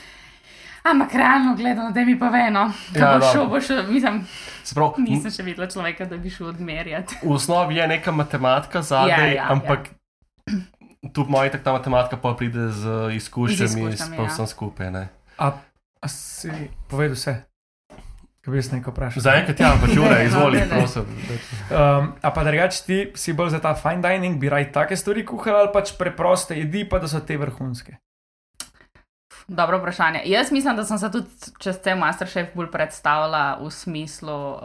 Ampak 0.84 1.14
realno 1.14 1.54
gledano, 1.54 1.90
da 1.90 2.00
mi 2.02 2.12
pove, 2.14 2.50
no, 2.50 2.60
Ja, 2.60 2.68
boš 2.92 3.00
dobro. 3.00 3.28
šel, 3.32 3.46
boš 3.46 3.66
šel, 3.66 3.82
mislim, 3.88 4.18
se 4.62 4.74
pravi, 4.74 5.02
nisem 5.02 5.30
še 5.30 5.42
videla 5.42 5.66
človeka, 5.66 6.04
da 6.04 6.16
bi 6.16 6.30
šel 6.30 6.46
odmerjati. 6.48 7.16
v 7.22 7.30
osnovi 7.30 7.76
je 7.76 7.86
neka 7.88 8.12
matematika 8.12 8.82
zadaj, 8.82 9.10
Ja, 9.10 9.26
ja, 9.26 9.32
ja, 9.34 9.46
ampak 9.48 9.88
ja. 9.88 10.60
tu 11.10 11.24
moj 11.26 11.48
tak 11.48 11.62
ta 11.62 11.72
matematika 11.72 12.16
pa 12.18 12.34
pride 12.34 12.68
z 12.70 12.84
izkušnjami, 13.14 13.68
Z 13.68 13.76
izkušnjami, 13.78 14.16
pa 14.16 14.22
ja. 14.22 14.28
vsem 14.28 14.46
skupaj. 14.46 14.90
Ne. 14.90 15.08
A, 15.38 15.52
a 15.98 16.06
si 16.06 16.52
povedal 16.86 17.14
vse? 17.14 17.34
Kaj 18.38 18.52
bi 18.52 18.58
jaz 18.58 18.68
nekaj 18.68 18.92
vprašal? 18.92 19.22
Zaenkrat 19.22 19.56
ja, 19.58 19.72
pač 19.74 19.96
ure, 19.96 20.18
izvoli, 20.28 20.58
Ne, 20.58 20.66
ne. 20.66 20.76
prosim. 20.76 21.08
Um, 21.70 22.12
a 22.20 22.28
pa 22.30 22.44
drugače 22.44 22.78
ti 22.82 22.96
si 23.14 23.32
bolj 23.32 23.50
za 23.50 23.58
ta 23.58 23.72
fine 23.74 24.04
dining, 24.04 24.36
bi 24.36 24.48
raj 24.48 24.68
take 24.70 24.92
stvari 24.94 25.24
kuhal 25.24 25.56
ali 25.58 25.72
pač 25.72 25.96
preproste 25.96 26.52
jedi, 26.54 26.84
pa 26.84 27.00
da 27.00 27.08
so 27.08 27.20
te 27.20 27.36
vrhunske. 27.36 27.96
Dobro 29.48 29.78
vprašanje. 29.78 30.22
Jaz 30.24 30.52
mislim, 30.52 30.76
da 30.76 30.84
sem 30.84 30.98
se 30.98 31.10
tudi 31.10 31.26
čez 31.58 31.78
cel 31.82 31.98
Masterchef 31.98 32.54
bolj 32.54 32.70
predstavljala 32.70 33.58
v 33.60 33.70
smislu 33.70 34.52
uh, 34.52 34.60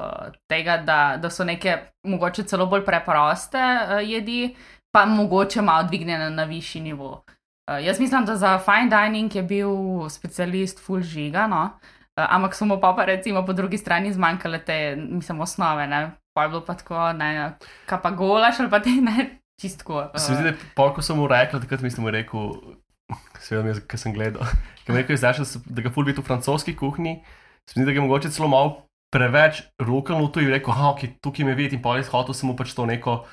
tega, 0.48 0.78
da, 0.78 1.18
da 1.22 1.30
so 1.30 1.44
neke 1.44 1.78
mogoče 2.04 2.44
celo 2.44 2.66
bolj 2.66 2.86
preproste 2.86 3.60
uh, 3.60 4.10
jedi, 4.10 4.56
pa 4.92 5.06
mogoče 5.06 5.62
malo 5.62 5.88
dvignjene 5.88 6.30
na 6.30 6.44
višji 6.44 6.82
nivo. 6.82 7.24
Uh, 7.72 7.86
jaz 7.86 8.00
mislim, 8.00 8.26
da 8.26 8.36
za 8.36 8.60
fine 8.60 8.90
dining 8.90 9.36
je 9.36 9.44
bil 9.44 9.70
specialist 10.10 10.86
full 10.86 11.02
žiga, 11.02 11.48
no? 11.48 11.64
uh, 11.64 12.26
ampak 12.30 12.56
so 12.56 12.66
mu 12.66 12.80
pa, 12.82 12.94
pa 12.96 13.06
recimo 13.06 13.46
po 13.46 13.54
drugi 13.54 13.78
strani 13.78 14.14
zmanjkale 14.14 14.60
te, 14.60 14.96
mislim, 14.96 15.42
osnove, 15.42 15.88
ne? 15.88 16.12
pa 16.34 16.44
je 16.44 16.50
bilo 16.50 16.66
pa 16.66 16.74
tako, 16.74 17.14
ne, 17.14 17.54
kaj 17.86 18.02
pa 18.02 18.12
golaš 18.12 18.60
ali 18.60 18.70
pa 18.70 18.80
te 18.80 18.90
ne, 18.90 19.40
čistko. 19.62 20.08
Se 20.16 20.32
mi 20.32 20.38
zdi, 20.38 20.52
da 20.52 20.72
pol, 20.76 20.94
ko 20.96 21.02
sem 21.02 21.18
mu 21.18 21.28
rekel, 21.28 21.60
takrat 21.60 21.82
mi 21.82 21.92
sem 21.92 22.04
mu 22.04 22.12
rekel, 22.16 22.54
seveda 23.50 23.66
mi 23.66 23.74
je, 23.74 23.82
ker 23.90 24.02
sem 24.02 24.16
gledal, 24.16 24.46
ker 24.86 24.94
mi 24.94 25.02
je 25.02 25.08
rekel, 25.08 25.46
da 25.66 25.86
ga 25.86 25.94
ful 25.94 26.08
biti 26.08 26.22
v 26.22 26.30
francoski 26.30 26.76
kuhinji, 26.78 27.20
Zdi 27.70 27.84
se, 27.84 27.86
da 27.86 27.92
je 27.92 28.02
mogoče 28.02 28.32
celo 28.34 28.48
malo 28.50 28.86
preveč 29.14 29.62
lokalno 29.80 30.28
tu 30.28 30.42
in 30.42 30.50
rekel, 30.50 30.74
da 30.74 30.90
okay, 30.90 31.12
tukaj 31.22 31.46
me 31.46 31.54
vidi 31.54 31.78
in 31.78 31.82
pa 31.82 31.98
jaz 31.98 32.10
hotel 32.10 32.36
mu 32.44 32.56
pač 32.58 32.74
to 32.74 32.86
neko. 32.86 33.26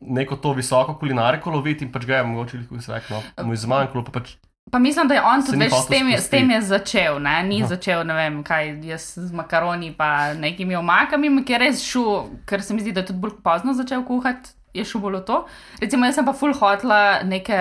Neko 0.00 0.36
to 0.36 0.52
visoko 0.56 0.94
kulinariko 0.96 1.50
loviti 1.52 1.84
in 1.84 1.92
pač 1.92 2.04
ga 2.08 2.20
je 2.20 2.24
mogoče, 2.24 2.60
se 2.80 2.92
reče, 2.92 3.12
no, 3.12 3.20
mu 3.44 3.52
je 3.52 3.64
zmanjkalo, 3.64 4.04
pa 4.04 4.20
pač 4.20 4.36
Pa 4.70 4.78
mislim, 4.78 5.08
da 5.08 5.14
je 5.14 5.22
on 5.22 5.42
tudi 5.42 5.58
več 5.58 5.72
s 5.72 5.86
tem, 5.86 6.08
je- 6.08 6.20
s 6.20 6.28
tem 6.28 6.50
je 6.50 6.60
začel, 6.62 7.18
ne? 7.18 7.42
ni 7.42 7.58
Aha. 7.62 7.68
začel, 7.68 8.04
ne 8.06 8.14
vem, 8.14 8.42
kaj 8.44 8.78
jaz 8.86 9.14
z 9.18 9.32
makaroni 9.32 9.90
pa 9.96 10.34
nekimi 10.34 10.76
omakami, 10.76 11.44
ki 11.44 11.52
je 11.52 11.58
res 11.58 11.82
šel, 11.82 12.30
ker 12.46 12.62
se 12.62 12.74
mi 12.74 12.80
zdi, 12.80 12.92
da 12.92 13.00
je 13.00 13.06
tudi 13.10 13.18
bolj 13.18 13.40
pozno 13.42 13.74
začel 13.74 14.04
kuhati. 14.06 14.54
Je 14.74 14.84
šel 14.86 15.00
bolj 15.02 15.24
to. 15.26 15.36
Recimo, 15.80 16.06
jaz 16.06 16.14
sem 16.14 16.26
pa 16.26 16.32
full 16.36 16.54
hotla, 16.54 17.22
neke, 17.26 17.56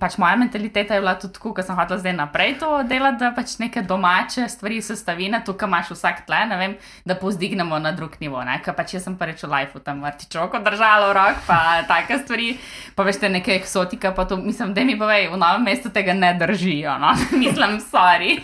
pač 0.00 0.14
moja 0.16 0.38
mentaliteta 0.40 0.96
je 0.96 1.02
bila 1.02 1.12
tudi 1.20 1.36
tako, 1.36 1.52
ker 1.52 1.66
sem 1.66 1.76
hotla 1.76 1.98
zdaj 2.00 2.14
naprej 2.16 2.54
to 2.62 2.70
delati, 2.88 3.20
da 3.20 3.32
pač 3.36 3.58
neke 3.60 3.82
domače 3.84 4.46
stvari, 4.48 4.80
sestavine, 4.82 5.42
tukaj 5.44 5.68
imaš 5.68 5.92
vsak 5.92 6.24
tle, 6.24 6.40
ne 6.48 6.56
vem, 6.56 6.76
da 7.04 7.18
povzdignemo 7.20 7.78
na 7.84 7.92
drug 7.92 8.16
nivo. 8.24 8.40
Ne? 8.48 8.56
Ker 8.64 8.72
pač 8.78 8.96
jaz 8.96 9.04
sem 9.04 9.18
pa 9.20 9.28
reč 9.28 9.44
v 9.44 9.52
lifeu 9.52 9.84
tam 9.84 10.00
artičoko 10.08 10.62
držala 10.64 11.12
v 11.12 11.18
rok, 11.20 11.44
pa 11.44 11.60
take 11.90 12.18
stvari, 12.24 12.54
pa 12.96 13.04
veš 13.04 13.20
te 13.20 13.28
neke 13.28 13.58
eksotika, 13.58 14.14
pa 14.16 14.24
to 14.24 14.40
mislim, 14.40 14.72
da 14.72 14.88
mi 14.88 14.96
povej, 14.96 15.28
v 15.34 15.40
novem 15.44 15.68
mestu 15.68 15.92
tega 15.92 16.16
ne 16.16 16.32
držijo, 16.40 16.96
no, 16.96 17.12
mislim, 17.44 17.76
sorry. 17.84 18.38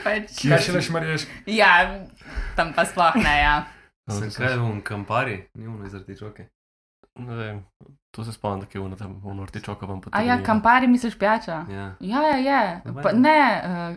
pač, 0.00 0.40
Kaj 0.40 0.64
še 0.64 0.78
leš, 0.80 0.92
Mariješ? 0.96 1.28
ja, 1.44 1.76
tam 2.56 2.72
pa 2.72 2.88
sploh 2.88 3.20
ne, 3.20 3.36
ja. 3.44 3.56
Sem 4.08 4.30
kaj 4.32 4.56
v 4.56 4.80
kampari, 4.86 5.42
ni 5.58 5.68
ono 5.68 5.84
iz 5.84 5.92
artičoke. 5.92 6.48
Ne 7.16 7.34
vem, 7.34 7.64
to 8.10 8.24
se 8.24 8.32
spomnim, 8.32 8.60
da 8.60 8.66
je 8.68 8.80
ono 8.80 8.96
tam 8.96 9.20
v 9.24 9.34
Nortičoka 9.34 9.86
vam 9.86 9.98
A 9.98 10.00
potem. 10.02 10.26
ja, 10.26 10.42
kampari 10.42 10.86
misliš 10.86 11.18
pijača? 11.18 11.64
Ja. 11.70 11.94
Ja, 12.00 12.20
ja, 12.22 12.38
ja. 12.38 12.80
Pa, 13.02 13.12
ne, 13.12 13.38
uh, 13.58 13.96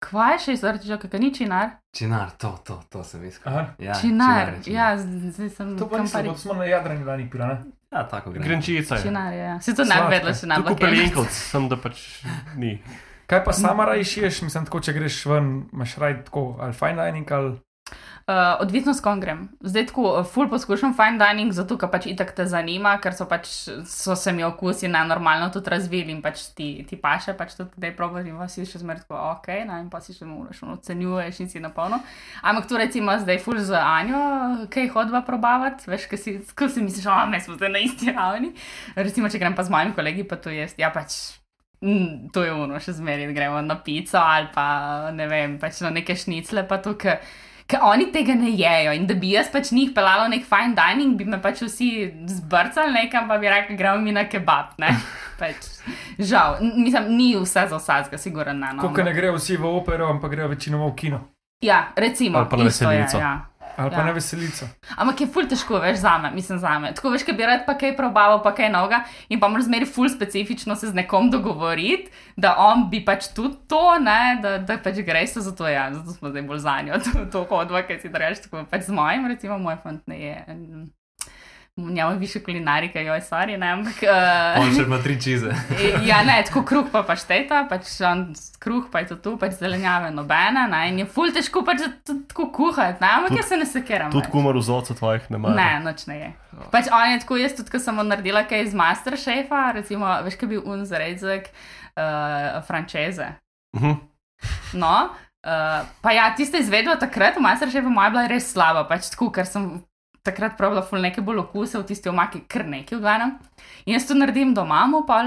kvaj 0.00 0.38
še 0.38 0.52
iz 0.52 0.64
artičoka, 0.64 1.08
kaj 1.08 1.20
ni 1.20 1.34
činar? 1.34 1.70
Činar, 1.96 2.30
to, 2.32 2.58
to, 2.64 2.80
to 2.88 3.04
sem 3.04 3.24
iskal. 3.24 3.72
Ja, 3.78 3.94
Činar, 3.94 4.54
je 4.60 4.72
ja, 4.72 4.96
z- 4.98 5.32
zdaj 5.32 5.50
sem 5.50 5.78
To 5.78 5.88
pa 5.88 5.98
nisem, 5.98 6.26
bo 6.26 6.36
smo 6.36 6.54
na 6.54 6.64
Jadrani 6.64 7.04
lani 7.04 7.30
pila, 7.30 7.46
ne? 7.46 7.58
Ja, 7.88 8.04
tako 8.04 8.30
gre. 8.30 8.44
Grenčica 8.44 8.94
je. 8.94 9.02
Činar, 9.02 9.32
ja. 9.32 9.60
Se 9.60 9.74
to 9.74 9.84
ne 9.84 9.96
bi 9.96 10.12
vedela, 10.12 10.34
še 10.34 10.46
ne 10.46 10.54
Tako 10.54 10.76
pelinkovc, 10.76 11.32
sem 11.52 11.68
da 11.68 11.76
pač 11.76 12.22
ni. 12.56 12.76
Kaj 13.26 13.44
pa 13.44 13.52
sama 13.52 13.84
raj 13.84 14.04
šiješ, 14.04 14.42
mislim, 14.42 14.64
tako, 14.64 14.80
če 14.80 14.92
greš 14.92 15.26
ven, 15.26 15.68
imaš 15.72 15.96
raj 15.96 16.24
tako, 16.24 16.56
ali 16.60 16.72
fine 16.72 17.00
dining, 17.02 17.32
ali 17.32 17.56
Uh, 18.28 18.34
odvisno 18.60 18.92
s 18.94 19.00
kom 19.00 19.20
grem. 19.20 19.46
Zdaj 19.64 19.86
tako, 19.88 20.02
uh, 20.20 20.26
full 20.26 20.50
poskušam 20.52 20.92
fine 20.92 21.16
dining, 21.16 21.52
zato 21.56 21.78
ker 21.80 21.88
pač 21.88 22.10
itak 22.10 22.34
te 22.36 22.44
zanima, 22.44 22.90
ker 23.00 23.14
so 23.16 23.24
pač 23.24 23.48
so 23.88 24.16
se 24.20 24.34
mi 24.36 24.44
okusi 24.44 24.90
nenormalno 24.92 25.46
tudi 25.54 25.72
razvili 25.72 26.12
in 26.12 26.20
pač 26.20 26.42
ti, 26.52 26.66
ti 26.84 26.98
paše, 27.00 27.32
pač 27.38 27.54
tudi 27.56 27.80
zdaj 27.80 27.94
probaš 27.96 28.28
in 28.28 28.36
vas 28.36 28.52
si 28.52 28.66
še 28.68 28.82
zmeraj 28.82 29.06
tako, 29.06 29.16
ok, 29.30 29.48
ne, 29.70 29.78
in 29.80 29.88
pa 29.88 30.02
si 30.04 30.12
še 30.12 30.28
moraš, 30.28 30.60
ono, 30.66 30.76
ocenjuješ 30.76 31.40
in 31.40 31.48
si 31.48 31.64
na 31.64 31.72
polno. 31.72 32.02
Ampak 32.44 32.68
tu 32.68 32.76
recimo 32.76 33.16
zdaj 33.16 33.40
full 33.46 33.64
z 33.64 33.80
Anjo, 33.80 34.20
kaj 34.76 34.92
hodva 34.92 35.24
probavati, 35.24 35.88
veš, 35.88 36.06
kaj 36.12 36.24
si, 36.26 36.38
ko 36.52 36.68
si 36.68 36.84
misliš, 36.84 37.08
o, 37.08 37.16
me 37.32 37.40
smo 37.40 37.56
zdaj 37.56 37.72
na 37.72 37.84
isti 37.88 38.12
ravni. 38.12 38.52
Recimo, 39.08 39.32
če 39.32 39.40
grem 39.40 39.56
pa 39.56 39.64
z 39.64 39.72
mojimi 39.72 39.96
kolegi, 39.96 40.28
pa 40.28 40.36
to 40.36 40.52
jaz, 40.52 40.76
ja 40.76 40.92
pač. 40.92 41.16
Mm, 41.80 42.28
to 42.34 42.44
je 42.44 42.52
ono, 42.52 42.76
še 42.76 42.98
zmeraj 43.00 43.32
gremo 43.32 43.64
na 43.64 43.80
pico 43.80 44.18
ali 44.20 44.48
pa 44.52 45.12
ne 45.14 45.28
vem, 45.30 45.60
pač 45.62 45.78
na 45.80 45.96
neke 45.96 46.12
šnicle, 46.18 46.68
pa 46.68 46.82
to, 46.82 46.98
ker 46.98 47.22
ker 47.68 47.84
oni 47.84 48.08
tega 48.12 48.34
ne 48.34 48.50
jejo. 48.50 48.94
In 48.96 49.06
da 49.06 49.14
bi 49.14 49.34
jaz 49.34 49.50
pač 49.52 49.72
njih 49.76 49.92
pelala 49.94 50.26
v 50.26 50.36
nek 50.36 50.46
fine 50.48 50.74
dining, 50.76 51.16
bi 51.20 51.26
me 51.28 51.40
pač 51.42 51.60
vsi 51.66 51.90
zbrcali 52.38 52.94
nekam, 52.96 53.28
pa 53.28 53.36
bi 53.38 53.50
rekli, 53.52 53.76
gremo 53.76 54.00
mi 54.02 54.14
na 54.16 54.24
kebab. 54.28 54.78
Ne? 54.80 54.94
Pač, 55.38 55.68
žal, 56.18 56.56
mislim, 56.58 57.12
ni 57.14 57.28
vse 57.38 57.68
za 57.70 57.78
vsakega, 57.78 58.18
sigurno 58.18 58.56
ne. 58.56 58.72
No, 58.74 58.88
Kako 58.88 59.04
ne 59.06 59.12
grejo 59.14 59.36
vsi 59.36 59.54
v 59.54 59.68
opero, 59.70 60.08
ampak 60.10 60.32
grejo 60.34 60.48
večinoma 60.50 60.88
v 60.88 60.96
kino. 60.98 61.20
Ja, 61.62 61.92
recimo. 61.94 62.40
Ali 62.40 62.50
pa 62.50 62.56
na 62.56 62.66
isto 62.66 62.90
je, 62.90 63.04
veselico. 63.04 63.20
Ja. 63.22 63.34
Ali 63.78 63.90
pa 63.94 64.00
Ja. 64.02 64.04
na 64.04 64.12
veselico. 64.12 64.66
Ampak 64.96 65.20
je 65.20 65.26
ful 65.30 65.46
težko, 65.46 65.78
veš, 65.78 66.00
za 66.02 66.16
me, 66.18 66.32
mislim 66.34 66.58
za 66.58 66.72
me. 66.82 66.90
Tako 66.94 67.12
veš, 67.14 67.22
kaj 67.22 67.34
bi 67.38 67.46
rad 67.46 67.62
pa 67.66 67.76
kaj 67.78 67.94
probaval, 67.96 68.42
pa 68.42 68.50
kaj 68.54 68.72
novega 68.74 69.04
in 69.28 69.38
pa 69.38 69.48
moraš 69.48 69.68
zmeri 69.68 69.86
ful 69.86 70.08
specifično 70.10 70.74
se 70.76 70.90
z 70.90 70.94
nekom 70.98 71.30
dogovoriti, 71.30 72.10
da 72.36 72.56
on 72.58 72.88
bi 72.90 73.04
pač 73.04 73.30
tudi 73.34 73.54
to, 73.70 73.98
ne, 74.02 74.38
da, 74.42 74.58
da 74.58 74.80
pač 74.82 74.98
greš 75.06 75.38
za 75.46 75.54
to, 75.54 75.68
ja, 75.70 75.92
zato 75.94 76.10
smo 76.10 76.34
zdaj 76.34 76.42
bolj 76.42 76.58
za 76.58 76.80
njo, 76.82 76.98
to, 77.06 77.24
to 77.32 77.46
hodva, 77.50 77.86
kaj 77.86 78.00
si 78.02 78.08
da 78.10 78.18
rečeš, 78.18 78.48
tako 78.48 78.66
pač 78.70 78.82
z 78.90 78.98
mojim, 78.98 79.30
recimo 79.30 79.58
moj 79.58 79.78
fant 79.82 80.02
ne 80.10 80.18
je. 80.20 80.36
Njemu 81.78 82.10
je 82.10 82.18
više 82.18 82.40
kulinarika, 82.42 83.00
joj, 83.00 83.20
sorry, 83.20 83.58
ne, 83.58 83.68
ampak. 83.70 83.94
Uh, 84.02 84.62
On 84.62 84.72
še 84.74 84.82
ima 84.82 84.98
tri 85.02 85.14
čize. 85.22 85.52
Ja, 86.10 86.24
ne, 86.26 86.40
tako 86.46 86.64
kruh 86.66 86.88
pa 86.90 87.04
pašteta, 87.06 87.60
pač 87.70 87.92
on 88.02 88.24
kruh 88.58 88.88
pa 88.90 89.04
je 89.04 89.12
to 89.12 89.16
tu, 89.22 89.36
pač 89.38 89.54
zelenjave 89.60 90.10
nobena, 90.10 90.66
ne, 90.66 90.80
in 90.90 90.98
je 90.98 91.06
ful 91.06 91.30
težko 91.34 91.62
pač 91.66 91.84
tako 92.04 92.48
kuhati, 92.56 92.98
ne, 93.04 93.10
ampak 93.20 93.38
jaz 93.38 93.52
se 93.52 93.58
ne 93.60 93.68
sekeram. 93.70 94.10
Tudi 94.10 94.32
kumar 94.32 94.58
vzorcev 94.58 94.98
tvojih 94.98 95.30
ne 95.30 95.38
mara. 95.38 95.54
Ne, 95.54 95.68
noč 95.86 96.08
ne 96.10 96.18
je. 96.18 96.30
Pač 96.74 96.90
on 96.90 97.14
je 97.14 97.20
tako, 97.22 97.38
jaz 97.38 97.54
tudi, 97.54 97.70
ko 97.70 97.82
sem 97.82 98.02
naredila 98.10 98.42
kaj 98.50 98.66
iz 98.66 98.74
Masterchefa, 98.74 99.62
recimo, 99.78 100.10
veš, 100.26 100.38
kaj 100.40 100.50
bi 100.50 100.58
un 100.58 100.82
zarezek 100.88 101.52
uh, 101.52 102.58
frančeze. 102.66 103.36
Mhm. 103.78 104.00
No, 104.82 104.94
uh, 105.46 105.86
pa 106.02 106.16
ja, 106.16 106.26
tiste 106.34 106.58
izvedla 106.58 106.98
takrat 106.98 107.38
v 107.38 107.46
Masterchefu 107.46 107.94
moja 107.94 108.10
bila 108.14 108.26
res 108.30 108.50
slaba, 108.50 108.82
pač 108.90 109.12
tako, 109.14 109.30
ker 109.34 109.46
sem 109.46 109.78
takrat 110.22 110.56
pravila 110.58 110.82
ful 110.82 111.02
neke 111.02 111.22
bolj 111.24 111.42
okuse 111.44 111.78
v 111.78 111.86
tisti 111.88 112.10
omaki, 112.10 112.44
kar 112.48 112.66
nekaj 112.66 112.98
v 112.98 113.02
glavnem. 113.02 113.36
In 113.86 113.94
jaz 113.96 114.08
to 114.08 114.16
naredim 114.18 114.54
doma, 114.54 114.86
pa 115.06 115.22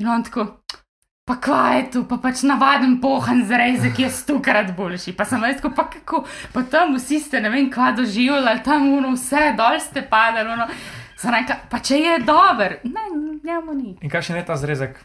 in 0.00 0.08
on 0.08 0.24
tako. 0.24 0.48
Pa 1.22 1.36
kaj 1.38 1.76
je 1.76 1.82
tu, 1.94 2.00
pa 2.10 2.16
pač 2.18 2.40
navaden 2.42 2.96
pohan 3.00 3.44
zrezek 3.46 4.00
je 4.02 4.08
stokrat 4.10 4.72
boljši. 4.74 5.12
Pa 5.14 5.24
sem 5.24 5.40
tako, 5.40 5.70
pa 5.70 5.84
kako, 5.86 6.24
pa 6.52 6.64
tam 6.66 6.96
vsi 6.96 7.20
ste 7.22 7.40
ne 7.40 7.50
vem 7.50 7.70
kva 7.70 7.92
doživljali, 7.94 8.62
tam 8.66 8.88
uno 8.90 9.14
vse, 9.14 9.52
dol 9.56 9.78
ste 9.78 10.02
padali. 10.02 10.66
Sem 11.16 11.30
rekla, 11.30 11.60
pa 11.70 11.78
če 11.78 12.00
je 12.02 12.18
dober, 12.26 12.80
ne, 12.82 13.06
njemu 13.44 13.74
ni. 13.74 13.94
In 14.02 14.10
kaj 14.10 14.26
še 14.26 14.34
ne 14.34 14.42
ta 14.42 14.58
zrezek? 14.58 14.98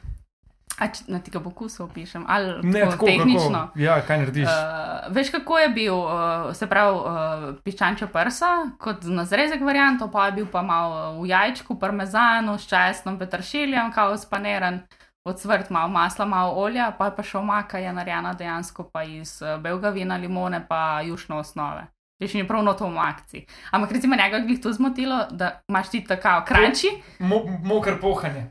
A 0.77 0.87
če 0.93 1.07
na 1.09 1.17
tega 1.25 1.39
pokusu 1.41 1.87
opišem, 1.87 2.25
ali 2.29 2.51
Ne, 2.61 2.83
tako, 2.85 2.91
tako, 2.91 3.05
tehnično. 3.05 3.61
kako. 3.73 3.79
Ja, 3.81 3.95
kaj 4.05 4.19
narediš? 4.21 4.45
Uh, 4.45 5.07
veš, 5.15 5.31
kako 5.33 5.57
je 5.57 5.69
bil, 5.73 5.95
uh, 5.97 6.51
se 6.53 6.67
pravi, 6.69 6.99
uh, 7.01 7.47
piščančja 7.65 8.07
prsa, 8.13 8.51
kot 8.77 9.07
na 9.09 9.25
zrezek 9.25 9.65
varianto, 9.65 10.05
pa 10.13 10.27
je 10.27 10.35
bil 10.37 10.45
pa 10.51 10.61
malo 10.61 11.17
v 11.23 11.31
jajčku, 11.31 11.79
parmezanu, 11.81 12.59
s 12.61 12.69
česnom, 12.69 13.17
petršiljem, 13.17 13.89
kao 13.95 14.13
spaniran, 14.21 14.83
odsvrt, 15.25 15.73
malo 15.73 15.89
masla, 15.89 16.29
malo 16.29 16.53
olja, 16.61 16.91
pa 16.93 17.09
je 17.09 17.15
pa 17.17 17.25
še 17.25 17.41
omaka 17.41 17.81
je 17.81 17.97
narejena 17.97 18.35
dejansko 18.37 18.85
pa 18.93 19.01
iz 19.03 19.39
uh, 19.41 19.57
belga 19.57 19.89
vina, 19.89 20.21
limone, 20.21 20.61
pa 20.69 21.01
jušne 21.01 21.41
osnove. 21.41 21.87
Veš, 22.21 22.37
in 22.37 22.45
je 22.45 22.47
prav 22.49 22.61
noto 22.65 22.85
v 22.85 23.01
akciji. 23.01 23.47
Ampak 23.73 23.97
recimo 23.97 24.15
njega 24.15 24.37
je 24.45 24.61
to 24.61 24.73
zmotilo, 24.73 25.25
da 25.31 25.61
imaš 25.69 25.89
ti 25.89 26.05
tako 26.05 26.45
kranči, 26.45 26.93
Mo, 27.19 27.41
mokr 27.65 27.97
pohanje. 28.01 28.45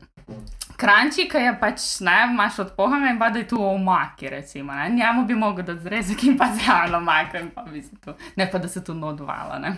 Kranči, 0.77 1.27
ki 1.29 1.41
je 1.41 1.53
pač 1.59 1.85
ne, 2.05 2.15
imaš 2.31 2.59
od 2.59 2.71
pohanga 2.77 3.09
in 3.09 3.19
pa 3.19 3.29
da 3.29 3.39
je 3.39 3.47
tu 3.47 3.57
omaki, 3.63 4.29
recimo. 4.29 4.73
Ne? 4.73 4.89
Njemu 4.89 5.25
bi 5.25 5.35
mogel 5.35 5.65
dati 5.65 5.83
zrezek 5.83 6.23
in 6.23 6.37
pa 6.37 6.51
zraven 6.53 6.95
omaka, 6.95 7.39
in 7.39 7.49
pa 7.55 7.65
bi 7.67 7.81
se 7.81 7.95
tu, 8.03 8.13
ne 8.35 8.49
pa 8.51 8.57
da 8.57 8.67
se 8.67 8.83
tu 8.83 8.93
nodvala. 8.93 9.59
Ne? 9.59 9.75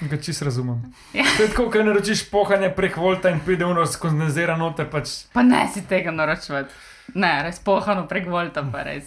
Ga 0.00 0.16
čist 0.16 0.42
razumem. 0.42 0.82
Ja. 1.14 1.24
To 1.36 1.42
je 1.42 1.48
tako, 1.48 1.70
ko 1.70 1.82
naročiš 1.82 2.30
pohanje 2.30 2.70
prek 2.76 2.96
volta 2.96 3.30
in 3.30 3.40
pride 3.40 3.64
uno 3.64 3.86
skondenzira 3.86 4.56
noter, 4.56 4.90
pač 4.90 5.30
Pa 5.32 5.42
ne 5.42 5.68
si 5.72 5.86
tega 5.86 6.10
naročiti. 6.10 6.74
Ne, 7.14 7.30
res 7.44 7.60
pohano 7.60 8.08
prek 8.08 8.26
volta, 8.26 8.64
pa 8.72 8.82
res. 8.82 9.06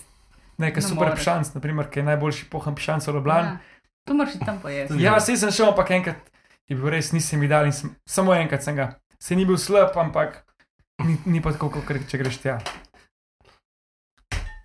nekaj 0.57 0.81
Ne 0.83 0.87
super 0.87 1.11
pišanc, 1.15 1.53
naprimer, 1.53 1.89
ki 1.91 1.99
je 1.99 2.05
najboljši 2.07 2.47
pohan 2.49 2.75
pišanc 2.75 3.07
v 3.07 3.13
Ljubljani. 3.19 3.47
Ja. 3.47 3.83
Tu 4.07 4.15
moraš 4.15 4.39
tam 4.45 4.59
pojesti. 4.61 5.03
Ja, 5.03 5.17
vse 5.19 5.35
sem 5.37 5.51
šel, 5.51 5.73
ampak 5.73 5.91
enkrat 5.91 6.31
je 6.71 6.75
bil 6.75 6.89
res, 6.93 7.11
nisem 7.11 7.41
videl 7.43 7.67
in 7.67 7.75
sem, 7.75 7.91
samo 8.07 8.33
enkrat 8.33 8.63
sem 8.63 8.77
ga. 8.77 8.93
Se 9.19 9.35
ni 9.35 9.45
bil 9.45 9.57
slab, 9.59 9.97
ampak 9.99 10.46
ni, 10.99 11.17
ni 11.25 11.41
pa 11.41 11.51
tako, 11.51 11.69
kot 11.69 12.07
če 12.07 12.17
greš 12.17 12.37
tja. 12.37 12.57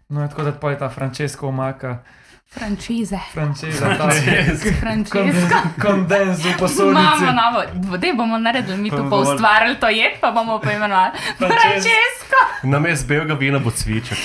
No, 0.08 0.28
tako 0.28 0.42
da 0.44 0.68
je 0.68 0.78
ta 0.78 0.88
Francesco 0.88 1.48
omaka, 1.48 1.98
Frančize. 2.46 3.16
Francesa, 3.32 3.86
ta 3.88 4.10
Frančize. 4.10 4.72
kondenz- 5.08 5.48
kondenz 5.80 6.38
v 6.40 6.52
posodici. 6.54 6.90
Imamo 6.90 7.32
novo, 7.32 7.62
da 7.96 8.12
bomo 8.14 8.38
naredili, 8.38 8.76
mi 8.78 8.90
tu 8.90 8.96
Pa 8.96 9.02
pa 9.02 9.08
bomo- 9.08 9.22
ustvarili 9.24 9.76
to 9.76 9.88
jed, 9.88 10.20
pa 10.20 10.30
bomo 10.30 10.58
poimenovali 10.58 11.10
Frančesko. 11.38 12.40
Na 12.64 12.78
mest 12.78 13.08
belega 13.08 13.34
vina 13.34 13.58
bo 13.58 13.70
cviček. 13.72 14.18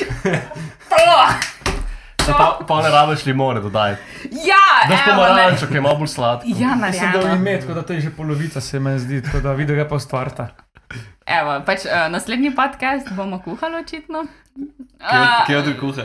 Oh, 0.91 1.31
Se 2.19 2.33
Pa, 2.33 2.59
pa 2.59 2.81
ne 2.81 2.89
rabiš 2.89 3.25
limone 3.25 3.61
dodaj. 3.61 3.91
ja, 4.43 4.65
Daš 4.89 4.99
evo, 5.01 5.15
ne. 5.15 5.27
pomarančo, 5.27 5.67
ki 5.67 5.73
je 5.73 5.81
malo 5.81 5.95
bolj 5.95 6.07
sladko. 6.09 6.43
Ja, 6.49 6.75
Mislim, 6.77 7.11
da 7.13 7.19
je 7.21 7.35
ime, 7.35 7.59
tako 7.59 7.73
da 7.73 7.81
to 7.81 7.93
je 7.93 8.01
že 8.01 8.09
polovica, 8.11 8.61
se 8.61 8.79
mi 8.79 8.99
zdi, 8.99 9.21
tako 9.23 9.39
da 9.39 9.53
vidi 9.53 9.75
ga 9.75 9.87
pa 9.87 9.95
ustvarta. 9.95 10.47
Evo, 11.27 11.61
pač, 11.65 11.85
uh, 11.85 12.07
naslednji 12.09 12.55
podcast 12.55 13.11
bomo 13.11 13.39
kuhali 13.39 13.75
očitno. 13.75 14.25
Kje 15.45 15.53
je 15.53 15.57
od 15.57 15.79
kuha? 15.79 16.03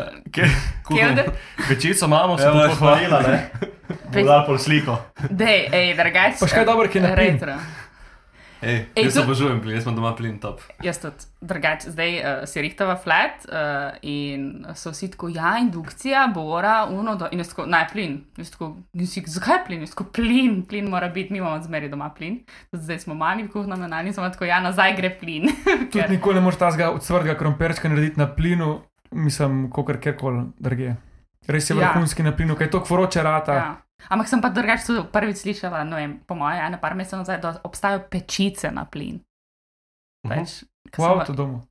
Kjevde? 0.88 1.24
Večico 1.68 2.06
imamo, 2.06 2.38
se 2.38 2.48
bomo 2.48 2.66
pohvalila, 2.68 3.20
ne? 3.20 3.50
Pe- 3.88 3.96
Bomo 4.12 4.26
dali 4.26 4.46
pol 4.46 4.58
sliko. 4.58 4.98
Dej, 5.30 5.68
ej, 5.72 5.94
drugače. 5.94 6.36
Pa 6.40 6.46
še 6.46 6.54
kaj 6.54 6.64
dobro, 6.64 6.88
ki 6.88 6.98
je 6.98 7.02
napin. 7.02 7.38
Retro. 7.38 7.54
Ej, 8.62 8.86
Ej, 8.94 9.08
jaz 9.08 9.16
obožujem 9.24 9.58
plin, 9.60 9.74
jaz 9.74 9.84
sem 9.88 9.94
doma 9.96 10.12
plin 10.14 10.36
top. 10.38 10.60
Jaz 10.86 11.00
tudi 11.02 11.26
drugače, 11.42 11.90
zdaj 11.90 12.12
uh, 12.18 12.44
si 12.46 12.62
rihtava 12.62 12.94
flat 12.96 13.42
uh, 13.48 13.96
in 14.06 14.62
so 14.78 14.92
vsi 14.94 15.08
tako, 15.10 15.32
ja, 15.34 15.56
indukcija, 15.58 16.28
bora, 16.34 16.86
uno, 16.90 17.16
do, 17.18 17.26
in 17.34 17.42
jaz 17.42 17.50
tako, 17.50 17.66
naj 17.66 17.88
plin. 17.90 18.20
Jaz 18.38 18.52
tako, 18.54 18.68
nisi, 18.94 19.24
zakaj 19.26 19.64
plin? 19.66 19.82
Jaz 19.82 19.96
tako, 19.96 20.06
plin, 20.14 20.60
plin 20.70 20.90
mora 20.90 21.10
biti, 21.10 21.34
mi 21.34 21.42
imamo 21.42 21.58
zmeri 21.62 21.90
doma 21.90 22.12
plin. 22.14 22.38
Tudi 22.70 22.84
Zdaj 22.86 23.02
smo 23.02 23.18
mali 23.18 23.42
v 23.42 23.50
kuhnem 23.50 23.82
menali 23.82 24.12
in 24.12 24.14
smo 24.14 24.30
tako, 24.30 24.46
ja, 24.46 24.60
nazaj 24.62 24.94
gre 24.96 25.10
plin. 25.18 25.50
Tudi 25.92 26.06
nikoli 26.14 26.38
ne 26.38 26.46
moreš 26.46 26.62
tazga 26.62 26.92
odsvrtega 26.94 27.34
krompirčka 27.38 27.90
narediti 27.90 28.20
na 28.20 28.30
plinu, 28.30 28.76
mislim, 29.10 29.70
kokar 29.74 29.98
kjerkoli 29.98 30.46
drugje. 30.58 30.96
Res 31.50 31.70
je 31.70 31.74
Ja. 31.74 31.90
vrhunski 31.90 32.22
na 32.22 32.30
plinu, 32.36 32.54
kaj 32.54 32.70
to 32.70 32.80
kvoroče 32.84 33.22
rata. 33.22 33.54
Ja. 33.54 33.70
Ampak 34.08 34.28
sem 34.28 34.40
pa 34.40 34.48
drugače 34.48 34.86
tudi 34.86 35.02
prvič 35.08 35.36
slišala, 35.38 35.84
ne 35.84 35.96
vem, 35.96 36.20
po 36.20 36.34
mojem, 36.34 36.58
ene 36.62 36.78
par 36.78 36.94
mesecev 36.94 37.18
nazaj, 37.18 37.38
da 37.38 37.60
obstajajo 37.62 38.06
pečice 38.08 38.70
na 38.70 38.84
plin. 38.84 39.20
Pač, 40.22 40.62
V 40.84 40.90
ko 40.90 41.02
sem 41.02 41.10
pa- 41.10 41.20
avtu 41.20 41.32
domu. 41.34 41.62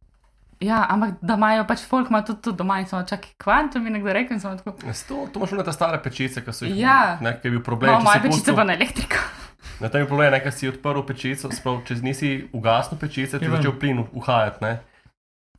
Ja, 0.60 0.86
ampak 0.86 1.18
da 1.22 1.34
imajo 1.34 1.66
pač 1.66 1.82
folk 1.82 2.10
ima 2.10 2.22
tudi 2.22 2.42
to 2.42 2.52
doma 2.54 2.80
in 2.80 2.86
samo 2.86 3.02
čakaj, 3.04 3.34
kvanto 3.36 3.80
mi 3.80 3.90
nekdo 3.90 4.14
rekel 4.14 4.38
tako. 4.38 4.76
S 4.86 5.04
To, 5.04 5.26
to 5.28 5.40
imaš 5.40 5.52
one 5.52 5.64
te 5.64 5.72
stare 5.72 5.98
pečice, 6.00 6.38
ki 6.38 6.52
so 6.52 6.66
jih 6.66 6.78
Ja. 6.78 7.18
nekaj 7.20 7.50
bil 7.50 7.62
problem. 7.62 7.92
No, 7.92 8.00
moja 8.02 8.20
pečica 8.20 8.54
pa 8.54 8.64
na 8.64 8.74
elektriko. 8.74 9.18
Na 9.82 9.90
tem 9.90 10.02
je 10.02 10.08
problem, 10.08 10.32
nekaj 10.32 10.52
si 10.52 10.70
odprl 10.70 11.02
pečico, 11.02 11.50
sprav, 11.50 11.82
če 11.84 11.96
nisi 11.98 12.30
ugasnil 12.52 13.00
pečice, 13.00 13.40
ti 13.40 13.46
je 13.46 13.50
Ja, 13.50 13.58
začel 13.58 13.74
plin 13.74 14.06
uhajati. 14.14 14.62
Ne? 14.62 14.72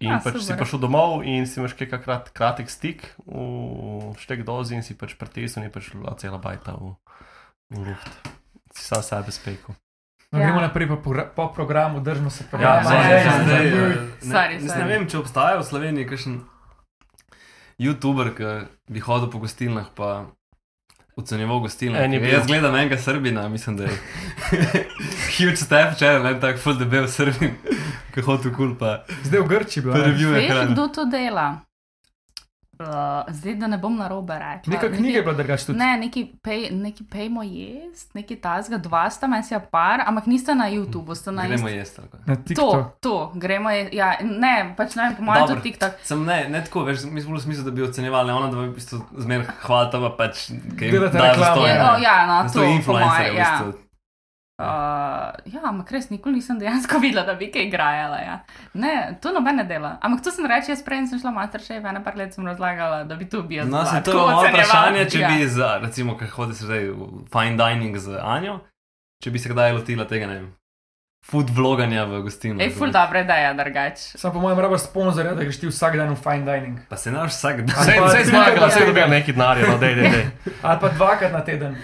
In 0.03 0.09
Ja, 0.09 0.15
ja, 0.15 0.21
pač 0.21 0.35
si 0.35 0.43
super. 0.45 0.59
prišel 0.59 0.79
domov 0.81 1.23
in 1.23 1.47
si 1.47 1.57
imaš 1.57 1.75
kakšen 1.75 2.01
krat, 2.01 2.31
kratek 2.31 2.67
stik 2.67 3.07
v 3.23 4.11
štek 4.17 4.43
dozi 4.43 4.75
in 4.75 4.83
si 4.83 4.93
pač 4.93 5.15
pritisnil 5.15 5.63
in 5.63 5.71
je 5.71 5.73
pač 5.73 5.93
bila 5.93 6.15
cela 6.17 6.37
bajta 6.37 6.75
v, 6.75 6.99
v 7.71 7.87
luft. 7.87 8.11
Si 8.71 8.83
sam 8.83 8.99
sebe 9.01 9.31
spekel. 9.31 9.79
No, 10.29 10.41
Ja. 10.41 10.49
Gremo 10.49 10.61
naprej 10.61 10.89
po, 10.89 10.97
po 11.29 11.45
programu, 11.49 12.01
držimo 12.01 12.31
se 12.31 12.43
Ja, 12.43 12.49
programa. 12.49 12.83
zdaj- 12.83 13.05
Zdaj, 13.05 13.21
zdaj- 13.23 13.45
zdaj, 13.45 13.67
eh, 13.69 14.11
zdaj. 14.19 14.49
ne-. 14.59 14.75
Ne 14.75 14.85
vem, 14.89 15.03
če 15.05 15.19
obstaja 15.19 15.55
v 15.55 15.63
Sloveniji 15.63 16.05
kakšen 16.05 16.35
YouTuber, 17.79 18.33
ki 18.33 18.45
bi 18.89 19.01
hodil 19.01 19.29
po 19.29 19.39
gostilnah 19.39 19.87
pa 19.91 20.27
ocenjeval 21.17 21.61
gostilne. 21.61 21.99
En 21.99 22.13
je 22.13 22.21
bil. 22.21 22.31
Jaz 22.31 22.47
gledam 22.47 22.75
enega 22.75 22.99
Srbina, 22.99 23.49
mislim, 23.49 23.77
da 23.77 23.85
je 23.85 23.91
huge 25.35 25.57
step, 25.57 25.99
če 25.99 26.19
ne 26.19 26.41
tak 26.41 26.59
full 26.59 26.79
debel 26.79 27.09
Srbin, 27.09 27.57
ki 28.15 28.21
hodi 28.21 28.49
v 28.49 28.55
kul 28.55 28.75
pa 28.75 29.05
Zdaj 29.25 29.41
v 29.41 29.49
Grči 29.49 29.81
bil. 29.81 29.93
a? 29.93 30.03
review 30.03 30.33
Veš, 30.33 30.49
hrane. 30.49 30.73
kdo 30.73 30.89
to 30.89 31.05
dela? 31.05 31.61
Uh, 32.83 33.35
zdaj, 33.35 33.55
da 33.55 33.67
ne 33.67 33.79
bom 33.79 33.97
na 33.97 34.09
robe 34.09 34.35
rekla. 34.39 34.73
Neka 34.73 34.89
knjiga 34.89 35.19
je 35.19 35.23
bila 35.23 35.35
drugače 35.35 35.67
tudi. 35.67 35.79
Ne, 35.79 35.97
neki, 35.97 36.25
pej, 36.43 36.71
neki 36.71 37.05
pejmo 37.05 37.43
jest, 37.43 38.15
neki 38.15 38.37
tazga, 38.37 38.79
dva 38.79 39.11
sta, 39.11 39.27
meni 39.27 39.45
si 39.47 39.55
par, 39.71 40.03
ampak 40.07 40.27
nista 40.27 40.55
na 40.55 40.67
YouTubu, 40.71 41.15
sta 41.15 41.31
na 41.31 41.47
Gremo 41.47 41.69
jesti. 41.69 42.01
Na 42.27 42.37
To, 42.37 42.43
TikTok. 42.43 42.99
to, 43.01 43.33
gremo 43.35 43.71
je, 43.71 43.89
ja, 43.93 44.17
ne, 44.23 44.75
pač 44.77 44.95
ne 44.95 45.03
vem, 45.03 45.17
po 45.17 45.23
mojem 45.23 45.47
tudi 45.47 45.63
TikTok. 45.63 45.93
Sem 46.03 46.25
ne, 46.27 46.49
ne 46.49 46.65
tako, 46.65 46.85
veš, 46.85 47.05
mi 47.05 47.23
smo 47.23 47.37
v 47.37 47.41
smislu, 47.41 47.65
da 47.65 47.71
bi 47.71 47.83
ocenjevali, 47.83 48.33
ona 48.33 48.51
da 48.51 48.57
v 48.57 48.73
bistvu 48.75 48.99
zmer 49.19 49.47
hvalita, 49.63 50.01
pa 50.01 50.11
pač, 50.19 50.49
kaj 50.79 50.89
Je, 50.89 51.01
ne. 51.01 51.87
o, 51.87 51.97
ja, 52.03 52.17
no, 52.27 52.43
to, 52.53 52.65
influencerji, 52.65 53.31
moje, 53.31 53.33
v 53.33 53.37
ja. 53.39 53.73
Uh, 54.63 55.53
ja, 55.53 55.63
ampak 55.65 55.91
res 55.97 56.07
nikoli 56.13 56.39
nisem 56.39 56.59
dejansko 56.61 57.01
videla, 57.05 57.25
da 57.27 57.35
bi 57.35 57.51
kaj 57.51 57.67
igrala. 57.67 58.21
Ja. 58.23 58.37
Ne, 58.79 58.95
to 59.23 59.33
noben 59.35 59.59
ne 59.59 59.67
dela. 59.67 59.97
Ampak 60.01 60.23
to 60.23 60.35
sem 60.35 60.47
reči, 60.47 60.71
jaz 60.71 60.85
prej 60.87 61.07
sem 61.11 61.19
šla 61.19 61.35
v 61.35 61.37
Masterchef, 61.41 61.83
ena 61.83 62.03
par 62.05 62.17
let 62.17 62.37
sem 62.37 62.47
razlagala, 62.47 63.03
da 63.09 63.19
bi 63.19 63.27
tu 63.27 63.43
bil. 63.43 63.67
No, 63.67 63.85
se 63.87 64.03
to 64.07 64.15
je 64.15 64.23
moje 64.23 64.55
vprašanje, 64.55 65.07
če 65.11 65.27
bi 65.27 65.51
za, 65.51 65.77
recimo, 65.83 66.17
kaj 66.21 66.35
hodi 66.37 66.59
se 66.59 66.71
zdaj 66.71 66.91
v 66.95 67.13
fine 67.33 67.59
dining 67.59 67.99
z 67.99 68.23
Anjo, 68.23 68.61
če 69.23 69.35
bi 69.35 69.43
se 69.43 69.51
kdaj 69.51 69.75
lotila 69.81 70.07
tega, 70.09 70.31
ne 70.31 70.41
vem, 70.41 70.51
food 71.23 71.51
vloganja 71.55 72.05
v 72.05 72.23
gostilni. 72.27 72.59
Ej, 72.65 72.75
ful 72.75 72.91
dobra 72.91 73.23
ideja, 73.23 73.53
drugač. 73.55 74.19
Sam 74.19 74.35
po 74.35 74.43
mojem 74.43 74.59
rabaš 74.59 74.89
sponzorja, 74.91 75.37
da 75.39 75.47
greš 75.47 75.61
ti 75.63 75.71
vsak 75.71 75.95
dan 75.97 76.11
v 76.11 76.19
fine 76.19 76.43
dining. 76.43 76.81
Pa 76.91 76.99
se 76.99 77.15
naš 77.15 77.37
vsak 77.37 77.63
dan. 77.63 77.79
Vse 77.79 77.95
je 77.95 78.33
na 78.35 78.67
vse 78.67 78.81
je 78.83 78.87
dobila 78.91 79.07
neki 79.07 79.33
denar, 79.33 79.63
no, 79.63 79.79
dej, 79.79 79.95
dej, 79.95 80.11
dej. 80.11 80.27
Ali 80.67 80.81
pa 80.83 80.91
dvakrat 80.91 81.33
na 81.33 81.45
teden. 81.47 81.79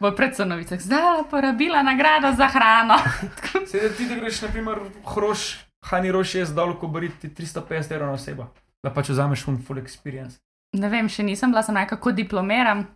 V 0.00 0.16
predsonovicah 0.16 0.80
zdaj 0.80 1.28
porabila 1.30 1.82
nagrado 1.82 2.32
za 2.32 2.48
hrano. 2.48 2.96
Sedaj 3.70 3.90
ti, 3.96 4.08
da 4.08 4.14
greš, 4.16 4.42
naprimer, 4.42 4.78
hroš, 5.04 5.60
hani 5.92 6.12
roš 6.12 6.34
jaz 6.34 6.54
dol, 6.56 6.72
ko 6.80 6.88
boriti 6.88 7.28
350 7.28 7.92
evrov 7.92 8.08
na 8.08 8.16
osebo. 8.16 8.48
Da 8.80 8.94
pač 8.94 9.12
vzameš 9.12 9.44
un 9.52 9.58
full 9.60 9.78
experience. 9.78 10.40
Ne 10.72 10.88
vem, 10.88 11.08
še 11.08 11.26
nisem 11.26 11.52
bila, 11.52 11.60
sem 11.62 11.76
nekako 11.76 12.00
kako 12.00 12.16
diplomiram. 12.16 12.86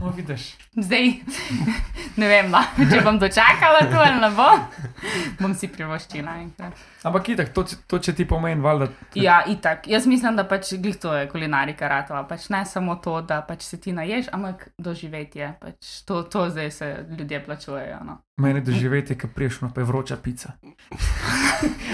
No, 0.00 0.10
vidiš. 0.10 0.56
Zdaj 0.74 1.12
ne 2.20 2.28
vem, 2.28 2.50
no, 2.50 2.58
če 2.74 3.04
bom 3.06 3.20
dočakala 3.22 3.86
to 3.86 4.02
ali 4.02 4.18
ne 4.18 4.30
bo. 4.34 4.48
Bom 5.38 5.54
si 5.54 5.70
privoščila 5.70 6.40
enkrat. 6.42 6.86
Ampak 7.06 7.28
itak, 7.28 7.52
to, 7.54 7.62
to 7.86 7.98
če 8.02 8.16
ti 8.18 8.24
pomeni, 8.26 8.58
valjda. 8.62 8.88
Ja, 9.14 9.36
itak. 9.46 9.84
Jaz 9.86 10.08
mislim, 10.10 10.34
da 10.34 10.42
pač 10.48 10.72
glih 10.82 10.96
to 10.98 11.12
je 11.14 11.28
kulinarika 11.30 11.86
ratova. 11.86 12.24
Pač 12.26 12.48
ne 12.50 12.64
samo 12.66 12.96
to, 13.02 13.20
da 13.22 13.38
pač 13.46 13.62
se 13.62 13.78
ti 13.78 13.94
naješ, 13.94 14.32
ampak 14.34 14.64
doživetje. 14.82 15.52
Pač 15.60 16.00
to, 16.08 16.24
to 16.26 16.48
zdaj 16.50 16.70
se 16.74 16.88
ljudje 17.18 17.40
plačujejo. 17.44 18.00
No. 18.08 18.16
Meni 18.42 18.60
doživeti, 18.60 19.14
ki 19.14 19.30
priješ, 19.34 19.60
no 19.62 19.70
pa 19.74 19.84
je 19.84 19.86
vroča 19.92 20.18
pica. 20.22 20.56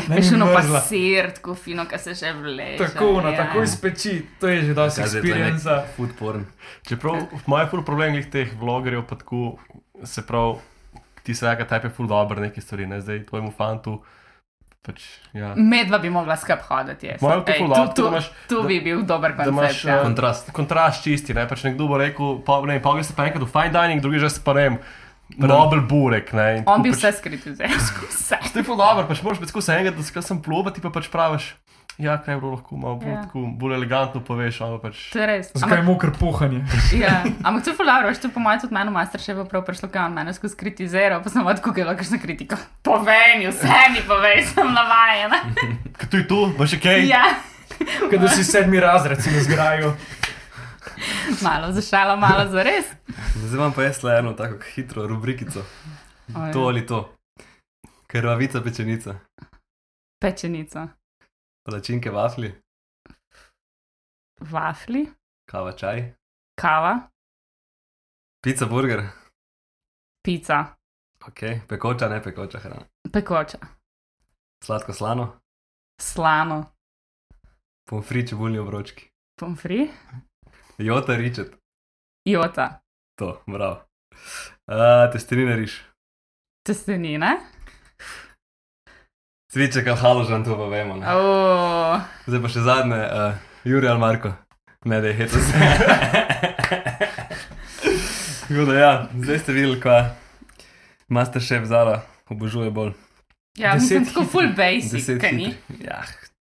Ne 0.08 0.16
Veš, 0.16 0.32
mi 0.32 0.38
no 0.40 0.48
pa 0.50 0.80
sir, 0.82 1.28
tako 1.36 1.54
fino, 1.54 1.84
ki 1.86 1.98
se 2.02 2.14
že 2.18 2.32
vleče. 2.34 2.80
Tako, 2.80 3.20
no, 3.22 3.30
ja. 3.30 3.44
tako 3.44 3.62
iz 3.62 3.76
peči, 3.78 4.16
to 4.40 4.48
je 4.50 4.64
že 4.66 4.74
dosti 4.74 5.00
je 5.00 5.06
experience. 5.06 5.76
Food 5.96 6.16
porn. 6.18 6.48
Čeprav 6.88 7.20
moj 7.46 7.68
ful 7.70 7.84
problem 7.86 8.16
je 8.18 8.24
teh 8.30 8.56
vlogerjev, 8.58 9.04
pa 9.06 9.20
tako 9.20 9.58
se 10.02 10.26
prav, 10.26 10.56
ti 11.22 11.34
se 11.34 11.46
reka, 11.46 11.68
tepe 11.70 11.92
ful 11.94 12.10
dobro 12.10 12.42
neke 12.42 12.60
stvari, 12.60 12.88
ne 12.90 13.00
zdaj 13.00 13.22
tvojemu 13.30 13.54
fantu. 13.54 14.00
Pač, 14.83 14.99
ja. 15.30 15.53
Medva 15.55 15.99
bi 15.99 16.11
mogla 16.11 16.35
skup 16.35 16.59
hoditi. 16.66 17.07
bi 17.39 17.53
Ej, 17.53 17.59
ful 17.59 17.70
tu, 17.95 18.03
imaš- 18.09 18.30
tu 18.49 18.62
da- 18.62 18.66
bi 18.66 18.80
bil 18.80 19.03
dober 19.03 19.30
da 19.33 19.45
imaš, 19.45 19.78
koncept. 19.78 19.85
ja. 19.85 19.97
eh, 19.97 20.03
Kontrast. 20.03 20.51
Kontrast 20.53 21.05
čisti, 21.05 21.35
ne 21.35 21.47
pač 21.47 21.62
nekdo 21.62 21.87
bo 21.87 21.97
rekel, 21.97 22.43
pa 22.43 22.59
ne, 22.66 22.80
pa 22.80 22.91
greš 22.93 23.14
pa 23.14 23.24
enkrat 23.24 23.43
v 23.43 23.47
fine 23.49 23.70
dining, 23.70 24.03
drugi 24.03 24.18
že 24.18 24.43
pa 24.43 24.53
ne 24.53 24.62
vem, 24.62 24.78
Nobel 25.39 25.80
burek, 25.80 26.33
ne. 26.33 26.59
in 26.59 26.62
On 26.66 26.83
bi 26.83 26.91
pač- 26.91 26.99
vse 26.99 27.12
skritil, 27.14 27.55
vse. 28.11 28.37
To 28.53 28.59
je 28.59 28.64
ful 28.64 28.76
dobro, 28.76 29.07
pač 29.07 29.22
moraš 29.22 29.39
biti 29.39 29.51
skozi 29.51 29.70
enega, 29.70 29.95
da 29.95 30.20
sem 30.20 30.43
pluba, 30.43 30.74
ti 30.74 30.83
pa 30.83 30.91
pač 30.91 31.07
praviš, 31.09 31.55
ja, 31.99 32.18
kaj 32.18 32.34
je 32.34 32.40
bilo 32.40 32.53
lahko 32.53 32.76
malo 32.76 32.97
bolj, 32.97 33.09
Ja. 33.09 33.22
tako, 33.22 33.38
bolj 33.55 33.74
elegantno 33.74 34.20
poveš, 34.20 34.61
ampak 34.61 34.82
pač. 34.82 35.11
To 35.11 35.18
je 35.18 35.26
res. 35.26 35.51
Zakaj 35.55 35.78
je 35.78 35.82
mokr 35.82 36.11
puhanje? 36.12 36.61
ja. 36.99 37.22
Ampak 37.43 37.64
to 37.64 37.70
je 37.70 37.76
fulano, 37.76 38.09
veš, 38.09 38.18
to 38.18 38.28
po 38.28 38.40
mojem 38.40 38.61
tudi 38.61 38.74
meni 38.74 38.88
v 38.88 38.93
Masterchefu 38.93 39.45
prav 39.45 39.62
prišlo, 39.62 39.88
kaj 39.88 40.03
on 40.03 40.14
mene 40.14 40.32
skozi 40.32 40.57
kritiziral, 40.57 41.20
pa 41.20 41.28
sem 41.28 41.45
odkukala 41.45 41.95
kakšno 41.95 42.18
kritiko. 42.18 42.57
Povej 42.82 43.38
mi, 43.38 43.47
vse 43.47 43.78
mi 43.90 44.01
povej, 44.03 44.43
sem 44.47 44.68
navajena. 44.68 45.38
Kaj 45.99 46.09
tu 46.09 46.16
je 46.16 46.26
tu, 46.26 46.38
še 46.66 46.80
kaj? 46.80 47.05
ja, 47.07 47.24
Kaj 48.11 48.18
da 48.18 48.28
si 48.28 48.43
sedmi 48.43 48.80
razred, 48.80 49.20
si 49.20 49.30
na 49.30 49.40
zgraju. 49.40 49.93
malo 51.40 51.72
za 51.72 51.82
šalo, 51.82 52.16
malo 52.16 52.49
za 52.49 52.62
res. 52.62 52.86
Zdaj 53.36 53.59
vam 53.59 53.72
pa 53.72 53.82
jaz 53.82 54.03
le 54.03 54.18
eno 54.18 54.32
tako 54.32 54.59
hitro 54.66 55.07
rubrikico. 55.07 55.62
Oj, 56.30 56.53
To 56.53 56.66
ali 56.66 56.86
to. 56.86 57.12
Krvavica 58.07 58.61
pečenica, 58.61 59.14
Pečenica, 60.18 60.88
palačinke 61.66 62.10
vafli, 62.10 62.52
vafli, 64.40 65.06
kava 65.50 65.72
čaj, 65.72 66.14
kava, 66.60 66.94
pica 68.44 68.66
burger, 68.66 69.02
pica, 70.26 70.64
ok, 71.26 71.40
pekoča, 71.68 72.08
ne 72.08 72.22
pekoča 72.22 72.58
hrana. 72.58 72.86
pekoča, 73.12 73.58
Sladko 74.64 74.92
slano, 74.92 75.40
slano, 76.00 76.64
pomfri 77.88 78.26
čebulni 78.28 78.58
obročki. 78.58 79.08
pomfri, 79.40 79.88
Jota 80.78 81.16
ričet, 81.16 81.54
jota, 82.24 82.80
to, 83.18 83.42
bravo. 83.46 83.84
Uh, 84.66 85.08
testenine 85.12 85.56
riš, 85.56 85.82
testenine. 86.66 87.36
Cviček 89.53 89.86
ali 89.86 89.98
haložan, 90.00 90.44
to 90.44 90.57
pa 90.57 90.64
vemo. 90.66 90.96
Ne? 90.96 91.07
Oh, 91.14 92.00
Zdaj 92.26 92.40
pa 92.42 92.48
še 92.48 92.61
zadnje, 92.64 93.00
uh, 93.05 93.34
Juri 93.64 93.88
ali 93.88 94.00
Marko, 94.00 94.32
ne 94.84 95.00
da 95.00 95.07
je 95.07 95.14
hito 95.14 95.38
se. 95.38 95.53
Tako 98.48 98.64
da 98.64 98.74
ja, 98.78 98.92
zdaj 99.14 99.38
ste 99.38 99.53
videli, 99.53 99.80
kaj 99.80 100.05
Masterchef 101.09 101.64
Zala 101.64 102.03
obožuje 102.28 102.70
bolj. 102.70 102.92
ja, 103.57 103.74
Deset 103.74 103.90
mislim, 103.90 104.07
tako 104.07 104.24
full 104.24 104.48
basic, 104.57 105.20
kaj 105.20 105.32
ni. 105.32 105.55
Ja, 105.80 106.03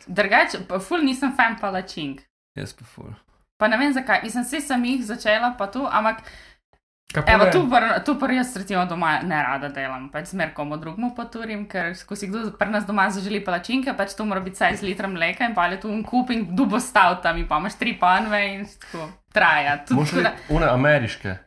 Drugače, 0.07 0.59
pa 0.67 0.79
full 0.79 1.03
nisem 1.03 1.31
fan 1.35 1.55
palačink. 1.61 2.21
jaz 2.55 2.73
pa 2.73 2.85
ful. 2.85 3.13
Pa 3.57 3.67
ne 3.67 3.77
vem 3.77 3.93
zakaj, 3.93 4.19
mislim, 4.23 4.43
vse 4.43 4.61
sem 4.61 4.85
jih 4.85 5.05
začela, 5.05 5.53
pa 5.57 5.67
tu, 5.71 5.85
ampak 5.87 6.17
evo, 7.21 7.45
tu, 7.51 7.69
pr, 7.69 7.85
tu 8.05 8.15
pr 8.19 8.31
jaz 8.31 8.55
recimo 8.57 8.85
doma 8.85 9.19
ne 9.21 9.43
rada 9.43 9.69
delam, 9.69 10.09
pač 10.09 10.31
zmer 10.33 10.53
komu 10.53 10.77
drugmu 10.81 11.13
poturim, 11.15 11.67
ker 11.69 11.93
ko 12.07 12.15
si 12.15 12.27
kdo 12.31 12.51
pri 12.57 12.73
nas 12.73 12.87
doma 12.89 13.09
zaželi 13.13 13.43
palačinke, 13.45 13.93
pač 13.97 14.15
to 14.17 14.25
mora 14.25 14.41
biti 14.41 14.61
saj 14.61 14.79
z 14.81 14.87
litrom 14.89 15.13
mleka 15.13 15.45
in 15.45 15.53
pa 15.53 15.67
je 15.67 15.81
tu 15.85 15.91
un 15.91 16.03
kup 16.03 16.33
in 16.33 16.47
dubo 16.55 16.79
stav 16.79 17.21
tam 17.21 17.37
in 17.37 17.47
pa 17.47 17.61
imaš 17.61 17.77
tri 17.77 17.93
panve 17.99 18.41
in 18.55 18.65
tako 18.65 19.09
traja. 19.33 19.79
Reči, 19.89 20.25
une 20.49 20.69
ameriške. 20.69 21.37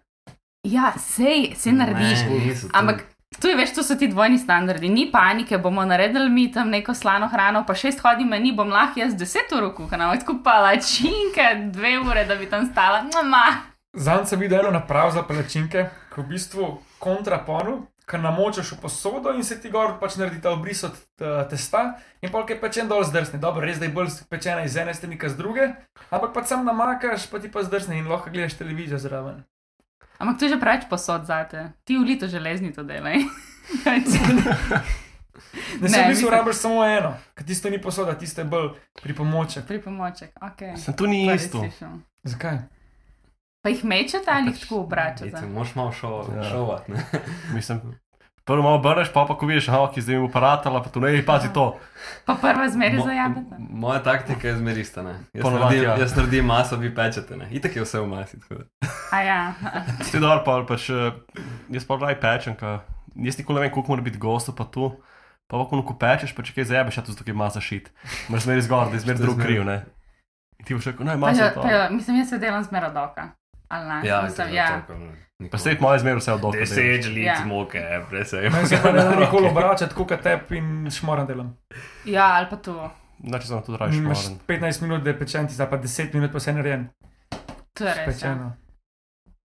Ja, 0.67 0.95
sej, 0.99 1.53
sej 1.55 1.77
narediš. 1.79 2.27
Ne. 2.31 2.57
Ampak 2.75 3.05
Tu 3.41 3.51
je 3.51 3.57
več, 3.59 3.73
to 3.77 3.83
so 3.85 3.97
ti 3.99 4.07
dvojni 4.09 4.39
standardi, 4.41 4.89
ni 4.89 5.11
panike, 5.13 5.59
bomo 5.61 5.85
naredili 5.85 6.31
mi 6.33 6.47
tam 6.53 6.71
neko 6.73 6.95
slano 6.97 7.29
hrano, 7.29 7.65
pa 7.69 7.75
šest 7.77 8.01
hodim, 8.01 8.33
ni 8.41 8.53
bom 8.57 8.71
lahko 8.73 9.03
jaz 9.03 9.17
deset 9.19 9.53
ur 9.53 9.67
kuhana, 9.77 10.09
tako 10.17 10.39
palačinke, 10.47 11.49
dve 11.75 11.99
ure, 12.01 12.25
da 12.25 12.39
bi 12.39 12.49
tam 12.49 12.65
stala. 12.71 13.03
Mama. 13.13 13.76
Zanj 13.97 14.27
sem 14.27 14.41
videl 14.41 14.61
eno 14.61 14.71
napravo 14.71 15.11
za 15.11 15.23
palačinke, 15.23 15.89
ki 16.13 16.21
v 16.21 16.29
bistvu 16.29 16.67
kontraponu, 17.01 17.87
ker 18.05 18.21
namočaš 18.21 18.75
v 18.77 18.81
posodo 18.83 19.33
in 19.33 19.45
se 19.45 19.57
ti 19.61 19.71
gor 19.73 19.97
pač 20.01 20.19
naredi 20.21 20.43
ta 20.45 20.53
obris 20.53 20.85
od 20.85 20.93
uh, 20.93 21.41
testa 21.49 21.97
in 22.21 22.31
polk 22.31 22.53
je 22.53 22.59
pečen 22.61 22.93
dol 22.93 23.05
zdrsni. 23.09 23.41
Dobro, 23.41 23.65
res 23.65 23.81
da 23.81 23.89
je 23.89 23.95
bolj 23.97 24.13
pečena 24.29 24.67
iz 24.69 24.77
ene 24.77 24.95
strani, 24.95 25.17
kot 25.19 25.33
z 25.33 25.41
druge, 25.41 25.71
ampak 26.11 26.37
pa 26.37 26.45
sam 26.45 26.69
namakaš, 26.69 27.25
pa 27.33 27.41
ti 27.41 27.49
pa 27.49 27.65
zdrsni 27.65 27.99
in 28.03 28.13
lahko 28.13 28.31
gledaš 28.31 28.59
televizijo 28.61 29.01
zraven. 29.01 29.41
Ampak 30.21 30.39
to 30.39 30.45
je 30.45 30.55
že 30.55 30.61
preveč 30.61 30.85
posod 30.93 31.25
zate. 31.25 31.73
Ti 31.85 31.97
v 31.97 32.05
lito 32.05 32.29
železni 32.29 32.73
to 32.77 32.85
delaj. 32.85 33.25
Ne, 35.81 35.91
Ne, 35.91 35.99
v 36.05 36.09
bistvu 36.09 36.31
rabiš 36.31 36.57
samo 36.65 36.85
eno, 36.85 37.11
ker 37.35 37.45
tisto 37.45 37.69
ni 37.69 37.81
posoda, 37.83 38.15
tisto 38.17 38.41
je 38.41 38.49
bolj 38.49 38.71
pripomoček. 39.03 39.67
Pripomoček, 39.69 40.33
ok. 40.41 40.79
Sem 40.81 40.95
tu 40.97 41.05
ni 41.11 41.27
isto. 41.35 41.61
Zakaj? 42.25 42.76
Pa 43.67 43.71
jih 43.75 43.83
mečete 43.83 44.31
ali 44.31 44.53
Pač, 44.53 44.61
jih 44.61 44.63
tako 44.63 44.81
obračate? 44.87 45.25
Vice, 45.27 45.47
Moš 45.51 45.75
malo 45.75 45.91
šov, 45.93 46.31
Ja. 46.37 46.43
šovat, 46.47 46.87
ne? 46.89 47.03
Mislim, 47.57 47.81
prvo 48.47 48.63
malo 48.63 48.79
brneš, 48.79 49.11
pa 49.11 49.25
pa 49.27 49.35
ko 49.35 49.47
vidiš, 49.47 49.67
aha, 49.69 49.91
ki 49.91 50.05
zdaj 50.07 50.21
mi 50.21 50.29
uparatala, 50.29 50.79
pa 50.83 50.89
tu 50.89 51.03
ne, 51.03 51.11
pazi 51.27 51.51
to. 51.51 51.75
Pa 52.23 52.37
prva 52.39 52.69
zmeri 52.71 53.01
Mo- 53.01 53.07
zajabete. 53.11 53.59
Moja 53.59 53.99
taktika 54.07 54.49
je 54.49 54.57
zmerista, 54.63 55.03
ne? 55.03 55.19
Jaz 55.35 55.43
Ponovadi, 55.43 55.83
naredim, 55.83 55.91
ja. 55.91 55.97
jaz 55.99 56.15
naredim 56.17 56.47
maso, 56.47 56.79
vi 56.79 56.95
pečete, 56.95 57.35
ne? 57.37 57.49
Itak 57.51 57.75
je 57.77 57.83
vse 57.83 58.01
v 58.01 58.07
masi, 58.07 58.39
tako 58.39 58.55
da. 58.55 58.65
A 59.11 59.21
ja, 59.27 59.41
Ti 60.13 60.23
dol 60.23 60.45
pa 60.47 60.63
pač, 60.63 60.87
eh, 60.95 61.11
jaz 61.75 61.89
pa 61.91 61.99
raj 61.99 62.21
pečem, 62.23 62.55
ka, 62.55 62.87
jaz 63.19 63.35
nikoli 63.43 63.59
ne 63.59 63.67
vem, 63.67 63.75
koliko 63.75 63.93
mora 63.97 64.07
biti 64.07 64.23
gostov 64.23 64.55
pa 64.55 64.71
tu. 64.71 64.95
Pa 65.51 65.59
pa 65.59 65.67
ko 65.67 65.95
pečeš, 65.99 66.39
pa 66.39 66.47
če 66.47 66.55
kaj 66.55 66.71
zajebeš, 66.71 66.99
a 66.99 67.03
tu 67.03 67.19
tukaj 67.19 67.35
masa 67.35 67.59
šit. 67.59 67.91
Moraš 68.31 68.47
zmeri 68.47 68.63
zgor, 68.63 68.95
da 68.95 68.95
je 68.95 69.03
zmeri 69.03 69.27
drug 69.27 69.43
kriv, 69.43 69.67
ne. 69.67 69.83
In 70.59 70.65
ti 70.67 70.75
boš 70.75 70.87
rekel, 70.95 71.07
ne, 71.07 71.19
pa, 71.19 71.27
masa 71.27 71.51
je 71.51 71.55
to. 71.55 71.67
pa 71.67 71.71
jo, 71.71 71.83
mislim, 71.99 72.23
jaz 72.23 72.31
se 72.31 72.39
delam 72.39 72.63
zmero 72.63 72.95
doka. 72.95 73.35
Ali 73.69 73.89
ne? 73.89 74.01
Ja, 74.05 74.23
mislim, 74.23 74.37
to 74.37 74.43
je 74.45 74.55
ja. 74.55 74.83
ne. 75.39 75.51
Pa 75.51 75.59
sej 75.59 75.77
moje 75.81 75.99
zmeri 75.99 76.17
vse 76.17 76.33
od 76.33 76.41
dol. 76.41 76.53
žlic 77.03 77.27
Ja. 77.27 77.45
moke, 77.45 77.81
presej. 78.11 78.51
Meni 78.51 78.67
se 78.67 78.79
pa 78.83 78.93
ne 78.93 79.03
da 79.03 79.17
nikoli 79.17 79.49
obračati, 79.49 79.95
kot 79.95 80.23
tep 80.23 80.53
in 80.53 80.91
šmoran 80.91 81.27
delam. 81.27 81.57
ja, 82.05 82.25
ali 82.33 82.47
pa 82.51 82.57
tu. 82.57 82.73
Znači, 83.21 83.49
rajši 83.79 83.99
Imaš 83.99 84.23
šmoren. 84.23 84.41
15 84.49 84.83
minut, 84.83 85.03
da 85.03 85.11
je 85.11 85.19
pečen, 85.19 85.47
ti 85.47 85.55
zdaj 85.55 85.71
pa 85.71 85.77
10 85.79 86.15
minut, 86.15 86.33
pa 86.33 86.41
se 86.41 86.53
narejen. 86.53 86.89
To 87.75 87.85
je 87.85 87.95
res. 87.95 87.99
Ja. 87.99 88.05
Pečeno. 88.07 88.53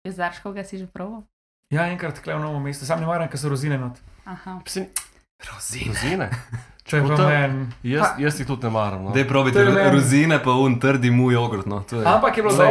Iz 0.05 0.15
Zarškega 0.17 0.65
si 0.65 0.79
že 0.79 0.87
proval? 0.87 1.23
Ja, 1.71 1.89
enkrat 1.89 2.21
klej 2.21 2.37
v 2.37 2.41
novo 2.41 2.61
mesto, 2.61 2.85
sam 2.85 3.01
ne 3.01 3.07
maram, 3.07 3.29
ker 3.29 3.39
so 3.39 3.49
rozine 3.49 3.79
not. 3.79 3.97
Aha. 4.25 4.61
Psi, 4.65 4.89
Rozine. 5.43 5.89
rozine. 5.89 6.27
Če 6.89 6.97
je 6.97 7.03
to- 7.03 7.29
meni. 7.29 7.67
Jaz, 7.83 8.07
jaz 8.19 8.41
jih 8.41 8.47
tudi 8.47 8.65
ne 8.65 8.71
maram. 8.71 9.05
No. 9.05 9.11
Dej 9.11 9.25
probite 9.25 9.65
To 9.65 9.79
je 9.79 9.91
rozine, 9.91 10.37
pa 10.39 10.53
un 10.53 10.77
trdi 10.81 11.11
mu 11.11 11.33
jogurt, 11.33 11.67
no. 11.67 11.81
To 11.81 12.01
je. 12.01 12.07
Ampak 12.07 12.37
je 12.37 12.43
bilo 12.43 12.55
Glej. 12.55 12.69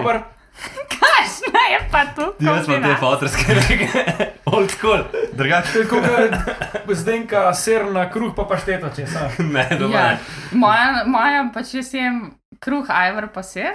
Dober, 0.54 0.86
Kašna 0.90 1.62
je 1.72 1.80
pa 1.92 2.06
tu. 2.08 2.26
Jaz 2.40 2.56
pa 2.58 2.66
te 2.66 2.66
kombinacija. 2.66 2.98
fotorske 2.98 3.56
neke, 3.56 3.88
old 4.48 4.72
school. 4.72 5.02
Drugače, 5.34 5.86
kot 5.86 6.04
zdenka, 6.92 7.54
ser 7.54 7.86
na 7.88 8.10
kruh, 8.10 8.34
pa 8.36 8.44
pašteto, 8.46 8.90
če 8.90 9.08
sa. 9.08 9.30
Ne, 9.46 9.60
Ja. 9.62 9.78
dovolj. 9.78 10.18
Moja, 10.54 11.04
moja 11.06 11.50
pač 11.54 11.74
jaz 11.74 11.94
jem 11.94 12.22
kruh, 12.60 12.86
ajvar 12.88 13.28
pa 13.30 13.44
sir. 13.44 13.72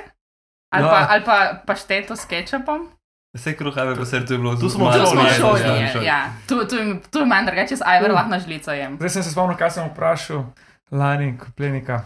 Ali, 0.71 0.85
Ja. 0.85 0.91
pa, 0.91 1.07
ali 1.09 1.25
pa 1.25 1.37
pašteto 1.67 2.13
s 2.13 2.25
kečapom. 2.25 2.89
Vse 3.35 3.53
kruhave, 3.55 3.93
pa 3.95 4.05
ser 4.05 4.25
tu 4.25 4.33
je 4.33 4.39
bilo 4.39 4.57
Tu 4.57 4.69
smo 4.69 4.85
malo 4.85 4.99
Tu 4.99 5.07
smo 5.07 5.15
Malo 5.15 5.29
zmeden, 5.29 5.41
šoli. 5.41 5.61
ja, 5.63 5.75
je, 5.77 5.93
šoli. 5.93 6.05
Ja, 6.07 6.21
tu, 6.49 6.57
tu, 6.65 6.77
tu 7.11 7.19
imam 7.21 7.45
drugače, 7.45 7.75
jaz 7.75 7.83
ajvar 7.85 8.11
Uh. 8.11 8.15
lahko 8.15 8.31
na 8.31 8.39
žlico 8.39 8.73
jem. 8.73 8.97
Zdaj 8.97 9.11
sem 9.11 9.23
se 9.23 9.31
spomnil, 9.31 9.57
kaj 9.57 9.71
sem 9.71 9.85
vprašal 9.87 10.45
lani, 10.91 11.35
koplenika. 11.39 12.03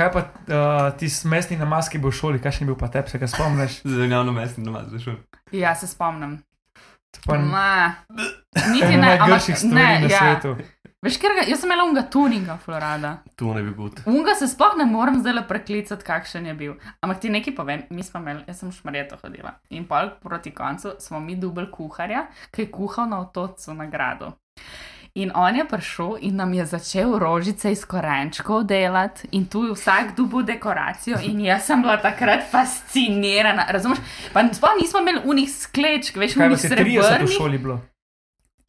Kaj 0.00 0.12
pa 0.12 0.20
uh, 0.20 0.98
ti 0.98 1.08
mestni 1.28 1.58
namaski 1.60 1.98
bo 2.00 2.08
v 2.08 2.16
šoli, 2.16 2.38
kakšen 2.40 2.64
je 2.64 2.72
bil 2.72 2.76
pa 2.80 2.88
tep, 2.88 3.08
se 3.12 3.18
ga 3.20 3.26
spomniš? 3.28 3.82
Zelenjavno 3.92 4.32
mestni 4.32 4.64
namaz, 4.64 4.88
veš. 4.92 5.10
Ja, 5.52 5.74
se 5.76 5.86
spomnim. 5.86 6.38
To 7.10 7.20
pa 7.26 7.36
Ma, 7.36 7.92
niti 8.72 8.96
ne, 8.96 9.18
ampak 9.18 9.48
ne, 9.62 9.88
na 10.00 10.08
ja. 10.08 10.18
svetu. 10.22 10.54
Veš, 11.04 11.18
ker 11.20 11.34
ga, 11.36 11.44
jaz 11.48 11.60
sem 11.60 11.68
imela 11.68 11.84
unga 11.84 12.06
tuninga, 12.12 12.56
Florada. 12.64 13.12
tu 13.36 13.52
ne 13.54 13.62
bi 13.66 13.74
bil. 13.76 13.92
Unga 14.08 14.34
se 14.38 14.48
sploh 14.48 14.78
ne 14.80 14.86
morem 14.88 15.20
zdaj 15.20 15.42
preklicati, 15.48 16.04
kakšen 16.04 16.48
je 16.48 16.54
bil. 16.54 16.74
Ampak 17.04 17.20
ti 17.20 17.32
nekaj 17.32 17.56
povem, 17.56 17.84
mi 17.90 18.04
smo 18.04 18.22
imeli, 18.24 18.44
jaz 18.48 18.62
sem 18.62 18.70
v 18.70 18.76
šmarjeto 18.78 19.20
hodila. 19.20 19.58
In 19.76 19.84
pol 19.88 20.14
proti 20.22 20.54
koncu 20.56 20.96
smo 21.00 21.20
mi 21.20 21.36
dubel 21.36 21.68
kuharja, 21.72 22.28
ki 22.52 22.64
je 22.64 22.72
kuhal 22.72 23.08
na 23.12 23.20
otocu 23.20 23.76
na 23.76 23.88
gradu. 23.88 24.32
In 25.14 25.32
on 25.34 25.56
je 25.56 25.64
prišel 25.64 26.16
in 26.20 26.36
nam 26.36 26.54
je 26.54 26.66
začel 26.66 27.18
rožice 27.18 27.72
iz 27.72 27.84
korenčkov 27.84 28.64
delati, 28.64 29.28
in 29.32 29.46
tu 29.46 29.64
je 29.64 29.74
vsak 29.74 30.14
dubu 30.16 30.42
dekoracijo, 30.42 31.18
in 31.22 31.40
jaz 31.40 31.66
sem 31.66 31.82
bila 31.82 31.96
takrat 31.96 32.46
fascinirana. 32.50 33.66
Razumeš? 33.68 33.98
Pa 34.32 34.44
sploh 34.52 34.78
nismo 34.82 35.00
imeli 35.00 35.20
unih 35.24 35.50
sklečk, 35.50 36.16
veš, 36.16 36.34
Kaj 36.34 36.46
unih 36.46 36.56
vas 36.56 36.64
je 36.64 36.70
30 36.70 37.26
v 37.26 37.32
šoli 37.38 37.58
bilo? 37.58 37.80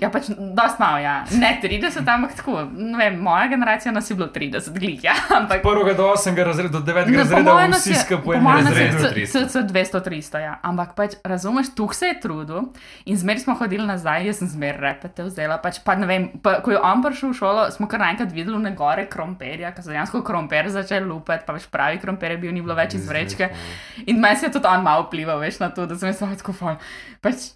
Ja, 0.02 0.10
pač 0.10 0.32
dost 0.34 0.80
malo, 0.80 0.98
ja. 0.98 1.22
Ne 1.32 1.60
30, 1.62 2.02
ampak 2.04 2.34
tako. 2.34 2.64
Ne 2.74 2.98
vem, 2.98 3.20
moja 3.20 3.46
generacija 3.48 3.92
nas 3.92 4.10
je 4.10 4.16
bilo 4.16 4.28
30, 4.30 4.74
glih, 4.74 5.04
ja. 5.04 5.14
Ampak 5.30 5.62
Prvega 5.62 5.94
do 5.94 6.08
8. 6.10 6.34
razreda, 6.36 6.72
do 6.72 6.82
9. 6.82 7.06
No, 7.06 7.14
po 7.14 7.20
razreda, 7.20 7.54
vsi 7.72 7.90
je- 7.92 8.00
skupaj 8.00 8.26
po 8.26 8.32
v 8.32 8.34
enem 8.34 8.44
mojem 8.44 8.64
nas 8.64 8.74
je 8.74 8.88
razredu. 8.88 9.28
c- 9.28 9.40
c- 9.40 9.48
c- 9.48 9.64
200, 9.64 10.02
300, 10.02 10.40
ja. 10.40 10.54
Ampak 10.64 10.96
pač, 10.96 11.12
razumeš, 11.24 11.70
tu 11.76 11.86
se 11.92 12.08
je 12.08 12.20
trudil 12.20 12.74
in 13.06 13.14
zmeraj 13.16 13.40
smo 13.40 13.54
hodili 13.54 13.86
nazaj, 13.86 14.26
jaz 14.26 14.38
sem 14.38 14.48
zmeraj 14.50 14.82
repete 14.82 15.24
vzela. 15.24 15.60
Pač, 15.60 15.80
pa, 15.80 15.96
ne 15.96 16.06
vem, 16.06 16.32
pa, 16.36 16.62
ko 16.62 16.72
je 16.72 16.82
on 16.82 17.00
prišel 17.00 17.30
v 17.30 17.34
šolo, 17.36 17.70
smo 17.70 17.86
kar 17.86 18.00
naenkrat 18.00 18.32
videli 18.32 18.58
ne 18.60 18.74
gore 18.74 19.06
krompirja, 19.06 19.70
ker 19.70 19.84
so 19.84 19.90
dejansko 19.90 20.24
krompir 20.24 20.66
začeli 20.68 21.06
lupeti, 21.06 21.46
pa 21.46 21.54
več 21.54 21.70
pravi 21.70 22.00
krompir 22.00 22.32
je 22.32 22.38
bil, 22.40 22.52
ni 22.52 22.62
bilo 22.62 22.74
več 22.74 22.94
iz 22.96 23.06
vrečke. 23.06 23.54
In 24.08 24.18
meni 24.18 24.36
se 24.36 24.46
je 24.46 24.52
tudi 24.52 24.66
on 24.66 24.82
malo 24.82 25.06
vplival, 25.06 25.38
veš, 25.38 25.60
na 25.60 25.70
to, 25.70 25.86
da 25.86 25.94
sem 25.96 26.10
jaz 26.10 26.20
tako 26.36 26.54
fajn. 26.54 26.78
Pač, 27.22 27.54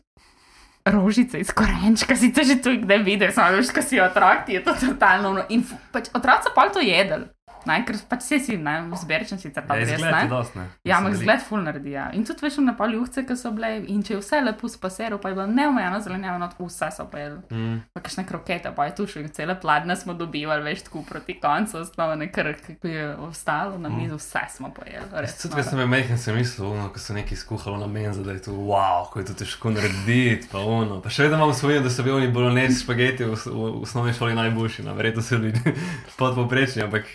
Rožice 0.86 1.40
iz 1.42 1.50
korenčka, 1.50 2.14
sicer 2.16 2.46
že 2.46 2.62
tu 2.62 2.70
kdaj 2.78 3.00
vidiš, 3.02 3.34
samo 3.34 3.58
veš, 3.58 3.74
ko 3.74 3.82
si 3.82 3.98
otrok, 3.98 4.46
ti 4.46 4.54
je 4.54 4.62
to 4.64 4.74
totalno. 4.78 5.34
ono. 5.34 5.44
In 5.50 5.66
pač, 5.92 6.14
otroci 6.14 6.54
pa 6.54 6.70
to 6.70 6.80
jedel. 6.80 7.26
Ne, 7.66 7.80
ker 7.88 7.98
pač 8.10 8.26
vsi 8.26 8.40
si, 8.40 8.58
ne, 8.62 8.76
zberičen 9.02 9.40
sicer 9.42 9.66
pa 9.68 9.76
Ja, 9.76 9.86
res, 9.86 9.96
izgled 9.98 10.14
ne. 10.14 10.28
dost, 10.30 10.56
ne. 10.56 10.68
Ja, 10.88 11.00
ampak 11.00 11.16
zgled 11.20 11.42
ful 11.42 11.64
naredi. 11.66 11.96
Ja. 11.96 12.10
In 12.14 12.26
tudi 12.28 12.46
veš, 12.46 12.60
na 12.66 12.76
polju 12.78 13.02
uhce, 13.04 13.26
ki 13.26 13.38
so 13.40 13.52
bile, 13.56 13.72
in 13.92 14.04
če 14.06 14.16
je 14.16 14.20
vse 14.22 14.42
lepo 14.46 14.70
spaseru, 14.72 15.18
pa 15.22 15.32
je 15.32 15.38
bilo 15.40 15.48
neomejeno 15.50 16.00
zelenjavo, 16.06 16.40
not 16.42 16.54
vse 16.60 16.92
so 16.96 17.08
pojedli. 17.12 17.42
Mm. 17.52 17.80
Pa 17.94 18.04
kakšne 18.06 18.26
krokete, 18.30 18.72
pa 18.76 18.86
je 18.90 18.96
tu 19.00 19.08
še 19.10 19.26
cele 19.36 19.58
pladne 19.60 19.96
smo 19.98 20.14
dobivali, 20.14 20.64
veš, 20.66 20.86
tako 20.88 21.04
proti 21.10 21.38
koncu, 21.42 21.82
osnovne, 21.82 22.30
ker 22.32 22.54
ko 22.62 22.88
je 22.88 23.10
ostalo 23.28 23.80
na 23.82 23.90
mizu, 23.90 24.20
vse 24.22 24.46
smo 24.56 24.70
pojedli. 24.76 25.10
Res, 25.12 25.38
Tudi, 25.42 25.58
ko 25.58 25.66
sem 25.66 25.82
bil 25.82 25.90
majhen, 25.92 26.22
sem 26.22 26.38
mislil, 26.38 26.70
ono, 26.72 26.88
ko 26.94 27.02
so 27.02 27.18
neki 27.18 27.36
skuhali 27.36 27.82
na 27.82 27.90
menzu, 27.92 28.24
da 28.24 28.36
je 28.38 28.46
to 28.48 28.54
wow, 28.54 29.10
ko 29.12 29.20
je 29.24 29.32
to 29.32 29.38
težko 29.42 29.74
narediti, 29.74 30.48
pa 30.52 30.62
ono. 30.62 31.02
Pa 31.02 31.10
še 31.10 31.26
vedno 31.28 31.42
imam 31.42 31.54
svoje, 31.58 31.82
da 31.82 31.90
so 31.90 32.06
bili 32.06 32.16
oni 32.22 32.32
bolognese 32.34 32.84
špageti 32.84 33.26
v, 33.26 33.36
v, 33.36 33.54
v 33.56 33.84
osnovni 33.84 34.14
šoli 34.14 34.38
najboljši, 34.38 34.86
no, 34.88 34.96
verjetno 34.98 35.26
so 35.26 35.42
bili 35.42 35.76
podpoprečni, 36.20 36.86
ampak 36.86 37.10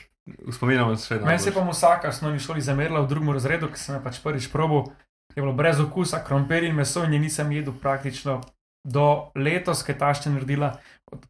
spominjamo 0.53 0.97
se 0.97 1.07
še 1.07 1.15
vedno. 1.15 1.27
Meni 1.27 1.39
se 1.39 1.53
pa 1.55 1.65
vsaka 1.67 2.09
v 2.09 2.15
osnovni 2.15 2.39
šoli 2.39 2.61
zamerila 2.61 3.01
v 3.01 3.09
drugem 3.09 3.35
razredu, 3.37 3.69
ker 3.69 3.79
sem 3.79 3.95
jo 3.97 4.03
pač 4.05 4.21
prvič 4.23 4.51
probil. 4.53 4.91
Je 5.37 5.43
bilo 5.43 5.53
brez 5.55 5.81
okusa, 5.81 6.25
krompir 6.27 6.65
in 6.67 6.75
meso 6.75 7.05
in 7.07 7.13
je 7.15 7.21
nisem 7.23 7.53
jedel 7.53 7.75
praktično 7.79 8.41
do 8.85 9.31
letos, 9.35 9.85
ki 9.87 9.93
je 9.93 9.99
tašče 9.99 10.31
naredila. 10.31 10.73
Od 11.13 11.27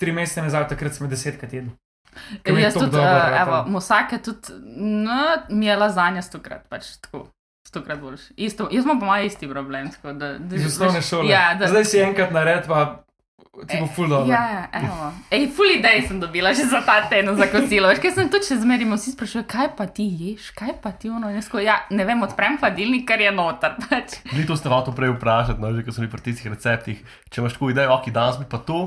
tri 0.00 0.12
mesece 0.12 0.42
nazaj, 0.42 0.68
takrat 0.68 0.94
sem 0.96 1.08
desetkrat 1.08 1.52
jedel. 1.52 1.72
Ker 2.42 2.56
Jaz 2.56 2.74
tudi, 2.74 2.90
dobro 2.96 3.12
ratalo. 3.12 3.40
evo, 3.42 3.70
musake 3.76 4.18
tudi, 4.24 4.54
no, 5.04 5.22
mi 5.50 5.66
je 5.66 5.76
lazanja 5.76 6.22
stokrat, 6.22 6.68
pač 6.68 6.96
tako. 7.04 7.26
Stokrat 7.66 7.98
boljši. 8.00 8.34
Isto, 8.36 8.68
jaz 8.72 8.84
imam 8.84 9.00
mojem 9.02 9.26
isti 9.26 9.48
problem. 9.50 9.90
Da, 10.02 10.38
da, 10.38 10.56
Iz 10.56 10.66
osnovne 10.66 11.00
veš, 11.00 11.08
šole. 11.08 11.28
Ja, 11.28 11.54
da, 11.58 11.66
Zdaj 11.66 11.84
si 11.84 11.98
enkrat 11.98 12.30
nared, 12.32 12.68
pa 12.70 13.02
ti 13.64 13.78
bo 13.80 13.86
ful 13.86 14.08
dobro. 14.08 14.28
Ja, 14.28 14.42
ja, 14.52 14.62
evo. 14.72 15.12
Ej, 15.30 15.46
full 15.56 15.70
idej 15.78 16.04
sem 16.08 16.20
dobila 16.20 16.52
že 16.52 16.68
za 16.68 16.82
ta 16.84 17.00
teden 17.08 17.36
za 17.36 17.48
kosilo. 17.48 17.88
Veš, 17.88 18.02
kaj 18.04 18.12
sem 18.12 18.28
tudi 18.32 18.48
še 18.48 18.58
zmeraj, 18.60 18.88
vsi 18.92 19.14
sprašujejo, 19.14 19.46
kaj 19.48 19.70
pa 19.78 19.86
ti 19.88 20.04
ješ, 20.04 20.50
kaj 20.58 20.76
pa 20.84 20.92
ti 20.92 21.08
ono. 21.08 21.30
Jaz, 21.32 21.48
ko, 21.48 21.62
ja, 21.62 21.78
ne 21.90 22.04
vem, 22.04 22.20
odprem 22.26 22.58
hladilnik, 22.60 23.06
ker 23.08 23.24
je 23.24 23.32
noter. 23.32 23.78
Pač. 23.86 24.20
Ni 24.36 24.44
to 24.48 24.58
ste 24.58 24.72
hotel 24.72 24.96
prej 24.96 25.14
vprašati, 25.16 25.62
no, 25.62 25.72
že 25.72 25.86
ko 25.86 25.94
sem 25.94 26.10
pri 26.10 26.24
tistih 26.28 26.52
receptih. 26.52 27.00
Če 27.32 27.40
imaš 27.40 27.56
tako 27.56 27.72
idejo, 27.72 27.96
ok, 27.96 28.12
danes 28.12 28.40
bi 28.42 28.48
pa 28.50 28.60
to, 28.60 28.82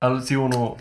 ali 0.00 0.24
si 0.24 0.38
ono. 0.38 0.76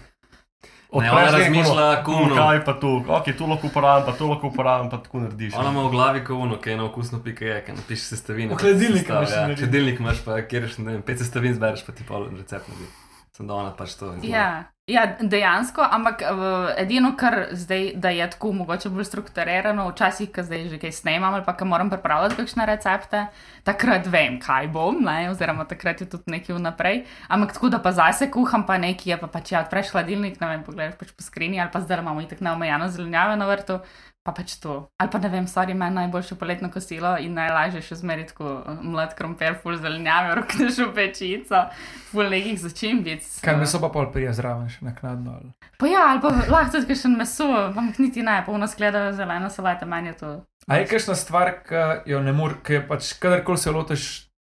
Ne, 0.92 1.12
ona 1.12 1.32
razmišlja, 1.32 2.04
ono. 2.08 2.36
Kaj 2.36 2.66
pa 2.66 2.74
tu, 2.80 2.90
ok, 3.08 3.30
tu 3.38 3.48
lahko 3.48 3.68
uporabim, 3.68 4.06
pa 4.06 4.18
to 4.18 4.28
lahko 4.28 4.48
uporabim, 4.48 4.90
pa 4.92 4.98
tako 4.98 5.22
narediš. 5.24 5.54
Ona 5.56 5.72
no. 5.72 5.80
ima 5.80 5.88
v 5.88 5.92
glavi 5.92 6.24
kot 6.28 6.36
ono, 6.36 6.58
ki 6.60 6.70
je 6.70 6.78
na 6.78 6.88
okusno 6.90 7.22
pika 7.24 7.46
je, 7.46 7.62
ki 7.66 7.76
napiše 7.78 8.10
sestavine. 8.10 8.58
Sestav, 8.60 9.24
imaš 9.24 9.32
ja. 9.32 9.46
Hladilnik 9.56 10.04
imaš, 10.04 10.20
pa 10.26 10.42
kjer 10.44 10.68
še 10.68 10.84
ne 10.84 10.98
vem, 10.98 11.06
pet 11.08 11.24
sestavin 11.24 11.56
zbereš, 11.56 11.86
pa 11.88 11.96
ti 11.96 12.04
pol 12.08 12.28
recept 12.36 12.68
naredi. 12.68 13.01
Sem 13.32 13.48
da 13.48 13.56
ona 13.56 13.72
pač 13.72 13.94
to. 13.96 14.10
Ja, 14.28 14.66
ja, 14.92 15.06
dejansko, 15.16 15.86
ampak 15.96 16.20
uh, 16.28 16.66
edino, 16.76 17.14
kar 17.16 17.46
zdaj, 17.56 17.94
da 18.04 18.12
je 18.12 18.26
tako 18.34 18.52
mogoče 18.60 18.92
bolj 18.92 19.08
strukturirano, 19.08 19.86
včasih, 19.94 20.28
ko 20.36 20.44
zdaj 20.44 20.66
že 20.74 20.80
kaj 20.82 20.92
snemam 20.98 21.38
ali 21.38 21.46
pa 21.46 21.56
ko 21.56 21.66
moram 21.66 21.90
pripravljati 21.90 22.36
kakšne 22.42 22.68
recepte, 22.68 23.24
takrat 23.64 24.10
vem, 24.12 24.36
kaj 24.44 24.68
bom, 24.76 25.00
ne, 25.06 25.30
oziroma 25.32 25.64
takrat 25.70 26.04
je 26.04 26.10
tudi 26.12 26.36
nekaj 26.36 26.58
vnaprej. 26.60 27.06
Ampak 27.32 27.56
tako, 27.56 27.72
da 27.72 27.80
pa 27.80 27.96
zase 27.96 28.28
kuham, 28.32 28.68
pa 28.68 28.76
nekaj 28.84 29.14
je 29.14 29.20
pa 29.24 29.32
pač 29.32 29.56
ja, 29.56 29.64
odpreš 29.64 29.96
hladilnik, 29.96 30.36
ne 30.44 30.52
vem, 30.52 30.68
pogledaš 30.68 31.00
pač 31.00 31.16
po 31.16 31.24
skrini 31.24 31.64
ali 31.64 31.72
pa 31.72 31.80
zdaj 31.80 32.04
imamo 32.04 32.28
itak 32.28 32.44
neomejeno 32.44 32.92
zelenjave 32.92 33.40
na 33.40 33.48
vrtu. 33.48 33.80
Pa 34.24 34.32
pač 34.32 34.54
to. 34.56 34.74
Ali 34.98 35.10
pa 35.10 35.18
ne 35.18 35.30
vem, 35.30 35.48
stvari 35.48 35.74
meni 35.74 35.96
najboljše 35.96 36.36
poletno 36.36 36.70
kosilo 36.70 37.16
in 37.18 37.34
najlažje 37.34 37.82
še 37.82 37.96
zmeriti 37.96 38.30
tako 38.30 38.52
eh, 38.62 38.76
mlad 38.84 39.16
krompir, 39.18 39.56
full 39.58 39.80
zelenjave, 39.82 40.36
rokneš 40.36 40.78
v 40.78 40.92
pečico, 40.98 41.64
full 42.12 42.30
nekih 42.30 42.60
začimbic. 42.60 43.26
Kaj 43.42 43.58
meso 43.58 43.82
pa 43.82 43.90
pol 43.90 44.12
prija 44.14 44.34
zraven, 44.34 44.70
še 44.70 44.86
naknadno. 44.86 45.34
ali- 45.34 45.54
Pa 45.78 45.90
ja, 45.90 46.04
ali 46.08 46.22
pa 46.22 46.30
lahko 46.48 46.78
tudi 46.78 46.94
še 46.96 47.10
meso, 47.10 47.50
ampak 47.50 47.98
niti 47.98 48.22
ne, 48.22 48.44
polno 48.46 48.70
skledajo 48.70 49.14
zeleno 49.14 49.50
salate, 49.50 49.86
meni 49.88 50.08
je 50.08 50.18
to. 50.20 50.32
A 50.68 50.78
je 50.78 50.86
kakšna 50.86 51.18
stvar, 51.18 51.56
ki 51.66 51.82
jo 52.06 52.22
ne 52.22 52.32
moreš, 52.32 52.62
ki 52.62 52.74
je 52.74 52.88
pač 52.88 53.14
kadarkoli 53.18 53.58
se 53.58 53.72
lotiš 53.72 54.04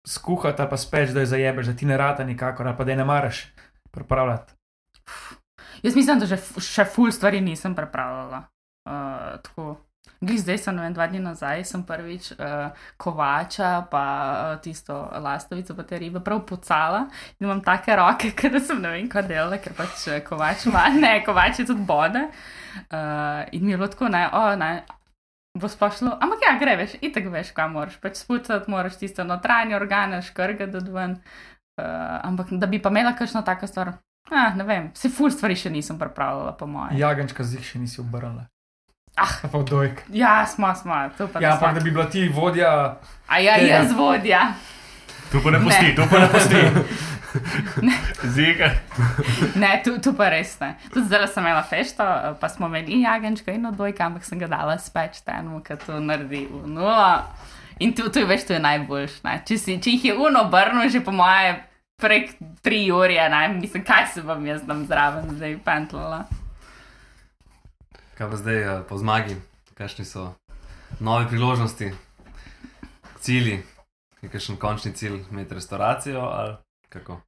skuhati 0.07 0.61
ali 0.61 0.69
pa 0.69 0.77
speč, 0.79 1.11
da 1.11 1.19
jo 1.19 1.27
zajebeš, 1.27 1.67
da 1.67 1.75
ti 1.75 1.85
ne 1.85 1.97
rata 1.97 2.23
nikakor, 2.23 2.63
ali 2.65 2.77
pa 2.77 2.87
da 2.87 2.91
je 2.91 2.97
ne 2.97 3.05
maraš 3.05 3.43
pripravljati. 3.91 4.53
Jaz 5.83 5.91
mislim, 5.93 6.19
da 6.19 6.25
že 6.25 6.39
še 6.63 6.85
full 6.87 7.11
stvari 7.11 7.41
nisem 7.43 7.75
pripravljala. 7.75 8.47
Uh, 8.87 9.35
tako. 9.43 9.75
Glej, 10.21 10.37
zdaj 10.41 10.57
sem, 10.57 10.75
ne 10.75 10.81
vem, 10.81 10.93
dva 10.95 11.05
dni 11.11 11.19
nazaj 11.21 11.61
sem 11.67 11.83
prvič 11.85 12.31
uh, 12.33 12.73
kovača, 12.97 13.85
pa 13.91 14.03
uh, 14.03 14.53
tisto 14.63 14.95
lastovico, 15.21 15.75
pa 15.77 15.85
te 15.85 15.99
ribe 16.01 16.23
prav 16.25 16.41
pocala 16.47 17.03
in 17.37 17.45
imam 17.45 17.61
take 17.61 17.95
roke, 17.95 18.31
da 18.53 18.59
sem 18.59 18.81
ne 18.81 18.95
vem, 18.95 19.09
kaj 19.11 19.27
delala, 19.29 19.59
ker 19.61 19.75
pač 19.77 20.07
kovač 20.25 20.65
ima, 20.71 20.87
ne, 21.03 21.19
kovač 21.25 21.61
je 21.61 21.67
tudi 21.69 21.85
bode. 21.85 22.23
Uh, 22.89 23.45
in 23.51 23.65
mi 23.65 23.75
je 23.75 23.77
bilo 23.77 23.91
tako, 23.93 24.09
ne, 24.09 24.23
o, 24.33 24.41
ne, 24.57 24.71
bo 25.59 25.69
splošno, 25.69 26.17
ampak 26.17 26.47
ja, 26.47 26.57
gre, 26.57 26.75
veš, 26.81 26.97
itek 27.05 27.29
veš, 27.33 27.53
kam 27.53 27.77
moraš, 27.77 28.01
pač 28.01 28.17
spucati 28.23 28.73
moraš 28.73 28.97
tisto 28.97 29.27
notranje 29.27 29.77
organe, 29.77 30.23
škrge 30.25 30.71
do 30.73 30.81
ven. 30.97 31.19
Uh, 31.77 32.17
ampak 32.25 32.49
da 32.57 32.65
bi 32.65 32.81
pa 32.81 32.89
imela 32.89 33.13
kakšno 33.13 33.43
tako 33.45 33.69
stvar, 33.69 33.99
ah, 34.33 34.55
ne 34.57 34.65
vem, 34.65 34.89
se 34.97 35.13
ful 35.13 35.29
stvari 35.29 35.53
še 35.53 35.69
nisem 35.69 35.99
pripravljala, 36.01 36.57
po 36.57 36.65
mojem. 36.65 36.97
Ja, 36.97 37.11
Jagančka 37.11 37.45
z 37.45 37.59
jih 37.59 37.75
še 37.75 37.85
nisi 37.85 38.01
obrnila. 38.01 38.47
Ah. 39.17 39.33
Pa 39.43 39.57
dojk. 39.59 40.03
ja 40.09 40.45
smo, 40.45 40.75
smo, 40.75 40.93
to 41.17 41.27
pa 41.27 41.39
Ja, 41.39 41.51
ampak 41.51 41.69
smo. 41.69 41.73
da 41.73 41.83
bi 41.83 41.91
bila 41.91 42.05
ti 42.05 42.27
vodja, 42.29 42.95
A 43.27 43.39
ja, 43.39 43.55
tega. 43.55 43.67
jaz 43.67 43.91
vodja. 43.91 44.41
Tu 45.31 45.41
pa 45.43 45.51
ne 45.51 45.59
pusti, 45.59 45.85
Ne. 45.87 45.95
tu 45.95 46.03
pa 46.09 46.19
ne 46.19 46.27
pusti. 46.27 46.55
Zika. 48.25 48.69
Ne, 49.55 49.81
tu, 49.83 49.97
tu 49.99 50.13
pa 50.13 50.29
res 50.29 50.59
ne. 50.59 50.75
Tudi 50.87 51.05
zdaj 51.05 51.27
sem 51.27 51.43
imela 51.43 51.63
fešto, 51.63 52.03
pa 52.39 52.49
smo 52.49 52.67
imeli 52.67 52.91
in 52.91 53.01
jagenčka 53.01 53.51
in 53.51 53.65
odbojka, 53.65 54.05
ampak 54.05 54.23
sem 54.23 54.39
ga 54.39 54.47
dala 54.47 54.77
speč 54.77 55.21
temu, 55.21 55.59
ki 55.59 55.75
to 55.77 55.99
naredi 55.99 56.45
v 56.45 56.67
nulo. 56.67 57.21
In 57.79 57.93
tu, 57.93 58.07
tu 58.09 58.23
veš, 58.25 58.47
to 58.47 58.53
je 58.53 58.59
najboljš. 58.59 59.19
Ne? 59.23 59.41
Če, 59.45 59.57
si, 59.57 59.75
če 59.77 59.91
jih 59.91 60.05
je 60.05 60.15
uno 60.17 60.47
obrnil, 60.47 60.89
že 60.89 60.99
po 60.99 61.11
moje 61.11 61.57
prek 61.97 62.31
tri 62.61 62.87
ure, 62.89 63.17
ne 63.29 63.47
mislim, 63.55 63.83
kaj 63.83 64.07
se 64.07 64.21
bom 64.21 64.41
jaz 64.45 64.61
tam 64.65 64.85
zraven 64.85 65.29
zdaj 65.35 65.57
pentlala. 65.65 66.23
Kaj 68.17 68.29
pa 68.29 68.35
zdaj 68.35 68.57
eh, 68.57 68.81
po 68.89 68.97
zmagi, 68.97 69.35
kakšni 69.77 70.05
so 70.05 70.33
nove 70.99 71.27
priložnosti, 71.29 71.91
cilji, 73.21 73.59
je 74.21 74.29
kakšen 74.29 74.57
končni 74.57 74.91
cilj 74.91 75.19
imeti 75.31 75.53
restauracijo 75.53 76.19
ali 76.19 76.55
kako? 76.89 77.21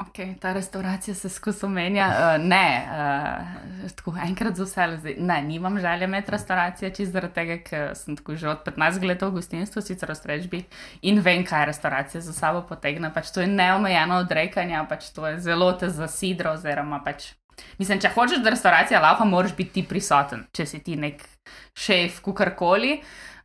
Okay, 0.00 0.38
ta 0.40 0.52
restauracija 0.52 1.14
se 1.14 1.28
skozi 1.28 1.66
omenja. 1.66 2.06
Uh, 2.08 2.46
ne, 2.46 2.88
uh, 2.88 3.90
tako 3.96 4.14
enkrat 4.26 4.56
za 4.56 4.64
vse, 4.64 4.86
zdaj, 4.96 5.16
ne, 5.18 5.42
nimam 5.42 5.78
želje 5.80 6.04
imeti 6.04 6.30
restauracije, 6.30 6.90
čist 6.94 7.12
zaradi 7.12 7.34
tega, 7.34 7.58
ker 7.64 7.92
sem 7.94 8.16
tako 8.16 8.36
že 8.36 8.48
od 8.48 8.64
15 8.64 9.04
let 9.06 9.22
v 9.22 9.30
gostinstvu, 9.30 9.82
sicer 9.82 10.10
v 10.10 10.16
strežbi 10.16 10.62
in 11.02 11.20
vem, 11.20 11.44
kaj 11.44 11.66
restauracija 11.66 12.20
za 12.20 12.32
sabo 12.32 12.62
potegne. 12.68 13.12
Pač 13.14 13.28
to 13.30 13.44
je 13.44 13.46
neomejeno 13.46 14.22
odrekanje, 14.24 14.80
pač 14.88 15.12
to 15.12 15.26
je 15.26 15.36
zelo 15.40 15.72
te 15.72 15.90
zasidro. 15.90 16.56
Oziroma, 16.56 17.02
pač, 17.04 17.34
mislim, 17.78 18.00
če 18.00 18.12
hočeš, 18.14 18.44
da 18.44 18.54
restauracija 18.54 19.00
laufa, 19.02 19.24
moraš 19.28 19.56
biti 19.56 19.80
ti 19.80 19.88
prisoten, 19.88 20.46
če 20.56 20.66
si 20.66 20.82
ti 20.84 20.96
nek 20.96 21.22
šef, 21.76 22.20
kukorkoli. 22.24 23.00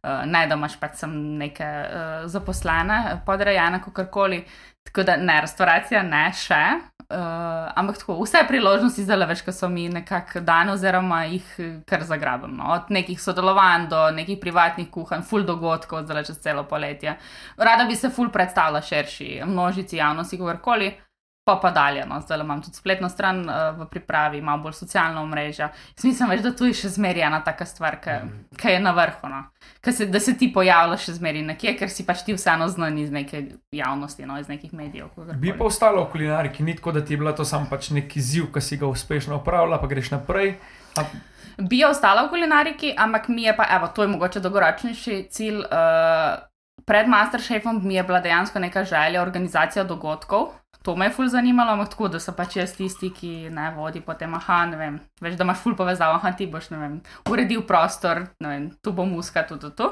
Uh, 0.05 0.21
ne, 0.29 0.43
da 0.45 0.53
imaš 0.53 0.75
pač 0.77 0.99
sem 1.01 1.13
neke 1.39 1.65
uh, 1.65 2.25
zaposlene, 2.29 3.21
podrejene, 3.25 3.81
kakorkoli. 3.81 4.43
Tako 4.85 5.03
da 5.07 5.15
ne, 5.17 5.39
restauracija 5.41 6.03
ne 6.05 6.27
še. 6.37 6.65
Uh, 7.05 7.69
ampak 7.77 7.99
tako, 8.01 8.15
vse 8.23 8.39
priložnosti 8.47 9.03
zdaj 9.05 9.27
veš, 9.29 9.43
ko 9.45 9.53
so 9.53 9.67
mi 9.69 9.83
nekako 9.93 10.41
dane, 10.41 10.73
oziroma 10.73 11.19
jih 11.29 11.49
eh, 11.61 11.73
kar 11.85 12.01
zagrabim. 12.05 12.55
No? 12.57 12.71
Od 12.73 12.89
nekih 12.89 13.21
sodelovanj 13.21 13.85
do 13.91 13.99
nekih 14.15 14.39
privatnih 14.41 14.89
kuhanj, 14.89 15.21
full 15.29 15.45
dogodkov, 15.45 16.07
zdaj 16.07 16.25
čez 16.31 16.39
celo 16.41 16.63
poletje. 16.65 17.13
Rada 17.57 17.85
bi 17.85 17.95
se 17.95 18.09
full 18.09 18.33
predstavila 18.33 18.81
širši 18.81 19.43
množici 19.45 20.01
javnosti, 20.01 20.41
kakorkoli. 20.41 20.95
Pa 21.45 21.59
pa 21.61 21.69
dalje, 21.71 22.05
no. 22.09 22.17
zdaj 22.21 22.39
imam 22.41 22.61
tudi 22.61 22.73
spletno 22.73 23.09
stran 23.09 23.43
uh, 23.45 23.77
v 23.77 23.85
pripravi, 23.85 24.39
malo 24.41 24.63
bolj 24.63 24.73
socialno 24.73 25.25
mrežo. 25.29 25.67
Mislim, 26.03 26.29
veš, 26.29 26.41
da 26.41 26.51
tu 26.57 26.65
je 26.65 26.73
še 26.73 26.89
zmeraj 26.95 27.27
ena 27.27 27.37
taka 27.45 27.67
stvar, 27.69 27.99
ki 28.01 28.73
je 28.73 28.79
na 28.81 28.93
vrhu. 28.97 29.29
No. 29.29 29.43
Ka 29.81 29.93
Se, 29.93 30.07
da 30.09 30.19
se 30.19 30.33
ti 30.37 30.49
pojavljaš 30.53 31.05
še 31.05 31.13
zmeraj 31.19 31.43
nekje, 31.51 31.75
ker 31.77 31.91
si 31.93 32.05
pač 32.07 32.23
ti 32.25 32.33
vseeno 32.33 32.65
znan 32.65 32.97
iz 32.97 33.13
neke 33.13 33.43
javnosti, 33.69 34.25
no, 34.25 34.39
iz 34.41 34.49
nekih 34.49 34.73
medijev. 34.73 35.11
kakorkoli. 35.13 35.37
bi 35.37 35.53
pa 35.53 35.69
ostalo 35.69 36.07
v 36.07 36.11
kulinariki, 36.15 36.65
ni 36.65 36.75
tako, 36.75 36.95
da 36.97 37.05
ti 37.05 37.13
je 37.13 37.21
bila 37.21 37.35
to 37.37 37.45
samo 37.45 37.69
pač 37.69 37.91
neki 37.93 38.19
izziv, 38.19 38.49
ki 38.49 38.61
si 38.61 38.81
ga 38.81 38.89
uspešno 38.89 39.37
opravila, 39.37 39.77
pa 39.77 39.87
greš 39.87 40.15
naprej. 40.17 40.55
A, 40.97 41.05
bi 41.61 41.83
ostala 41.85 42.25
v 42.25 42.33
kulinariki, 42.33 42.95
ampak 42.97 43.29
mi 43.29 43.45
je 43.45 43.53
pa, 43.53 43.69
evo, 43.77 43.93
to 43.93 44.01
je 44.01 44.09
mogoče 44.17 44.41
dolgoročnejši 44.41 45.21
cilj. 45.29 45.61
Uh, 45.69 46.41
pred 46.85 47.07
Masterchefom 47.07 47.81
mi 47.83 47.95
je 47.95 48.03
bila 48.03 48.19
dejansko 48.19 48.59
neka 48.59 48.83
želja 48.83 49.21
organizacija 49.21 49.83
dogodkov. 49.83 50.53
To 50.85 50.95
me 50.95 51.05
je 51.05 51.11
ful 51.11 51.27
zanimalo, 51.27 51.71
ampak 51.73 51.89
tako, 51.89 52.07
da 52.13 52.19
so 52.21 52.31
pač 52.37 52.59
jaz 52.59 52.75
tisti, 52.77 53.09
ki 53.09 53.49
ne 53.49 53.71
vodi 53.73 54.03
potem, 54.05 54.33
aha, 54.37 54.65
ne 54.69 54.77
vem, 54.77 54.99
veš, 55.21 55.33
da 55.33 55.43
imaš 55.47 55.63
ful 55.63 55.73
povezavo, 55.75 56.19
aha, 56.19 56.31
ti 56.37 56.45
boš, 56.45 56.69
ne 56.75 56.77
vem, 56.77 56.99
uredil 57.29 57.63
prostor, 57.65 58.21
ne 58.39 58.51
vem, 58.51 58.67
tu 58.85 58.93
bo 58.93 59.07
muska, 59.09 59.47
tu, 59.49 59.57
tu, 59.57 59.71
tu. 59.73 59.89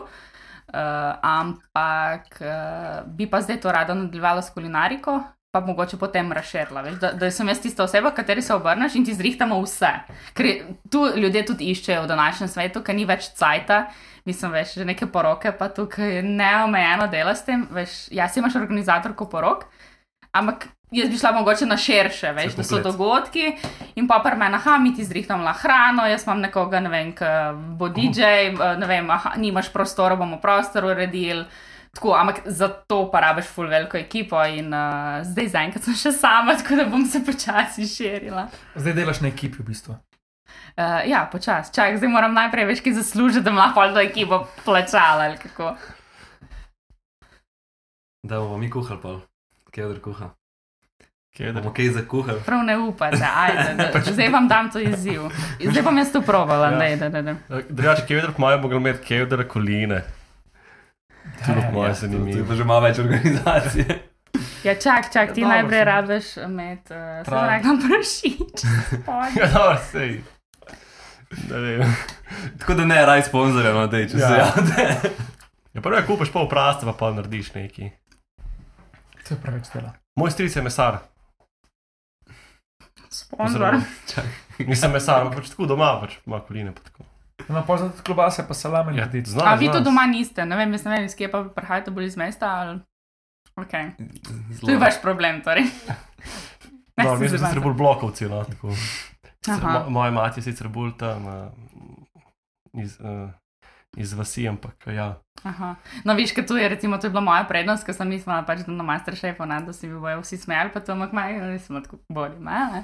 Uh, 0.74 1.18
ampak 1.26 2.30
uh, 2.42 3.02
bi 3.10 3.26
pa 3.30 3.42
zdaj 3.42 3.60
to 3.66 3.74
rada 3.74 3.98
nadaljevala 3.98 4.46
s 4.46 4.54
kulinariko, 4.54 5.18
pa 5.54 5.60
mogoče 5.66 5.98
potem 5.98 6.32
razširila. 6.34 6.86
Veš, 6.86 7.02
da, 7.02 7.12
da 7.18 7.32
sem 7.32 7.50
jaz 7.50 7.60
tista 7.62 7.84
oseba, 7.84 8.14
kateri 8.14 8.42
se 8.42 8.54
obrneš 8.54 8.96
in 8.98 9.06
ti 9.06 9.18
zrihtamo 9.18 9.60
vse. 9.66 9.92
Ker 10.38 10.50
tu 10.94 11.08
ljudje 11.18 11.46
tudi 11.50 11.74
iščejo 11.74 12.06
v 12.06 12.10
današnjem 12.14 12.50
svetu, 12.54 12.82
ker 12.86 12.98
ni 12.98 13.10
več 13.10 13.34
cajta. 13.38 13.88
Mislim, 14.26 14.54
veš, 14.56 14.78
že 14.80 14.86
neke 14.88 15.06
poroke, 15.12 15.52
pa 15.52 15.68
tukaj 15.70 16.16
je 16.16 16.24
neomejeno 16.24 17.08
dela 17.12 17.36
s 17.36 17.44
tem. 17.44 17.68
Veš, 17.72 18.08
ja, 18.12 18.30
si 18.30 18.40
imaš 18.40 18.56
organizatorko 18.56 19.28
porok, 19.30 19.66
ampak 20.32 20.70
jaz 20.94 21.10
bi 21.10 21.18
šla 21.18 21.32
mogoče 21.32 21.66
na 21.66 21.78
širše, 21.78 22.32
veš, 22.32 22.56
da 22.56 22.64
so 22.64 22.80
dogodki 22.80 23.52
in 23.96 24.08
pa 24.08 24.20
pri 24.24 24.38
meni, 24.38 24.56
aha, 24.56 24.78
mi 24.78 24.94
ti 24.96 25.04
zrihtamo 25.04 25.54
hrano, 25.60 26.06
jaz 26.08 26.24
imam 26.28 26.42
nekoga, 26.42 26.80
ne 26.80 26.90
vem, 26.90 27.12
ki 27.18 27.26
bo 27.80 27.90
DJ, 27.90 28.54
ne 28.80 28.88
vem, 28.88 29.10
aha, 29.12 29.36
nimaš 29.38 29.74
prostora, 29.74 30.16
bomo 30.16 30.40
prostor 30.42 30.86
uredili. 30.86 31.46
Tako, 31.94 32.16
ampak 32.18 32.42
za 32.46 32.68
to 32.68 33.04
pa 33.12 33.20
rabiš 33.22 33.52
full 33.54 33.70
veliko 33.70 33.98
ekipo 33.98 34.40
in 34.50 34.74
uh, 34.74 35.20
zdaj 35.30 35.52
zaenkrat 35.54 35.86
sem 35.86 35.94
še 35.94 36.12
sama, 36.18 36.56
tako 36.62 36.80
da 36.80 36.88
bom 36.90 37.06
se 37.06 37.22
počasi 37.26 37.86
širila. 37.88 38.48
zdaj 38.76 38.98
delaš 38.98 39.22
na 39.22 39.30
ekipi 39.30 39.62
v 39.62 39.68
bistvu. 39.68 39.98
Uh, 40.74 40.84
ja, 41.06 41.30
počasi. 41.32 41.74
Čak, 41.74 41.98
zdaj 41.98 42.10
moram 42.10 42.34
najprej 42.34 42.66
več 42.66 42.82
kaj 42.82 42.94
zaslužiti, 42.94 43.46
da 43.46 43.52
lahko 43.52 43.84
to 43.90 44.02
ekipo 44.02 44.40
plačala 44.66 45.24
ali 45.24 45.38
kako. 45.38 45.76
Da 48.24 48.40
bomo 48.40 48.58
mi 48.58 48.70
kuhali, 48.70 49.00
pa 49.02 49.20
kje 49.72 49.86
od 49.86 50.02
kuha. 50.02 50.30
Kje? 51.36 51.54
Bomo 51.54 51.74
kaj 51.74 51.90
za 51.90 52.02
kuhali. 52.08 52.40
Prav 52.46 52.64
ne 52.64 52.78
upate, 52.78 53.26
ajde, 53.36 53.74
da, 53.76 54.02
zdaj 54.14 54.30
vam 54.30 54.48
dam 54.48 54.72
to 54.72 54.80
izziv. 54.80 55.22
Zdaj 55.62 55.84
bom 55.84 55.98
jaz 55.98 56.12
to 56.12 56.22
probala, 56.22 56.72
Ja. 56.72 56.84
ja. 56.84 56.96
da, 56.98 57.10
da, 57.10 57.22
da. 57.22 57.36
Drugače, 57.70 58.06
kevdr 58.08 58.32
po 58.32 58.42
mojem 58.42 58.62
mogli 58.62 58.78
imeti 58.78 59.06
kevdr 59.06 59.48
koline. 59.48 60.04
To 61.46 61.52
je 61.52 61.70
mojem 61.72 61.74
To 61.74 61.86
je 61.86 61.94
zanimivo. 61.96 62.46
pa 62.48 62.56
že 62.56 62.64
malo 62.64 62.82
več 62.82 63.00
organizacije. 63.00 63.86
Ja, 64.64 64.74
čak, 64.76 65.12
čak, 65.14 65.34
ti 65.34 65.42
najprej 65.42 65.84
rabiš 65.84 66.26
med, 66.48 66.80
uh, 66.80 66.96
se 67.20 67.24
Prav. 67.26 67.50
rekam, 67.50 67.80
prašič. 67.80 68.64
Ja, 69.38 69.48
dobro, 69.48 69.78
sej. 69.92 70.24
Vem. 71.50 71.96
Tako 72.60 72.74
da 72.74 72.86
ne, 72.86 73.06
raj 73.06 73.24
sponzorja, 73.24 73.74
no, 73.74 73.88
dej, 73.88 74.10
če 74.10 74.18
Ja. 74.18 74.28
se 74.28 74.34
javite. 74.36 75.12
Ja, 75.74 75.82
prvo 75.82 75.96
je 75.96 76.06
kupiš 76.06 76.32
pol 76.32 76.50
praste, 76.50 76.86
pa 76.86 76.94
pa 76.94 77.12
narediš 77.12 77.54
neki. 77.54 77.90
To 79.24 79.34
je 79.34 79.40
preveč 79.40 79.72
dela. 79.74 79.94
Moj 80.16 80.32
stric 80.32 80.56
je 80.56 80.62
mesar. 80.62 81.00
Sponzor. 83.10 83.80
Nisem 84.60 84.92
mesar, 84.92 85.22
ampak 85.22 85.42
pač 85.42 85.50
tako 85.50 85.66
doma, 85.66 85.98
pač 86.00 86.18
ima 86.26 86.40
koline. 86.40 86.74
Pa 86.74 86.82
tako. 86.82 87.06
No, 87.50 87.64
za 87.68 87.90
tudi 87.90 88.04
klobase, 88.04 88.46
pa 88.48 88.54
salame 88.54 88.96
ja, 88.96 89.10
znam, 89.26 89.48
A 89.48 89.56
vi 89.56 89.66
to 89.66 89.74
znam. 89.74 89.84
doma 89.84 90.06
niste, 90.06 90.46
ne 90.46 90.56
vem, 90.56 90.72
jaz 90.72 90.86
ne 90.86 90.92
vem, 90.92 91.06
iz 91.06 91.16
kje 91.16 91.32
pa 91.32 91.44
prihajate 91.46 91.92
bolj 91.92 92.06
iz 92.06 92.18
mesta 92.18 92.48
ali. 92.48 92.80
Okay. 93.56 93.92
To 94.62 94.72
je 94.72 94.78
vaš 94.78 95.02
problem, 95.02 95.42
torej. 95.42 95.64
No, 96.98 97.16
mi 97.16 97.30
se 97.30 97.38
smo 97.38 97.48
malo- 97.48 97.62
bolj 97.62 97.74
blokovci. 97.74 98.26
No, 98.26 98.44
tako. 98.44 98.74
Mo, 99.48 99.90
moja 99.90 100.12
mati 100.12 100.40
je 100.40 100.44
sicer 100.44 100.68
bolj 100.72 100.94
tam 100.98 101.26
uh, 101.28 101.34
iz, 102.74 102.96
uh, 103.00 103.30
iz 103.98 104.14
vasi, 104.14 104.48
ampak 104.48 104.88
ja. 104.88 105.14
Aha. 105.44 105.76
No, 106.04 106.16
viš, 106.16 106.32
kaj 106.32 106.46
tu 106.48 106.58
je, 106.58 106.70
recimo, 106.70 106.98
to 106.98 107.08
je 107.08 107.12
bila 107.12 107.22
moja 107.22 107.44
prednost, 107.44 107.84
ker 107.86 107.96
sem 107.96 108.08
mislila, 108.08 108.44
pač, 108.48 108.64
da 108.64 108.72
na 108.72 108.86
Masterchefu, 108.88 109.46
ne, 109.46 109.60
da 109.66 109.74
si 109.76 109.88
mi 109.88 110.00
bojo 110.00 110.22
vsi 110.22 110.40
smejali, 110.40 110.72
pa 110.74 110.80
to 110.80 110.96
ampak 110.96 111.12
maj, 111.16 111.36
nisem 111.52 111.82
tako 111.84 112.00
bolj, 112.08 112.38
ne. 112.40 112.84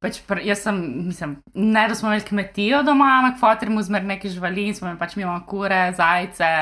Pač 0.00 0.22
pr, 0.24 0.40
jaz 0.46 0.62
sem, 0.64 0.78
mislim, 1.10 1.34
ne, 1.54 1.82
da 1.90 1.96
smo 1.98 2.08
imeli 2.08 2.24
kmetijo 2.28 2.84
doma, 2.86 3.10
ampak 3.18 3.40
fotor 3.42 3.72
mu 3.74 3.82
zmer 3.84 4.06
neke 4.06 4.30
živali 4.32 4.70
in 4.70 4.78
smo 4.78 4.88
imeli 4.88 5.00
pač 5.02 5.16
mimo 5.18 5.34
kure, 5.48 5.80
zajce, 5.98 6.52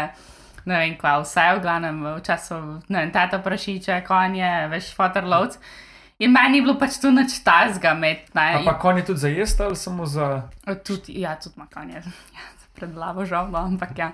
ne 0.65 0.81
vem 0.81 0.97
kva, 0.99 1.19
vse 1.23 1.45
v 1.59 1.63
glavnem 1.63 2.01
v 2.09 2.17
času, 2.25 2.59
ne 2.89 3.05
vem, 3.05 3.13
tata 3.15 3.39
prašiče, 3.45 4.01
konje, 4.09 4.55
veš, 4.73 4.91
fotor 4.97 5.29
lovc. 5.29 5.61
In 6.19 6.33
meni 6.35 6.59
je 6.59 6.67
bilo 6.67 6.75
pač 6.79 6.99
tu 6.99 7.11
nič 7.15 7.39
tazga 7.47 7.95
med, 7.95 8.27
ne. 8.35 8.47
A 8.59 8.63
pa 8.67 8.75
konj 8.83 9.03
je 9.03 9.05
tudi 9.13 9.23
za 9.23 9.31
jesti 9.31 9.63
ali 9.63 9.77
samo 9.79 10.07
za. 10.07 10.51
Tudi, 10.87 11.21
ja, 11.23 11.37
tudi 11.39 11.55
ima 11.57 11.69
konje. 11.71 12.03
Ja, 12.35 12.47
pred 12.75 12.91
glavo 12.95 13.27
žal, 13.27 13.51
no, 13.51 13.59
ampak 13.59 13.99
ja. 13.99 14.13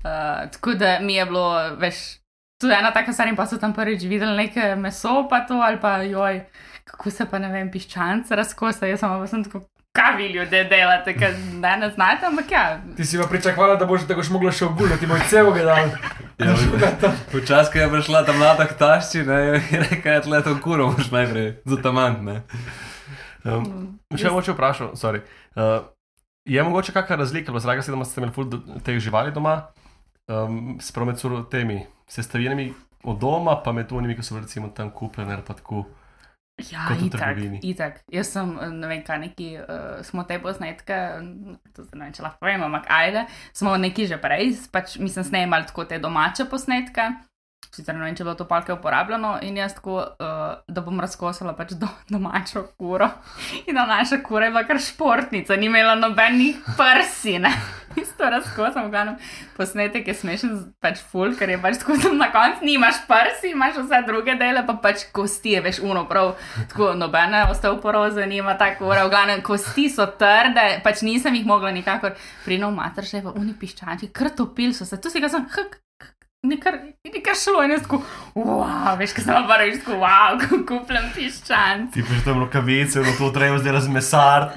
Uh, 0.00 0.46
tako 0.54 0.74
da 0.78 0.98
mi 1.02 1.14
je 1.14 1.26
bilo, 1.26 1.46
veš, 1.78 2.20
tudi 2.60 2.74
ena 2.74 2.92
taka 2.94 3.12
stvar 3.12 3.28
in 3.28 3.36
pa 3.36 3.46
so 3.50 3.58
tam 3.58 3.74
prvič 3.74 4.06
videli 4.06 4.36
neke 4.36 4.76
meso, 4.76 5.26
pa 5.30 5.42
to 5.46 5.58
ali 5.58 5.80
pa 5.80 5.96
joj, 6.06 6.44
kako 6.84 7.10
se 7.10 7.26
pa 7.30 7.38
ne 7.42 7.50
vem, 7.50 7.70
piščance 7.70 8.36
razkosa. 8.36 8.86
Jaz 8.86 9.02
sem 9.02 9.10
pa 9.10 9.26
sem 9.26 9.44
tako, 9.44 9.64
kaj 9.92 10.16
vi 10.16 10.26
ljudje 10.26 10.64
delate, 10.64 11.14
ker 11.18 11.34
ne, 11.52 11.76
ne 11.76 11.90
znate, 11.90 12.26
ampak 12.26 12.50
ja. 12.52 12.80
Ti 12.96 13.04
si 13.04 13.18
pa 13.18 13.26
pričakovala, 13.26 13.76
da 13.76 13.86
boš, 13.86 14.06
da 14.06 14.14
boš 14.14 14.30
mogla 14.30 14.52
še 14.54 14.68
obulati, 14.68 15.06
moj 15.06 15.22
celega 15.28 15.64
dal. 15.66 15.90
Ja, 16.40 16.54
Včasih, 17.34 17.72
ko 17.72 17.78
je 17.78 17.88
prišla 17.92 18.22
ta 18.24 18.32
mlada 18.32 18.66
ktašči, 18.70 19.24
ne, 19.26 19.40
je 19.58 19.82
rekel, 19.90 20.30
da 20.30 20.40
je 20.40 20.46
to 20.46 20.56
kuro, 20.62 20.92
moš 20.94 21.10
najprej 21.12 21.50
zatamant, 21.68 22.22
ne. 22.24 22.36
Um, 23.44 23.98
še 24.14 24.30
moče 24.32 24.54
vprašal, 24.54 24.94
sorry. 25.00 25.24
Uh, 25.56 25.82
je 26.48 26.62
mogoče 26.62 26.94
kakšna 26.96 27.20
razlika, 27.24 27.52
zraga 27.60 27.82
se, 27.82 27.92
da 27.92 28.04
ste 28.04 28.22
imeli 28.22 28.34
ful 28.36 28.48
teh 28.86 29.00
živali 29.02 29.34
doma, 29.34 29.56
um, 30.30 30.78
med 30.78 31.18
suro- 31.20 31.44
temi 31.50 31.82
sestavinami 32.08 32.70
od 33.04 33.18
doma, 33.18 33.58
pa 33.64 33.72
med 33.72 33.92
unimi, 33.92 34.16
ki 34.16 34.22
so 34.22 34.38
recimo 34.38 34.70
tam 34.76 34.90
kupljene 34.90 35.34
ali 35.34 35.44
pa 35.46 35.54
tako. 35.54 35.84
Ja, 36.68 36.88
itak, 37.04 37.38
itak. 37.62 38.02
Jaz 38.12 38.32
sem, 38.34 38.52
ne 38.76 38.90
vem, 38.90 39.02
kaj 39.06 39.18
neki, 39.24 39.48
uh, 39.62 40.02
smo 40.06 40.24
te 40.28 40.38
posnetke, 40.42 40.98
to 41.76 41.86
zdaj 41.86 41.98
ne 41.98 42.08
vem, 42.08 42.14
če 42.16 42.26
lahko 42.26 42.44
povem, 42.44 42.64
ampak 42.66 42.90
ajde, 42.92 43.24
smo 43.56 43.76
neki 43.80 44.06
že 44.10 44.20
prej, 44.20 44.54
pač 44.72 44.98
mislim, 45.00 45.26
snemali 45.26 45.68
tako 45.70 45.88
te 45.88 46.00
domače 46.02 46.48
posnetke. 46.50 47.10
Sicer 47.70 47.94
ne 47.94 48.02
vem, 48.02 48.16
če 48.18 48.24
bilo 48.26 48.34
to 48.34 48.48
palke 48.50 48.74
uporabljeno 48.74 49.36
in 49.46 49.60
jaz 49.60 49.76
tako, 49.76 50.00
uh, 50.02 50.46
da 50.66 50.82
bom 50.82 50.98
razkosala 51.00 51.54
pač 51.58 51.76
do, 51.78 51.86
domačo 52.10 52.64
kuro. 52.80 53.06
In 53.68 53.78
da 53.78 53.86
naša 53.86 54.18
kura 54.26 54.48
je 54.48 54.54
bila 54.56 54.64
kar 54.66 54.80
športnica, 54.82 55.56
ni 55.56 55.70
imela 55.70 55.94
nobenih 55.98 56.58
prsi, 56.78 57.38
ne. 57.38 57.52
Isto 57.96 58.30
razkosam, 58.30 58.86
v 58.86 58.90
glavnem 58.90 59.16
posnetek 59.56 60.06
je 60.08 60.14
smešen, 60.14 60.52
pač 60.80 61.00
full, 61.10 61.34
ker 61.34 61.50
je 61.50 61.58
pač 61.58 61.80
tako, 61.82 61.96
da 61.98 62.12
na 62.14 62.28
koncu 62.30 62.64
nimaš 62.64 63.00
prsi, 63.08 63.50
imaš 63.50 63.80
vse 63.82 64.02
druge 64.06 64.36
dele, 64.38 64.62
pa 64.66 64.76
pač 64.78 65.08
kosti, 65.12 65.56
je, 65.56 65.60
veš, 65.64 65.80
uno 65.82 66.04
prav, 66.08 66.36
tako 66.70 66.92
nobene 66.94 67.42
osteoporoze 67.50 68.26
nima, 68.30 68.54
tako 68.60 68.92
ura, 68.92 69.04
v 69.08 69.10
glavnem 69.10 69.42
kosti 69.42 69.88
so 69.90 70.06
trde, 70.06 70.80
pač 70.86 71.02
nisem 71.02 71.34
jih 71.34 71.46
mogla 71.50 71.74
nikakor, 71.74 72.14
prinov 72.46 72.70
mater 72.76 73.04
še 73.04 73.24
pa 73.26 73.34
uni 73.34 73.56
piščanči, 73.58 74.12
kar 74.14 74.30
topil 74.38 74.70
so 74.76 74.86
se, 74.86 75.00
tu 75.02 75.10
si 75.10 75.18
ga 75.22 75.28
sem, 75.32 75.46
hk, 75.50 75.80
Nekar, 76.40 76.78
nekar 77.04 77.36
šlo 77.36 77.60
in 77.66 77.74
jaz 77.74 77.82
tako, 77.84 77.98
wow, 78.32 78.94
veš, 78.96 79.12
kaj 79.12 79.26
sem 79.26 79.44
prvič 79.50 79.82
tako, 79.82 79.98
wow, 80.00 80.38
ko 80.40 80.62
kupljam 80.70 81.10
piščanc. 81.12 81.90
Ti 81.92 82.00
že 82.00 82.22
tam 82.24 82.40
rokavice, 82.40 83.02
no 83.04 83.12
to 83.18 83.28
treba 83.34 83.58
zdaj 83.60 83.76
razmesart. 83.76 84.56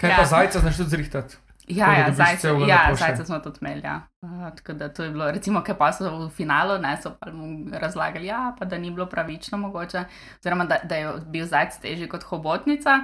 Kaj 0.00 0.10
Ja. 0.10 0.16
pa 0.18 0.24
zajca 0.26 0.64
znaš 0.64 0.80
tudi 0.82 0.90
zrihtati? 0.96 1.38
Ja, 1.68 1.86
Tako 1.86 2.00
ja, 2.00 2.12
zajce, 2.12 2.48
ja, 2.68 2.94
zajce 2.94 3.24
smo 3.24 3.38
tudi 3.38 3.58
imeli. 3.60 3.80
Ja. 3.84 4.00
Uh, 4.22 4.56
tako 4.56 4.72
da 4.72 4.88
to 4.88 5.04
je 5.04 5.10
bilo, 5.10 5.30
recimo, 5.30 5.62
kaj 5.64 5.78
pa 5.78 5.92
so 5.92 6.10
v 6.18 6.28
finalu, 6.30 6.78
ne 6.78 6.96
so 7.02 7.14
pa 7.20 7.32
mu 7.32 7.70
razlagali, 7.72 8.26
ja, 8.26 8.54
pa 8.58 8.64
da 8.64 8.78
ni 8.78 8.90
bilo 8.90 9.06
pravično 9.06 9.58
mogoče, 9.58 10.04
oziroma 10.40 10.64
da, 10.64 10.78
da 10.84 10.94
je 10.94 11.12
bil 11.26 11.46
zajec 11.46 11.78
težji 11.80 12.08
kot 12.08 12.22
hobotnica. 12.22 13.00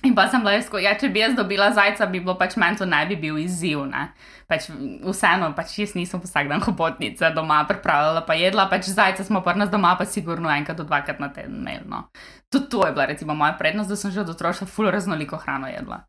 In 0.00 0.14
pa 0.16 0.24
sem 0.32 0.40
bila 0.40 0.54
jaz, 0.54 0.68
ja, 0.80 0.94
če 0.96 1.10
bi 1.12 1.20
jaz 1.20 1.34
dobila 1.36 1.66
zajca, 1.76 2.06
bi 2.08 2.22
bilo 2.24 2.32
pač 2.40 2.54
meni 2.56 2.78
to 2.80 2.86
ne 2.88 3.02
bi 3.04 3.18
bil 3.20 3.36
izziv. 3.42 3.82
Ne? 3.90 4.06
Pač 4.48 4.70
vseeno, 5.04 5.50
pač 5.56 5.74
jaz 5.82 5.92
nisem 5.98 6.22
vsak 6.22 6.48
dan 6.48 6.62
hobotnice 6.64 7.28
doma 7.36 7.58
pripravljala, 7.68 8.22
pa 8.24 8.38
jedla, 8.38 8.64
pač 8.70 8.88
zajca 8.88 9.26
smo 9.28 9.42
pa 9.44 9.52
nas 9.58 9.68
doma 9.68 9.92
pa 10.00 10.06
sigurno 10.08 10.48
enkrat 10.54 10.78
do 10.80 10.86
dvakrat 10.88 11.20
na 11.20 11.28
teden 11.34 11.60
imeli. 11.60 11.84
No. 11.90 12.06
Tudi 12.48 12.70
to 12.72 12.86
je 12.86 12.94
bila 12.96 13.10
recimo 13.12 13.36
moja 13.36 13.52
prednost, 13.60 13.92
da 13.92 13.96
sem 14.00 14.14
že 14.14 14.24
od 14.24 14.32
otroštva 14.32 14.70
ful 14.70 14.88
raznoliko 14.88 15.36
hrano 15.36 15.68
jedla. 15.68 16.06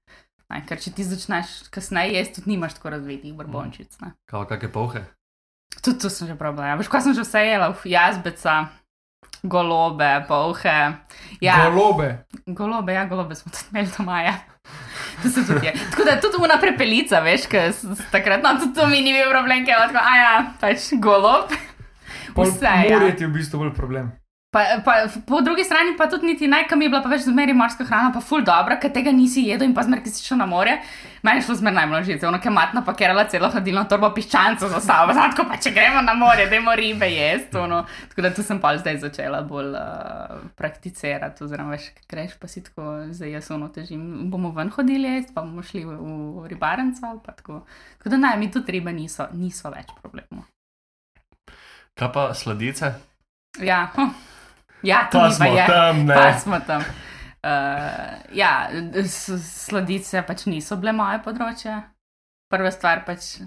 Ne, 0.51 0.61
ker 0.67 0.79
če 0.83 0.91
ti 0.91 1.05
začneš 1.07 1.69
kasneje 1.71 2.17
jesti, 2.17 2.41
tudi 2.41 2.51
nimaš 2.51 2.75
tako 2.75 2.91
razvitih 2.97 3.33
brbončic. 3.37 3.95
Ne. 4.03 4.11
Kao 4.27 4.43
kakšne 4.49 4.71
pohe? 4.73 5.01
Tudi 5.79 5.97
to 6.03 6.11
sem 6.11 6.27
že 6.27 6.35
probala. 6.35 6.73
Ja. 6.73 6.75
Veš, 6.75 6.91
kaj 6.91 7.07
sem 7.07 7.15
že 7.15 7.23
vse 7.23 7.45
jela, 7.47 7.71
Uf, 7.71 7.85
jazbeca, 7.87 8.67
golobe, 9.47 10.09
polhe. 10.27 10.77
Ja, 11.39 11.55
Golobe. 11.69 12.25
golobe, 12.45 12.93
ja, 12.93 13.05
golobe 13.07 13.35
smo 13.39 13.51
tudi 13.55 13.71
imeli 13.71 13.89
doma. 13.97 14.21
Ja. 14.27 14.35
Je. 15.63 15.73
Tako 15.91 16.03
da 16.05 16.19
tudi 16.21 16.37
una 16.43 16.57
prepelica, 16.61 17.19
veš, 17.23 17.47
ker 17.49 17.71
takrat, 18.11 18.43
no, 18.43 18.55
tudi 18.59 18.73
to 18.75 18.87
mi 18.91 19.01
ni 19.01 19.13
bil 19.13 19.29
problem, 19.31 19.63
ker 19.65 19.77
je 19.77 19.87
tako, 19.91 20.01
a 20.03 20.13
ja, 20.17 20.33
pač 20.61 20.91
golob. 21.01 21.53
Vse, 22.35 22.65
ja. 22.65 22.97
Morje 22.99 23.15
ti 23.15 23.23
je 23.23 23.29
v 23.29 23.33
bistvu 23.39 23.59
bolj 23.63 23.73
problem. 23.77 24.11
Pa, 24.51 24.81
pa, 24.85 25.07
po 25.27 25.39
drugi 25.41 25.63
strani 25.63 25.93
pa 25.97 26.09
tudi 26.11 26.25
niti 26.27 26.47
naj, 26.47 26.65
kam 26.67 26.81
je 26.81 26.89
bila 26.91 26.99
pa 26.99 27.07
več 27.07 27.21
zmeri 27.23 27.53
morska 27.55 27.85
hrana, 27.87 28.09
pa 28.11 28.19
ful 28.19 28.41
dobra, 28.43 28.75
ker 28.83 28.91
tega 28.91 29.11
nisi 29.15 29.45
jedel 29.47 29.69
in 29.69 29.73
pa 29.75 29.85
zmer, 29.87 30.01
ki 30.03 30.11
si 30.11 30.25
šel 30.25 30.41
na 30.41 30.45
morje. 30.45 30.73
Meni 31.23 31.39
je 31.39 31.45
šlo 31.45 31.53
zmer 31.61 31.71
najbolj 31.77 32.09
žice, 32.09 32.25
ono, 32.27 32.41
ker 32.43 32.51
matna 32.51 32.81
pakirala 32.83 33.23
celo 33.31 33.47
hladilno 33.53 33.85
torbo 33.87 34.09
piščancev 34.11 34.73
za 34.73 34.81
sabo, 34.83 35.13
zato 35.15 35.45
pa 35.47 35.55
če 35.55 35.71
gremo 35.71 36.01
na 36.03 36.17
morje, 36.19 36.49
dajmo 36.51 36.73
ribe 36.75 37.07
jesti. 37.07 37.55
Ono. 37.61 37.77
Tako 38.11 38.25
da 38.25 38.31
tu 38.35 38.43
sem 38.43 38.59
pa 38.59 38.73
zdaj 38.75 38.97
začela 39.05 39.39
bolj 39.47 39.69
uh, 39.79 40.41
prakticirati, 40.59 41.45
oziroma 41.47 41.77
veš, 41.77 41.85
greš 42.11 42.33
pa 42.41 42.49
si 42.51 42.65
tako, 42.65 42.87
zdaj 43.15 43.31
jaz 43.37 43.47
ono 43.55 43.69
težim, 43.71 44.03
bomo 44.33 44.51
ven 44.57 44.73
hodili 44.75 45.13
jesti, 45.13 45.31
pa 45.37 45.45
bomo 45.45 45.63
šli 45.63 45.85
v, 45.85 45.95
v 46.41 46.49
ribarenco 46.51 47.13
pa 47.23 47.37
tako. 47.39 47.61
Tako 48.01 48.11
da 48.17 48.19
naj, 48.25 48.35
mi 48.43 48.51
tudi 48.51 48.75
ribe 48.75 48.91
niso, 48.99 49.29
niso 49.31 49.71
več 49.71 49.95
problemov. 50.03 50.43
Kaj 51.95 52.11
pa 52.11 52.27
sladice? 52.35 52.91
Ja, 53.63 53.85
hm. 53.95 54.11
Ja 54.83 55.07
Pa 55.11 55.29
smo 55.31 55.45
je. 55.45 55.65
tam, 55.67 56.05
ne. 56.05 56.15
Pa 56.15 56.33
smo 56.39 56.59
tam. 56.67 56.85
Uh, 57.41 58.21
ja, 58.37 58.69
sladice 59.41 60.21
pač 60.27 60.45
niso 60.45 60.77
bile 60.77 60.93
moje 60.93 61.21
področje. 61.25 61.73
Prva 62.51 62.69
stvar 62.73 63.01
pač, 63.07 63.39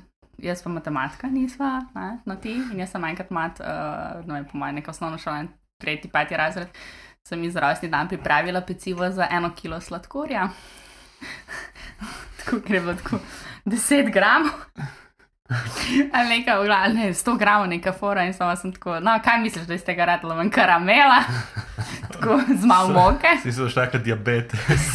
jaz 0.43 0.65
pa 0.65 0.73
matematika 0.73 1.31
nisva, 1.31 1.77
ne, 1.95 2.09
no 2.27 2.39
ti. 2.43 2.57
In 2.73 2.81
jaz 2.83 2.95
sem 2.95 3.05
enkrat 3.07 3.31
mat, 3.35 3.61
uh, 3.63 4.25
no 4.27 4.35
vem, 4.35 4.49
po 4.51 4.59
mojem, 4.59 4.81
neko 4.81 4.95
osnovno 4.95 5.21
šolo, 5.23 5.47
tretji, 5.83 6.11
peti 6.11 6.39
razred, 6.39 6.83
sem 7.27 7.45
iz 7.47 7.57
rojstni 7.57 7.93
dan 7.93 8.11
pripravila 8.11 8.65
pecivo 8.67 9.11
za 9.15 9.29
eno 9.31 9.53
kilo 9.55 9.81
sladkorja. 9.81 10.49
tako 12.41 12.61
gre 12.67 12.81
bilo 12.81 12.99
tako 12.99 13.23
10 13.65 14.11
gramov. 14.13 14.59
Ali 16.13 16.29
nekaj, 16.29 16.57
v 16.57 16.65
glavnem, 16.65 16.97
ne, 16.97 17.13
100 17.13 17.37
gramov 17.37 17.69
neka 17.69 17.93
fora 17.93 18.25
in 18.25 18.33
sama 18.33 18.57
sem 18.57 18.73
tako, 18.73 18.97
no, 19.05 19.13
kaj 19.21 19.43
misliš, 19.43 19.67
da 19.69 19.77
iz 19.77 19.85
tega 19.85 20.07
ratela 20.09 20.39
ven 20.39 20.49
karamela, 20.49 21.19
tako 22.13 22.39
z 22.49 22.65
malo 22.65 22.89
moke, 22.89 23.29
Si 23.43 23.53
se 23.53 23.69
kot 23.93 24.01
diabetes. 24.01 24.87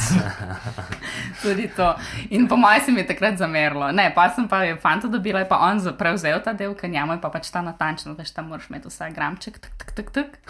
tudi 1.44 1.70
to. 1.76 1.94
In 2.30 2.48
po 2.48 2.58
mojem 2.58 2.82
se 2.82 2.92
mi 2.92 3.02
je 3.02 3.08
takrat 3.08 3.38
zamerilo. 3.38 3.92
Ne, 3.92 4.10
pa 4.16 4.30
sem 4.34 4.48
pa 4.48 4.64
je 4.64 4.76
fanta 4.82 5.08
dobila, 5.08 5.46
pa 5.46 5.62
on 5.70 5.78
prevzel 5.98 6.42
ta 6.42 6.54
del, 6.54 6.74
ker 6.74 6.90
njemu 6.90 7.14
je 7.14 7.22
pa 7.22 7.30
pač 7.30 7.54
ta 7.54 7.62
natančno, 7.62 8.18
veš, 8.18 8.34
tam 8.34 8.50
moraš 8.50 8.70
imeti 8.74 8.90
vsak 8.90 9.14
gramček, 9.14 9.60
tak, 9.62 9.78
tak, 9.78 9.92
tak, 9.94 10.10
tak. 10.10 10.42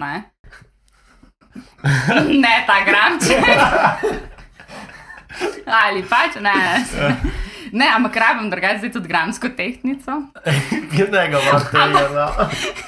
Ne. 0.00 0.24
Ne 2.40 2.56
ta 2.66 2.80
gramček. 2.88 3.44
Ali 5.84 6.02
pač, 6.08 6.40
ne. 6.40 6.56
Ne, 6.96 7.51
ampak 7.96 8.16
rabim 8.16 8.50
drugače 8.50 8.92
tudi 8.92 9.08
gramsko 9.08 9.48
tehtnico. 9.56 10.22
Kjednega 10.92 11.40
imaš 11.40 11.62
tega? 11.70 12.08
no? 12.14 12.26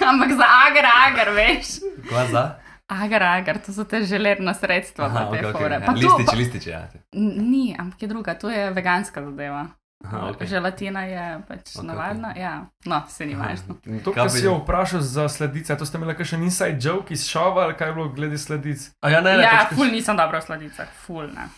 Ampak 0.09 0.31
za 0.37 0.49
agar, 0.69 0.85
agar, 1.09 1.33
veš. 1.35 1.67
Kva 2.09 2.27
za? 2.27 2.45
Agar, 2.87 3.23
agar, 3.23 3.59
to 3.59 3.73
so 3.73 3.85
te 3.85 4.03
želerna 4.05 4.55
sredstva, 4.55 5.07
Aha, 5.07 5.29
okay, 5.31 5.41
okay. 5.45 5.53
fore. 5.53 5.81
Ja, 5.81 5.93
lističi, 5.93 6.27
pa- 6.27 6.37
lističi, 6.37 6.71
ja. 6.71 6.89
Ni, 7.13 7.77
ampak 7.79 8.03
je 8.03 8.09
druga, 8.09 8.35
to 8.35 8.51
je 8.51 8.71
veganska 8.71 9.25
zadeva. 9.25 9.67
Aha, 10.05 10.19
okay. 10.31 10.45
Želatina 10.47 11.03
je 11.09 11.41
pač 11.49 11.61
Ok, 11.77 11.81
okay, 11.81 11.87
navadna, 11.87 12.35
ja. 12.37 12.67
No, 12.85 13.03
se 13.09 13.27
ni 13.27 13.35
važno. 13.35 13.79
To, 14.05 14.13
kar 14.13 14.29
si 14.31 14.45
jo 14.45 14.59
vprašal 14.61 15.01
za 15.01 15.29
sladice, 15.33 15.77
to 15.81 15.87
ste 15.89 15.97
imeli 15.97 16.13
kakšen 16.17 16.43
inside 16.45 16.77
joke 16.81 17.15
iz 17.15 17.25
šova 17.29 17.65
ali 17.65 17.75
kaj 17.75 17.89
je 17.89 17.95
bilo 17.95 18.09
glede 18.13 18.39
sladic? 18.39 18.91
A 19.01 19.11
ja, 19.11 19.21
ne, 19.25 19.37
ne, 19.37 19.43
Ja, 19.43 19.65
pač, 19.65 19.79
ful 19.79 19.89
nisem 19.89 20.17
dobro 20.17 20.39
v 20.41 20.45
sladicah, 20.45 20.93
ful 21.07 21.25
ne. 21.33 21.49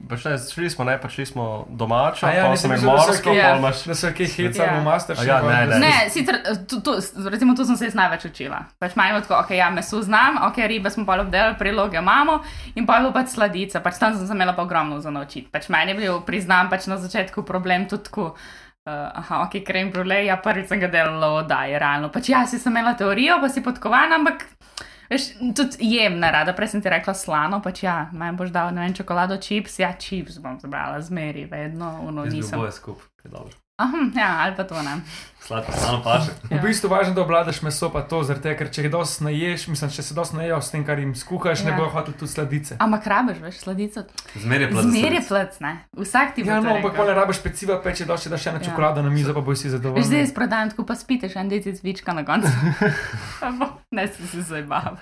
Pač 0.00 0.24
ne, 0.24 0.32
šli 0.36 0.70
smo, 0.70 0.84
ne, 0.84 0.94
pač 0.96 1.12
šli 1.12 1.26
smo 1.26 1.44
domačo, 1.68 2.24
A 2.24 2.30
ja, 2.30 2.44
pa 2.44 2.50
da 2.50 2.56
so 2.56 2.68
morsko, 2.68 3.30
kaj- 3.30 3.42
pa 3.42 3.56
imaš. 3.56 3.84
Da 3.84 3.94
so 3.94 4.08
kaj 4.10 4.26
hecali 4.28 4.64
Ja. 4.64 4.74
v 4.74 4.84
Masterchefu. 4.84 5.26
A 5.26 5.52
ja, 5.52 5.66
ne, 5.66 5.66
ne. 5.68 5.78
Ne, 5.80 6.10
sicer, 6.10 6.34
tu, 6.64 6.80
tu, 6.80 6.94
recimo, 7.26 7.54
tu 7.54 7.64
sem 7.64 7.76
se 7.76 7.84
jaz 7.84 7.94
največ 7.94 8.24
učila. 8.24 8.64
Pač 8.78 8.96
imamo 8.96 9.20
tako, 9.20 9.38
ok, 9.38 9.50
ja, 9.52 9.70
meso 9.70 10.00
znam, 10.00 10.40
ok, 10.42 10.56
ribe 10.66 10.90
smo 10.90 11.04
pa 11.04 11.20
obdelali, 11.20 11.54
priloge 11.54 11.98
imamo 11.98 12.40
in 12.74 12.86
pa 12.86 12.94
je 12.94 13.00
bilo 13.00 13.12
pač 13.12 13.28
sladice, 13.28 13.80
pač 13.80 13.98
tam 13.98 14.14
sem 14.14 14.26
se 14.26 14.32
imela 14.32 14.52
pa 14.52 14.62
ogromno 14.62 15.00
za 15.00 15.10
naučiti. 15.10 15.48
Pač 15.48 15.68
meni 15.68 15.90
je 15.90 15.98
bil, 15.98 16.20
priznam, 16.22 16.68
pač 16.68 16.86
na 16.86 16.96
začetku 16.96 17.42
problem 17.42 17.86
tudi 17.86 18.04
tako. 18.04 18.34
Uh, 18.80 18.92
aha, 19.14 19.42
ok, 19.44 19.60
krem 19.62 19.90
brule, 19.90 20.24
ja, 20.24 20.36
prvič 20.36 20.66
sem 20.66 20.80
ga 20.80 20.88
delala 20.88 21.28
v 21.28 21.44
oddaji, 21.44 21.76
realno. 21.78 22.08
Pač 22.08 22.28
ja, 22.28 22.46
si 22.48 22.58
sem 22.58 22.72
imela 22.72 22.94
teorijo, 22.94 23.36
pa 23.38 23.48
si 23.48 23.60
podkovana, 23.60 24.16
ampak 24.16 24.46
veš, 25.10 25.30
tudi 25.56 25.90
jem 25.92 26.18
nerada. 26.22 26.54
Prej 26.56 26.74
sem 26.74 26.82
ti 26.82 26.92
rekla 26.92 27.14
slano, 27.14 27.60
pač 27.64 27.82
ja, 27.86 27.96
maj 28.12 28.32
boš 28.38 28.52
dal, 28.54 28.74
ne 28.74 28.86
vem, 28.86 28.94
čokolado, 28.96 29.38
čips, 29.42 29.80
ja, 29.82 29.92
čips 29.98 30.38
bom 30.42 30.58
zbrala, 30.62 31.00
zmeri, 31.04 31.46
vedno, 31.50 31.98
uno 32.06 32.26
bi 32.28 32.38
nisem. 32.38 32.58
oboje 32.58 32.72
skupaj, 32.78 33.10
je 33.24 33.30
dobro. 33.30 33.56
Aha, 33.80 33.98
ja, 34.14 34.30
ali 34.40 34.54
pa 34.54 34.64
to 34.64 34.76
ne. 34.82 35.00
Sladko, 35.40 35.72
samo 35.72 36.02
paše. 36.04 36.30
V 36.46 36.58
bistvu 36.60 36.86
je 36.86 36.90
važno, 36.90 37.14
da 37.14 37.22
obvladaš 37.22 37.62
meso, 37.62 37.88
pa 37.88 38.02
to, 38.02 38.20
zaradi 38.22 38.44
tega, 38.44 38.58
ker 38.58 38.68
če 38.68 38.82
jih 38.82 38.90
dosti 38.92 39.24
naješ, 39.24 39.64
mislim, 39.66 39.90
če 39.90 40.02
se 40.02 40.14
dosti 40.14 40.36
najejo 40.36 40.58
s 40.60 40.68
tem, 40.68 40.84
kar 40.84 41.00
jim 41.00 41.14
skuhaš, 41.14 41.62
ne 41.64 41.70
Ja. 41.70 41.76
bojo 41.78 41.88
hoteli 41.90 42.14
tudi 42.14 42.30
sladice. 42.30 42.76
Ampak 42.78 43.06
rabiš, 43.06 43.38
veš, 43.40 43.56
sladico. 43.58 44.04
Zmer 44.36 44.60
je 44.60 44.68
plaz. 44.68 44.84
Zmer 44.86 45.12
je 45.12 45.22
plec, 45.22 45.56
ne. 45.60 45.72
Vsak 45.94 46.34
ti 46.34 46.44
bo. 46.44 46.50
Ja, 46.50 46.60
no, 46.60 46.74
ampak 46.74 46.92
pa 46.94 47.04
ne 47.04 47.14
rabiš 47.14 47.40
peciva, 47.40 47.80
peče 47.80 48.04
dosti, 48.04 48.28
da 48.28 48.36
še 48.36 48.50
ena 48.50 48.60
Ja. 48.60 48.68
čokolada 48.68 49.00
na 49.00 49.10
mizo, 49.10 49.32
pa 49.32 49.40
boš 49.40 49.58
si 49.58 49.64
Veš, 49.64 49.70
zdaj 49.70 49.80
zadovoljen. 49.80 50.20
jaz 50.20 50.34
prodajam 50.34 50.70
tako, 50.70 50.84
pa 50.84 50.94
spite 50.94 51.28
še 51.28 51.38
en 51.38 51.48
deci 51.48 51.72
cvička 51.72 52.12
na 52.12 52.22
koncu. 52.22 52.52
Ne 53.90 54.06
si 54.06 54.42
se. 54.44 54.60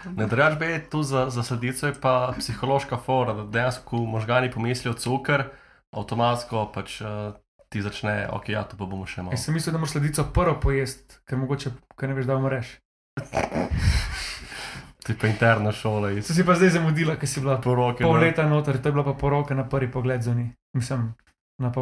Ne, 0.08 0.26
drugač 0.26 0.54
bi 0.54 0.80
tu 0.86 1.02
za, 1.02 1.26
za 1.28 1.42
sladico 1.42 1.86
je 1.86 1.94
pa 1.94 2.32
psihološka 2.32 2.96
fora, 2.96 3.34
da 3.34 3.44
dejansko, 3.44 3.82
ko 3.84 3.96
možgani 4.06 4.48
pomislijo 4.48 4.94
cukor, 4.94 5.44
avtomatsko 5.92 6.70
pač 6.72 7.00
uh, 7.00 7.34
ti 7.68 7.82
začne, 7.82 8.28
ok, 8.32 8.48
ja, 8.48 8.62
to 8.64 8.76
pa 8.76 8.86
bomo 8.86 9.06
še 9.06 9.22
malo. 9.22 9.32
Jaz 9.36 9.44
sem 9.44 9.54
mislil, 9.54 9.72
da 9.72 9.78
moraš 9.78 9.92
sladico 9.92 10.24
prvo 10.34 10.54
pojesti, 10.60 11.20
ker 11.28 11.38
mogoče, 11.38 11.70
ker 11.96 12.08
ne 12.08 12.14
veš, 12.14 12.26
da 12.26 12.36
umreš. 12.36 12.74
Ti 15.04 15.14
pa 15.20 15.26
interna 15.26 15.72
šola 15.72 16.10
iz 16.10 16.26
Se 16.26 16.34
si 16.34 16.44
pa 16.44 16.54
zdaj 16.54 16.68
zamudila, 16.68 17.16
ker 17.16 17.28
si 17.28 17.40
bila 17.40 17.56
poroke 17.60 18.04
pol 18.04 18.14
na, 18.14 18.20
leta 18.20 18.44
noter, 18.44 18.76
to 18.76 18.88
je 18.88 18.92
bila 18.92 19.04
pa 19.04 19.14
poroka 19.14 19.54
na 19.54 19.64
prvi 19.64 19.90
pogled 19.90 20.22
zunaj. 20.22 20.50
Mislim, 20.76 21.14
na 21.58 21.72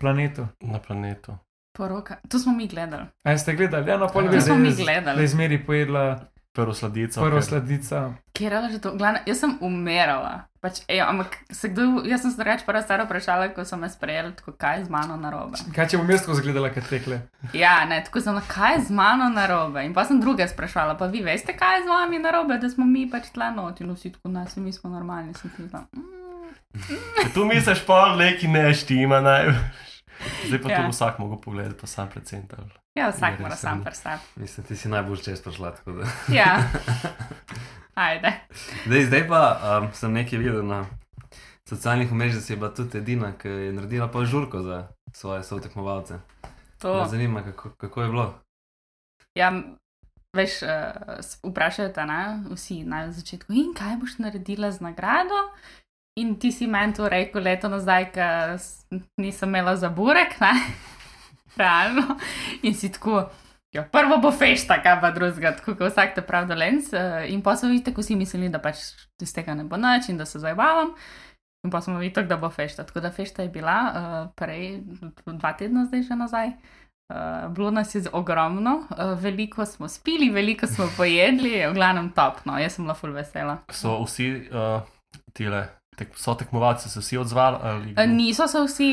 planetu. 0.00 0.46
na 0.60 0.78
planetu. 0.78 1.36
Poroka. 1.76 2.16
To 2.28 2.38
smo 2.38 2.52
mi 2.52 2.68
gledali. 2.68 3.04
A 3.24 3.38
ste 3.38 3.54
gledali? 3.54 3.90
Ja, 3.90 3.96
no, 3.98 4.08
pol 4.08 4.24
Ja. 4.24 4.30
bi 4.30 4.36
To 4.36 4.42
smo 4.42 4.56
mi 4.56 4.70
zdaj, 4.70 4.84
da 4.84 4.92
gledali. 4.92 5.22
je 5.22 5.28
zmeri 5.28 5.64
pojedla 5.64 6.20
Prvo 6.52 6.74
sladico. 6.74 7.20
prvo 7.20 7.38
ker- 7.38 7.42
sladico. 7.42 8.14
Kjer 8.32 8.52
je 8.52 8.70
že 8.70 8.78
to? 8.78 8.96
Glavne, 8.96 9.22
jaz 9.26 9.38
sem 9.38 9.58
umirala. 9.60 10.44
Pač, 10.60 10.80
ej, 10.88 11.00
ampak 11.00 11.36
se 11.50 11.68
kdo, 11.68 12.02
jaz 12.04 12.20
sem 12.20 12.30
se 12.30 12.44
reč 12.44 12.64
prva 12.66 12.82
stara 12.82 13.04
vprašala, 13.04 13.48
ko 13.48 13.64
so 13.64 13.76
me 13.76 13.88
sprejeli, 13.88 14.34
tako 14.36 14.52
kaj 14.52 14.78
je 14.78 14.84
z 14.84 14.90
mano 14.90 15.16
narobe. 15.16 15.56
Kaj 15.72 15.88
če 15.88 15.98
bom 15.98 16.10
jaz 16.10 16.20
tako 16.20 16.34
zgledala, 16.34 16.68
kad 16.68 16.84
tekle? 16.84 17.20
Ja, 17.52 17.84
ne, 17.84 18.02
tako 18.04 18.20
sem, 18.20 18.40
kaj 18.48 18.74
je 18.74 18.80
z 18.82 18.90
mano 18.90 19.28
narobe. 19.28 19.84
In 19.84 19.94
pa 19.94 20.04
sem 20.04 20.20
druge 20.20 20.48
sprašvala, 20.48 20.98
pa 20.98 21.06
vi 21.06 21.22
veste, 21.22 21.56
kaj 21.56 21.76
je 21.76 21.84
z 21.84 21.88
vami 21.88 22.18
narobe, 22.18 22.58
da 22.58 22.68
smo 22.68 22.84
mi 22.84 23.06
pač 23.10 23.30
tle 23.30 23.50
not 23.50 23.80
in 23.80 23.94
vsi 23.94 24.12
tako 24.12 24.28
nas, 24.28 24.56
mi 24.56 24.72
smo 24.72 24.90
normalni, 24.90 25.34
sem 25.34 25.50
ti 25.56 25.68
tam. 25.70 25.86
Mm. 25.96 26.06
Ker 27.16 27.30
Tu 27.34 27.44
misliš 27.44 27.86
pa 27.86 28.16
neki 28.16 28.48
ne 28.48 28.74
štima 28.74 29.20
največ. 29.20 29.89
Zdaj 30.46 30.62
pa 30.62 30.70
Ja. 30.70 30.82
to 30.82 30.88
vsak 30.88 31.18
mogo 31.18 31.36
pogledati, 31.40 31.80
pa 31.80 31.86
sam 31.86 32.08
precental. 32.08 32.64
Ja, 32.94 33.08
vsak 33.10 33.38
mora 33.40 33.56
sam 33.56 33.84
prstati. 33.84 34.24
Mislim, 34.36 34.66
ti 34.66 34.76
si 34.76 34.88
najbolj 34.88 35.16
čez 35.16 35.42
prišla. 35.42 35.74
Ja. 36.28 36.62
Ajde. 37.94 38.32
Zdaj, 38.86 39.04
zdaj 39.04 39.28
pa 39.28 39.60
um, 39.82 39.88
sem 39.92 40.12
nekaj 40.12 40.38
videl 40.38 40.66
na 40.66 40.86
socialnih 41.68 42.12
mrežah, 42.12 42.34
da 42.34 42.40
si 42.40 42.56
bila 42.56 42.74
tudi 42.74 42.98
edina, 42.98 43.32
ki 43.38 43.48
je 43.48 43.72
naredila 43.72 44.08
pa 44.10 44.24
žurko 44.24 44.62
za 44.62 44.88
svoje 45.12 45.44
sotekmovalce. 45.44 46.18
To. 46.78 47.02
Me 47.02 47.08
zanima, 47.08 47.42
kako, 47.42 47.70
kako 47.76 48.02
je 48.02 48.08
bilo. 48.08 48.34
Ja, 49.34 49.52
veš, 50.36 50.62
uh, 50.62 51.48
vprašajo 51.50 51.88
te, 51.88 52.06
ne, 52.06 52.42
vsi 52.50 52.84
na 52.84 53.12
začetku, 53.12 53.52
in 53.52 53.74
kaj 53.76 53.96
boš 53.96 54.18
naredila 54.18 54.72
z 54.72 54.80
nagrado. 54.80 55.38
In 56.20 56.34
ti 56.40 56.52
si 56.52 56.66
meni 56.70 56.94
to 56.96 57.08
rekel 57.08 57.42
leto 57.44 57.70
nazaj, 57.72 58.10
ker 58.14 58.56
nisem 59.20 59.48
imela 59.48 59.76
za 59.76 59.88
burek, 59.88 60.36
ne, 60.42 60.52
realno. 61.60 62.16
In 62.62 62.74
si 62.74 62.90
tako, 62.92 63.22
ja, 63.74 63.84
prvo 63.92 64.18
bo 64.22 64.32
fešta, 64.34 64.80
kaj 64.82 65.00
pa 65.00 65.12
drugega, 65.16 65.54
tako 65.58 65.76
kot 65.78 65.92
vsak 65.92 66.14
te 66.18 66.26
prav 66.26 66.48
dolenc. 66.50 66.92
Uh, 66.92 67.24
in 67.30 67.42
pa 67.46 67.56
so 67.56 67.70
vidite, 67.70 67.94
ko 67.96 68.04
si 68.04 68.18
mislili, 68.18 68.50
da 68.52 68.62
pač 68.62 68.82
iz 69.22 69.34
tega 69.36 69.56
ne 69.56 69.64
bo 69.64 69.80
nič 69.80 70.10
in 70.12 70.20
da 70.20 70.28
se 70.28 70.42
zabavam. 70.42 70.94
In 71.64 71.72
pa 71.72 71.80
smo 71.84 71.98
videli, 72.00 72.28
da 72.28 72.40
bo 72.40 72.50
fešta. 72.50 72.84
Tako 72.88 73.04
da 73.04 73.12
fešta 73.12 73.44
je 73.44 73.52
bila 73.52 73.78
uh, 73.88 74.20
prej, 74.36 74.80
dva 75.26 75.52
tedna 75.56 75.86
zdaj 75.88 76.06
že 76.08 76.16
nazaj. 76.16 76.54
Uh, 77.10 77.50
bilo 77.52 77.70
nas 77.70 77.94
je 77.94 78.02
ogromno, 78.12 78.86
uh, 78.90 79.18
veliko 79.18 79.66
smo 79.66 79.88
spili, 79.88 80.30
veliko 80.30 80.66
smo 80.66 80.86
pojedli, 80.96 81.66
v 81.66 81.74
glavnem 81.74 82.12
top, 82.14 82.44
no, 82.46 82.54
jaz 82.58 82.76
sem 82.78 82.86
full 82.94 83.12
vesela. 83.12 83.56
So 83.74 83.96
vsi 84.04 84.28
uh, 84.46 84.86
tile, 85.34 85.64
tek, 86.00 86.14
so 86.18 86.34
tekmovalci 86.34 86.88
se 86.90 87.02
vsi 87.02 87.18
odzvali? 87.20 87.58
Ali... 87.62 87.92
Uh, 87.92 88.08
niso 88.08 88.46
se 88.48 88.62
vsi, 88.64 88.88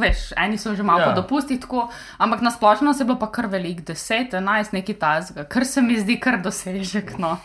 veš, 0.00 0.30
eni 0.40 0.58
so 0.58 0.72
že 0.74 0.82
malo 0.86 1.04
Ja. 1.04 1.10
po 1.10 1.20
dopustih, 1.20 1.60
tako, 1.60 1.86
ampak 2.18 2.40
na 2.40 2.50
splošno 2.50 2.94
se 2.94 3.04
je 3.04 3.08
bilo 3.10 3.18
pa 3.20 3.28
kar 3.32 3.46
velik, 3.52 3.84
10, 3.84 4.32
11, 4.32 4.72
neki 4.72 4.94
tazga, 4.96 5.44
kar 5.44 5.66
se 5.68 5.82
mi 5.84 6.00
zdi 6.00 6.18
kar 6.20 6.40
dosežek. 6.42 7.18
No. 7.18 7.36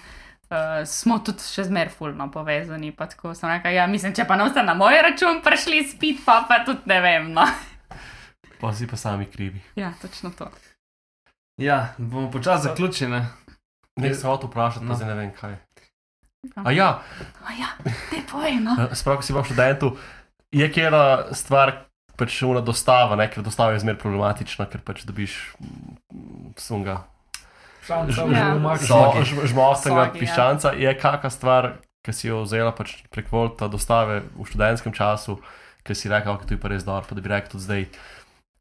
Uh, 0.51 0.81
smo 0.83 1.15
tudi 1.23 1.43
še 1.47 1.63
zmeraj 1.69 1.93
fulno 1.95 2.25
povezani. 2.31 2.91
pa 2.91 3.05
Tako 3.07 3.31
sem 3.35 3.47
rekla, 3.49 3.71
ja, 3.71 3.85
mislim, 3.87 4.11
če 4.15 4.25
pa 4.27 4.35
ne 4.35 4.47
boste 4.47 4.63
na 4.63 4.73
moj 4.75 4.97
račun 5.05 5.39
prišli 5.43 5.85
spit, 5.87 6.25
pa 6.25 6.41
pa 6.47 6.63
tudi 6.67 6.91
ne 6.91 6.99
vem. 7.01 7.31
No. 7.35 7.45
Pa 8.61 8.69
si 8.77 8.85
pa 8.85 8.93
sami 8.93 9.25
krivi. 9.25 9.57
Ja, 9.73 9.93
točno 10.01 10.29
to. 10.37 10.45
Ja, 11.57 11.95
bomo 11.97 12.29
počasi 12.31 12.67
zaključili. 12.67 13.09
ne? 13.09 13.25
Ne, 13.95 14.13
se 14.13 14.27
hotel 14.27 14.49
vprašati, 14.49 14.85
no. 14.85 14.95
zdaj 14.95 15.07
ne 15.07 15.15
vem 15.15 15.31
kaj. 15.33 15.55
A 16.55 16.71
ja, 16.73 17.05
A 17.45 17.53
ja, 17.53 17.69
te 18.09 18.21
povej, 18.25 18.57
no. 18.57 18.73
eh, 18.73 18.95
sprav, 18.97 19.21
ko 19.21 19.23
si 19.25 19.33
v 19.33 19.45
študentu, 19.45 19.93
je 20.49 20.65
kjera 20.73 21.29
stvar, 21.37 21.85
pač 22.17 22.33
šuna 22.41 22.65
dostava, 22.65 23.13
ne, 23.15 23.29
ker 23.29 23.45
dostava 23.45 23.77
je 23.77 23.85
zmer 23.85 23.97
problematična, 24.01 24.65
ker 24.65 24.81
pač 24.81 25.05
dobiš 25.05 25.53
mm, 25.61 26.57
sunga. 26.57 27.05
Šanca, 27.85 28.25
Ja. 30.09 30.09
piščanca 30.17 30.73
je 30.77 30.91
kakšna 30.97 31.29
stvar, 31.33 31.63
ki 32.01 32.13
si 32.13 32.27
jo 32.29 32.41
vzela 32.45 32.73
pač 32.73 33.05
prek 33.13 33.29
volta 33.29 33.69
dostave 33.69 34.21
v 34.33 34.45
študentskem 34.45 34.93
času, 34.93 35.37
ki 35.85 35.93
si 35.97 36.09
rekel, 36.09 36.37
da 36.41 36.53
je 36.53 36.61
pa 36.61 36.69
res 36.73 36.85
dobro, 36.85 37.05
pa 37.05 37.13
da 37.17 37.21
bi 37.21 37.29
rekel 37.29 37.53
tudi 37.53 37.65
zdaj, 37.65 37.83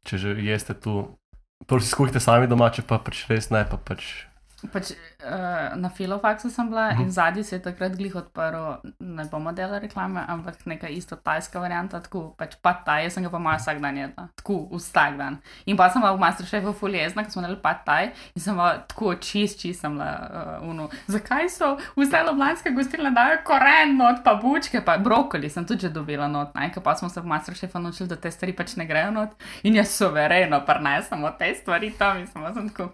če 0.05 0.17
že 0.21 0.29
jeste 0.41 0.73
tu, 0.77 1.17
prvo 1.65 1.81
si 1.81 1.89
skuhite 1.89 2.21
sami 2.21 2.49
doma, 2.49 2.69
če 2.69 2.85
pa 2.85 3.01
pač 3.01 3.25
res 3.29 3.49
ne, 3.53 3.65
pa 3.65 3.77
pač. 3.77 4.29
Pač, 4.69 4.91
uh, 4.91 5.73
na 5.75 5.89
filofaksu 5.89 6.49
sem 6.49 6.69
bila 6.69 6.91
Mhm. 6.91 7.01
in 7.01 7.11
zadnji 7.11 7.43
se 7.43 7.55
je 7.55 7.61
takrat 7.61 7.95
glih 7.97 8.15
odprl, 8.15 8.77
ne 8.99 9.25
bomo 9.31 9.51
delali 9.51 9.79
reklame, 9.79 10.21
ampak 10.27 10.65
neka 10.65 10.87
isto 10.87 11.15
tajska 11.15 11.59
varianta, 11.59 11.99
tako 11.99 12.35
pač 12.37 12.55
pa 12.61 12.73
taj, 12.73 13.03
jaz 13.03 13.13
sem 13.13 13.23
ga 13.23 13.29
pa 13.29 13.39
malo 13.39 13.57
vsak 13.57 13.81
dan 13.81 13.97
jedla, 13.97 14.27
tako 14.35 14.69
vsak 14.71 15.17
dan. 15.17 15.37
In 15.65 15.77
pa 15.77 15.89
sem 15.89 16.01
bila 16.01 16.13
v 16.13 16.19
Masterchefu 16.19 16.73
fuljezna, 16.73 17.23
ko 17.23 17.31
smo 17.31 17.41
naredili 17.41 17.61
pa 17.61 17.73
taj 17.73 18.11
in 18.35 18.41
sem 18.41 18.55
bila 18.55 18.77
tako 18.77 19.15
čist, 19.15 19.59
čist 19.61 19.81
sem 19.81 19.93
bila 19.93 20.59
uh, 20.61 20.69
unu. 20.69 20.89
Zakaj 21.07 21.49
so 21.49 21.77
vse 21.97 22.23
loblanske 22.23 22.69
gostilne 22.71 23.11
dajo 23.11 23.37
koren 23.43 23.97
not, 23.97 24.23
pa 24.23 24.35
bučke, 24.35 24.81
pa 24.85 24.97
brokoli 24.97 25.49
sem 25.49 25.65
tudi 25.65 25.81
že 25.81 25.89
dobila 25.89 26.27
not, 26.27 26.55
ne, 26.55 26.71
ker 26.73 26.83
pa 26.83 26.95
smo 26.95 27.09
se 27.09 27.21
v 27.21 27.25
Masterchefu 27.25 27.79
naučili, 27.79 28.09
da 28.09 28.15
te 28.15 28.31
stvari 28.31 28.53
pač 28.53 28.75
ne 28.75 28.85
grejo 28.85 29.11
not 29.11 29.29
in 29.63 29.75
jaz 29.75 29.89
suvereno 29.89 30.61
prenesem 30.65 31.25
te 31.39 31.55
stvari 31.55 31.91
tam 31.97 32.17
in 32.17 32.27
sem, 32.27 32.53
sem 32.53 32.69
tako. 32.69 32.89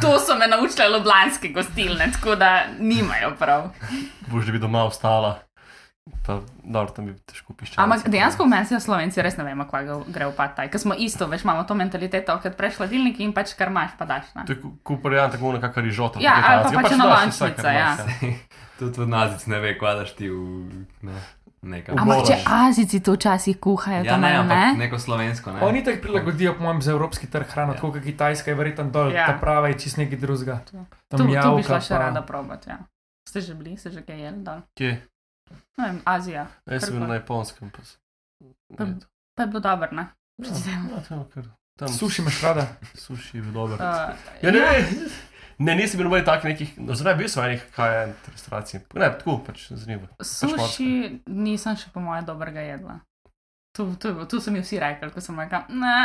To 0.00 0.18
so 0.20 0.36
me 0.38 0.46
naučile 0.46 0.88
ljubljanske 0.88 1.48
gostilne, 1.48 2.12
tako 2.12 2.34
da 2.34 2.62
nimajo 2.78 3.32
prav. 3.38 3.70
boš 4.26 4.44
da 4.44 4.52
bi 4.52 4.58
doma 4.58 4.84
ostala. 4.84 5.38
Pa, 6.26 6.40
dobro, 6.62 6.92
tam 6.94 7.06
bi 7.06 7.14
težko 7.26 7.54
piščala. 7.58 7.82
Ampak 7.84 8.08
dejansko 8.08 8.44
v 8.44 8.50
meni 8.50 8.80
Slovenci 8.80 9.22
res 9.22 9.34
ne 9.40 9.44
vemo, 9.46 9.64
kva 9.66 9.80
gre 10.06 10.28
v 10.28 10.34
pataj, 10.36 10.68
ker 10.70 10.78
smo 10.78 10.94
isto, 10.94 11.26
veš, 11.26 11.42
imamo 11.42 11.64
to 11.66 11.74
mentaliteto, 11.74 12.36
kot 12.42 12.54
preš 12.58 12.78
hladilnik 12.78 13.18
in 13.24 13.32
pač 13.34 13.56
kar 13.58 13.72
imaš, 13.74 13.96
pa 13.98 14.06
daš. 14.06 14.28
Ne? 14.36 14.44
To 14.46 14.54
je 14.54 14.70
kuporijan 14.86 15.34
tako 15.34 15.56
nekakšna 15.56 15.82
rižota. 15.82 16.22
Ja, 16.22 16.36
tako 16.36 16.52
ali 16.52 16.62
pa 16.62 16.68
Azija, 16.68 16.82
pač 16.82 16.86
daš 16.86 16.98
enolončnica, 16.98 17.48
vse, 17.48 17.62
kar 17.62 17.74
ja. 17.74 18.36
Tudi 18.78 19.02
v 19.02 19.08
nazic 19.08 19.46
ne 19.50 19.60
ve, 19.64 19.74
kvadaš 19.80 20.14
ti 20.14 20.30
v 20.30 20.84
ne, 21.08 21.24
nekam. 21.62 21.94
Ampak 21.94 22.02
Ampak 22.14 22.26
če 22.26 22.36
Moraš. 22.38 22.68
Azici 22.68 23.00
to 23.00 23.12
včasih 23.12 23.56
kuhajo, 23.58 24.00
ja, 24.00 24.10
tam 24.10 24.20
ne, 24.20 24.42
ne, 24.44 24.74
neko 24.78 24.98
slovensko. 24.98 25.52
Ne. 25.52 25.60
Oni 25.60 25.84
tako 25.84 26.02
prilagodijo, 26.02 26.54
po 26.54 26.62
mojem, 26.62 26.82
za 26.82 26.92
evropski 26.92 27.26
trg 27.26 27.46
hrano, 27.48 27.72
Ja. 27.72 27.74
tako 27.74 27.92
kot 27.92 28.02
Kitajska 28.02 28.50
je 28.50 28.54
verjetno 28.54 28.84
dol, 28.86 29.10
Ja. 29.10 29.26
ta 29.26 29.32
prava 29.34 29.68
je 29.68 29.78
čist 29.78 29.96
nekaj 29.96 30.18
drugega. 30.18 30.60
Tu, 30.62 30.76
Tam 31.08 31.18
tu 31.18 31.26
bi 31.26 31.62
šla 31.62 31.80
še 31.80 31.88
pa- 31.88 31.98
rada 32.00 32.22
probat, 32.22 32.66
ja. 32.66 32.78
Ste 33.24 33.40
že 33.40 33.54
bili, 33.54 33.76
ste 33.76 33.90
že 33.90 34.02
kaj 34.02 34.20
jedli 34.20 34.42
dol? 34.42 34.60
Kje? 34.74 34.92
Ne 35.76 35.84
vem, 35.84 35.98
Azija. 36.04 36.46
Jaz 36.66 36.84
sem 36.84 36.94
bil 36.94 37.06
na 37.06 37.14
japonskem. 37.14 37.70
Pa, 37.70 37.80
Pa- 38.72 38.84
ne, 38.84 38.96
Pa 39.34 39.42
je 39.42 39.48
bilo 39.48 39.60
dobro, 39.60 39.88
ne? 39.92 40.06
ja, 40.38 40.48
ja, 40.48 41.00
tam, 41.02 41.24
kar, 41.26 41.44
tam 41.76 41.88
Suši 41.88 42.22
imaš 42.22 42.42
rada. 42.42 42.66
Suši 42.94 43.36
je 43.36 43.42
bil 43.42 43.52
dober. 43.52 43.76
Uh, 43.76 44.14
Ja, 44.42 44.50
ne, 44.50 44.60
ne, 44.60 44.84
ne, 45.58 45.74
nisem 45.74 46.00
bil 46.00 46.10
v 46.12 46.22
takih 46.24 46.50
nekih, 46.52 46.70
no, 46.78 46.94
zdaj 46.94 47.14
bil 47.18 47.28
sem 47.28 47.44
enih 47.44 47.66
kaj 47.76 48.12
restauracij. 48.32 48.80
Ne, 48.94 49.10
tako 49.18 49.38
pač 49.46 49.68
zanimivo. 49.72 50.08
Suši 50.20 51.20
nisem 51.26 51.76
še 51.76 51.92
po 51.94 52.00
moje 52.00 52.22
dobrega 52.28 52.60
jedla. 52.60 53.00
Tu, 53.76 53.84
tu, 54.00 54.08
tu 54.24 54.40
so 54.40 54.50
mi 54.50 54.62
vsi 54.64 54.78
rekli, 54.80 55.10
ko 55.12 55.20
sem 55.20 55.36
rekel, 55.36 55.66
ne, 55.76 55.96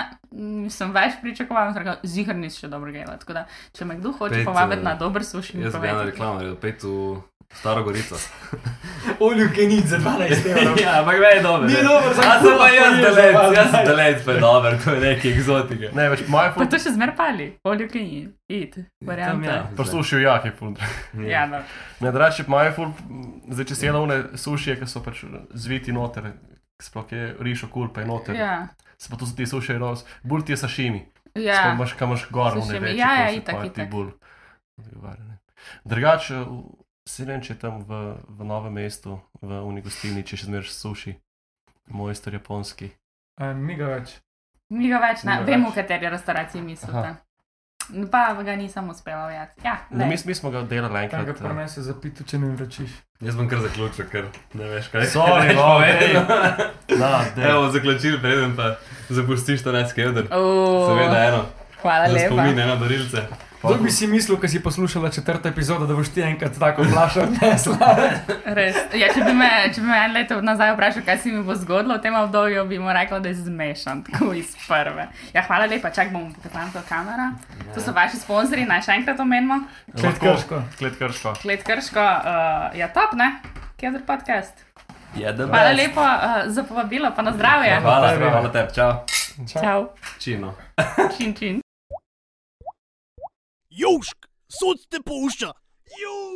sem 0.68 0.91
več 0.91 1.22
pričakoval, 1.22 1.72
sem 1.72 1.86
rekel, 1.86 2.02
zihar 2.04 2.36
nisi 2.36 2.66
še 2.66 2.68
dobro 2.68 2.91
gledal. 2.91 3.16
Tako 3.22 3.38
da, 3.38 3.45
če 3.72 3.88
me 3.88 3.95
kdo 3.95 4.12
hoče 4.12 4.41
povabiti 4.43 4.82
eh, 4.82 4.88
na 4.89 4.95
dober 4.99 5.24
suši, 5.24 5.56
mi 5.56 5.64
Jaz 5.64 5.78
bi 5.78 5.80
povejte. 5.80 6.10
reklama, 6.12 6.43
da 6.43 6.58
pet 6.60 6.84
v 6.84 7.22
Staro 7.54 7.84
Gorico. 7.84 8.16
Olju 9.20 9.49
kenit 9.56 9.86
za 9.86 9.97
12 9.97 10.45
evrov. 10.52 10.78
ja, 10.84 10.99
ampak 10.99 11.16
ve 11.20 11.28
je 11.28 11.41
dobro. 11.41 11.68
Ni 11.68 11.74
ne. 11.74 11.84
dober 11.84 12.14
za 12.14 12.22
A 12.22 12.39
sem 12.41 12.58
pa 12.58 12.70
jaz 12.70 12.93
pa 13.04 13.39
vas, 13.39 13.56
jaz 13.56 13.66
sem 13.66 13.72
daj. 13.74 13.86
dalec, 13.86 14.26
pa 14.26 14.32
je 14.32 14.39
dober, 14.39 14.78
to 14.84 14.91
je 14.91 14.99
neki 15.02 15.30
eksotika. 15.30 15.91
Ne, 15.93 16.10
več 16.10 16.24
moje 16.28 16.49
Pa 16.49 16.54
ful. 16.56 16.68
to 16.68 16.80
še 16.80 16.91
zmer 16.91 17.14
pali, 17.16 17.47
olju 17.64 17.88
ki 17.88 17.99
ni, 17.99 18.22
id, 18.49 18.78
varianta. 19.02 19.52
ja. 19.52 19.60
Poslušaj, 19.78 20.22
jak 20.22 20.45
je 20.45 20.52
ful. 20.52 20.74
Ja, 21.28 21.45
no. 21.45 21.62
Ne, 21.99 22.12
drugače, 22.12 22.47
moje 22.47 22.72
ful, 22.72 22.89
zdaj 23.49 23.66
če 23.66 23.76
si 23.76 23.86
jedel 23.86 24.02
one 24.02 24.18
sušije, 24.36 24.80
ki 24.80 24.88
so 24.88 25.04
pač 25.06 25.22
zviti 25.54 25.93
noter, 25.93 26.32
sploh 26.82 27.06
je 27.12 27.36
rišo 27.39 27.70
kul, 27.70 27.91
pa 27.93 28.02
je 28.02 28.08
noter. 28.08 28.36
Ja, 28.36 28.68
Se 28.97 29.10
pa 29.10 29.18
to 29.18 29.26
so 29.26 29.34
ti 29.34 29.45
sušije 29.45 29.78
ros, 29.78 30.02
bolj 30.24 30.45
ti 30.45 30.54
je 30.54 30.58
sašimi. 30.58 31.06
ja. 31.36 31.56
Sploh 31.56 31.74
imaš, 31.76 31.93
kam 31.93 32.10
imaš 32.10 32.26
gor, 32.30 32.58
ne 32.58 32.80
veš. 32.80 32.97
ja, 32.97 33.12
ja, 33.20 33.30
itak, 33.32 33.66
itak. 33.66 33.89
Drugače, 35.86 36.45
se 37.06 37.26
ne 37.26 37.34
vem, 37.34 37.41
če 37.41 37.54
je 37.54 37.60
tam 37.60 37.82
v, 37.84 38.02
v 38.30 38.45
novem 38.45 38.74
mestu, 38.74 39.20
v 39.41 39.62
uni 39.66 39.82
gostilni, 39.82 40.24
če 40.24 40.38
še 40.38 40.45
zmeriš 40.45 40.72
suši, 40.74 41.16
mojster 41.89 42.34
japonski. 42.34 42.91
A, 43.41 43.54
Ni 43.54 43.76
ga 43.76 43.88
več. 43.88 44.16
Ni 44.72 44.88
ga 44.88 45.02
več, 45.04 45.24
ne, 45.24 45.41
vem, 45.43 45.66
v 45.66 45.74
kateri 45.76 46.08
restavraciji 46.10 46.62
mislite. 46.62 46.95
Aha. 46.95 47.18
Pa 48.08 48.38
ga 48.38 48.56
nisem 48.56 48.88
uspela 48.89 49.26
ujeti. 49.28 49.66
Ja, 49.66 49.74
lej. 49.91 50.08
mi, 50.08 50.16
mi 50.26 50.36
smo 50.36 50.52
ga 50.52 50.62
delali 50.64 51.10
Tam 51.10 51.26
ga 51.26 51.32
enkrat. 51.32 51.41
eh, 51.41 51.43
prenese 51.43 51.82
za 51.82 51.93
pitu, 51.93 52.24
če 52.24 52.39
ne 52.39 52.54
vračiš. 52.56 52.91
Jaz 53.20 53.36
bom 53.36 53.49
kar 53.49 53.60
zaključil, 53.60 54.06
ker 54.08 54.30
ne 54.54 54.70
veš 54.70 54.88
kaj. 54.88 55.10
Sorry, 55.12 55.56
no, 55.58 55.66
povem. 55.66 56.16
Na, 57.02 57.26
dej. 57.36 57.49
Evo, 57.49 57.68
zaključil, 57.70 58.20
preden 58.22 58.56
pa 58.56 58.76
zapustiš 59.10 59.66
to 59.66 59.72
neske 59.72 60.08
odr. 60.08 60.30
O, 60.32 60.88
Seveda 60.88 61.20
eno, 61.26 61.41
Hvala 61.82 62.08
lepa. 62.08 62.30
spomine 62.30 62.66
na 62.66 62.76
darilce. 62.76 63.26
Kdo 63.62 63.78
bi 63.78 63.91
si 63.91 64.07
mislil, 64.07 64.39
ko 64.41 64.47
si 64.47 64.59
poslušala 64.64 65.09
četrto 65.09 65.49
epizodo, 65.49 65.86
da 65.86 65.93
boš 65.93 66.09
ti 66.09 66.22
enkrat 66.22 66.57
tako 66.59 66.82
odnesla? 66.82 67.78
Res. 68.57 68.76
Ja, 68.97 69.12
če 69.14 69.22
bi 69.22 69.34
me, 69.38 69.49
če 69.70 69.84
bi 69.84 69.88
me 69.88 69.99
en 70.01 70.16
leto 70.18 70.39
nazaj 70.41 70.74
vprašal, 70.74 71.05
kaj 71.05 71.20
se 71.22 71.32
mi 71.32 71.43
bo 71.45 71.55
zgodilo 71.55 71.99
v 71.99 72.01
tem 72.01 72.18
obdobju, 72.18 72.66
bi 72.66 72.80
mu 72.82 72.89
rekla, 72.93 73.20
da 73.22 73.30
je 73.30 73.36
zmešan, 73.45 74.01
tako 74.07 74.34
iz 74.34 74.55
prve. 74.66 75.07
Ja, 75.36 75.45
hvala 75.45 75.70
lepa, 75.70 75.93
čak 75.93 76.09
bom 76.09 76.32
pokazal 76.34 76.74
to 76.74 76.82
kamero. 76.89 77.30
To 77.76 77.86
so 77.86 77.93
vaši 77.93 78.18
sponzorji, 78.24 78.66
naj 78.66 78.82
še 78.88 78.97
enkrat 78.97 79.22
omenimo. 79.22 79.62
Klet 79.93 80.20
krško. 80.20 80.66
Klet 80.82 80.97
krško. 80.97 81.38
Klet 81.45 81.66
Krško, 81.68 82.01
uh, 82.01 82.68
je 82.78 82.89
top, 82.97 83.14
ne? 83.14 83.32
Kjer 83.78 84.01
podcast. 84.07 84.66
Je 85.16 85.34
da 85.34 85.45
Hvala 85.45 85.72
lepa 85.78 86.12
uh, 86.18 86.43
za 86.49 86.64
povabilo, 86.64 87.14
pa 87.16 87.22
na 87.22 87.38
zdravje. 87.38 87.78
Hvala, 87.82 88.16
Hvala. 88.16 88.32
hvala 88.32 88.53
tebi, 88.53 88.74
čau. 88.74 88.93
Čau, 89.45 89.89
Čino. 90.20 90.55
čin 91.18 91.34
čin. 91.38 91.62
Južk, 93.72 94.28
sod 94.51 94.84
te 94.89 94.99
pušča. 94.99 95.53
Juž. 96.01 96.31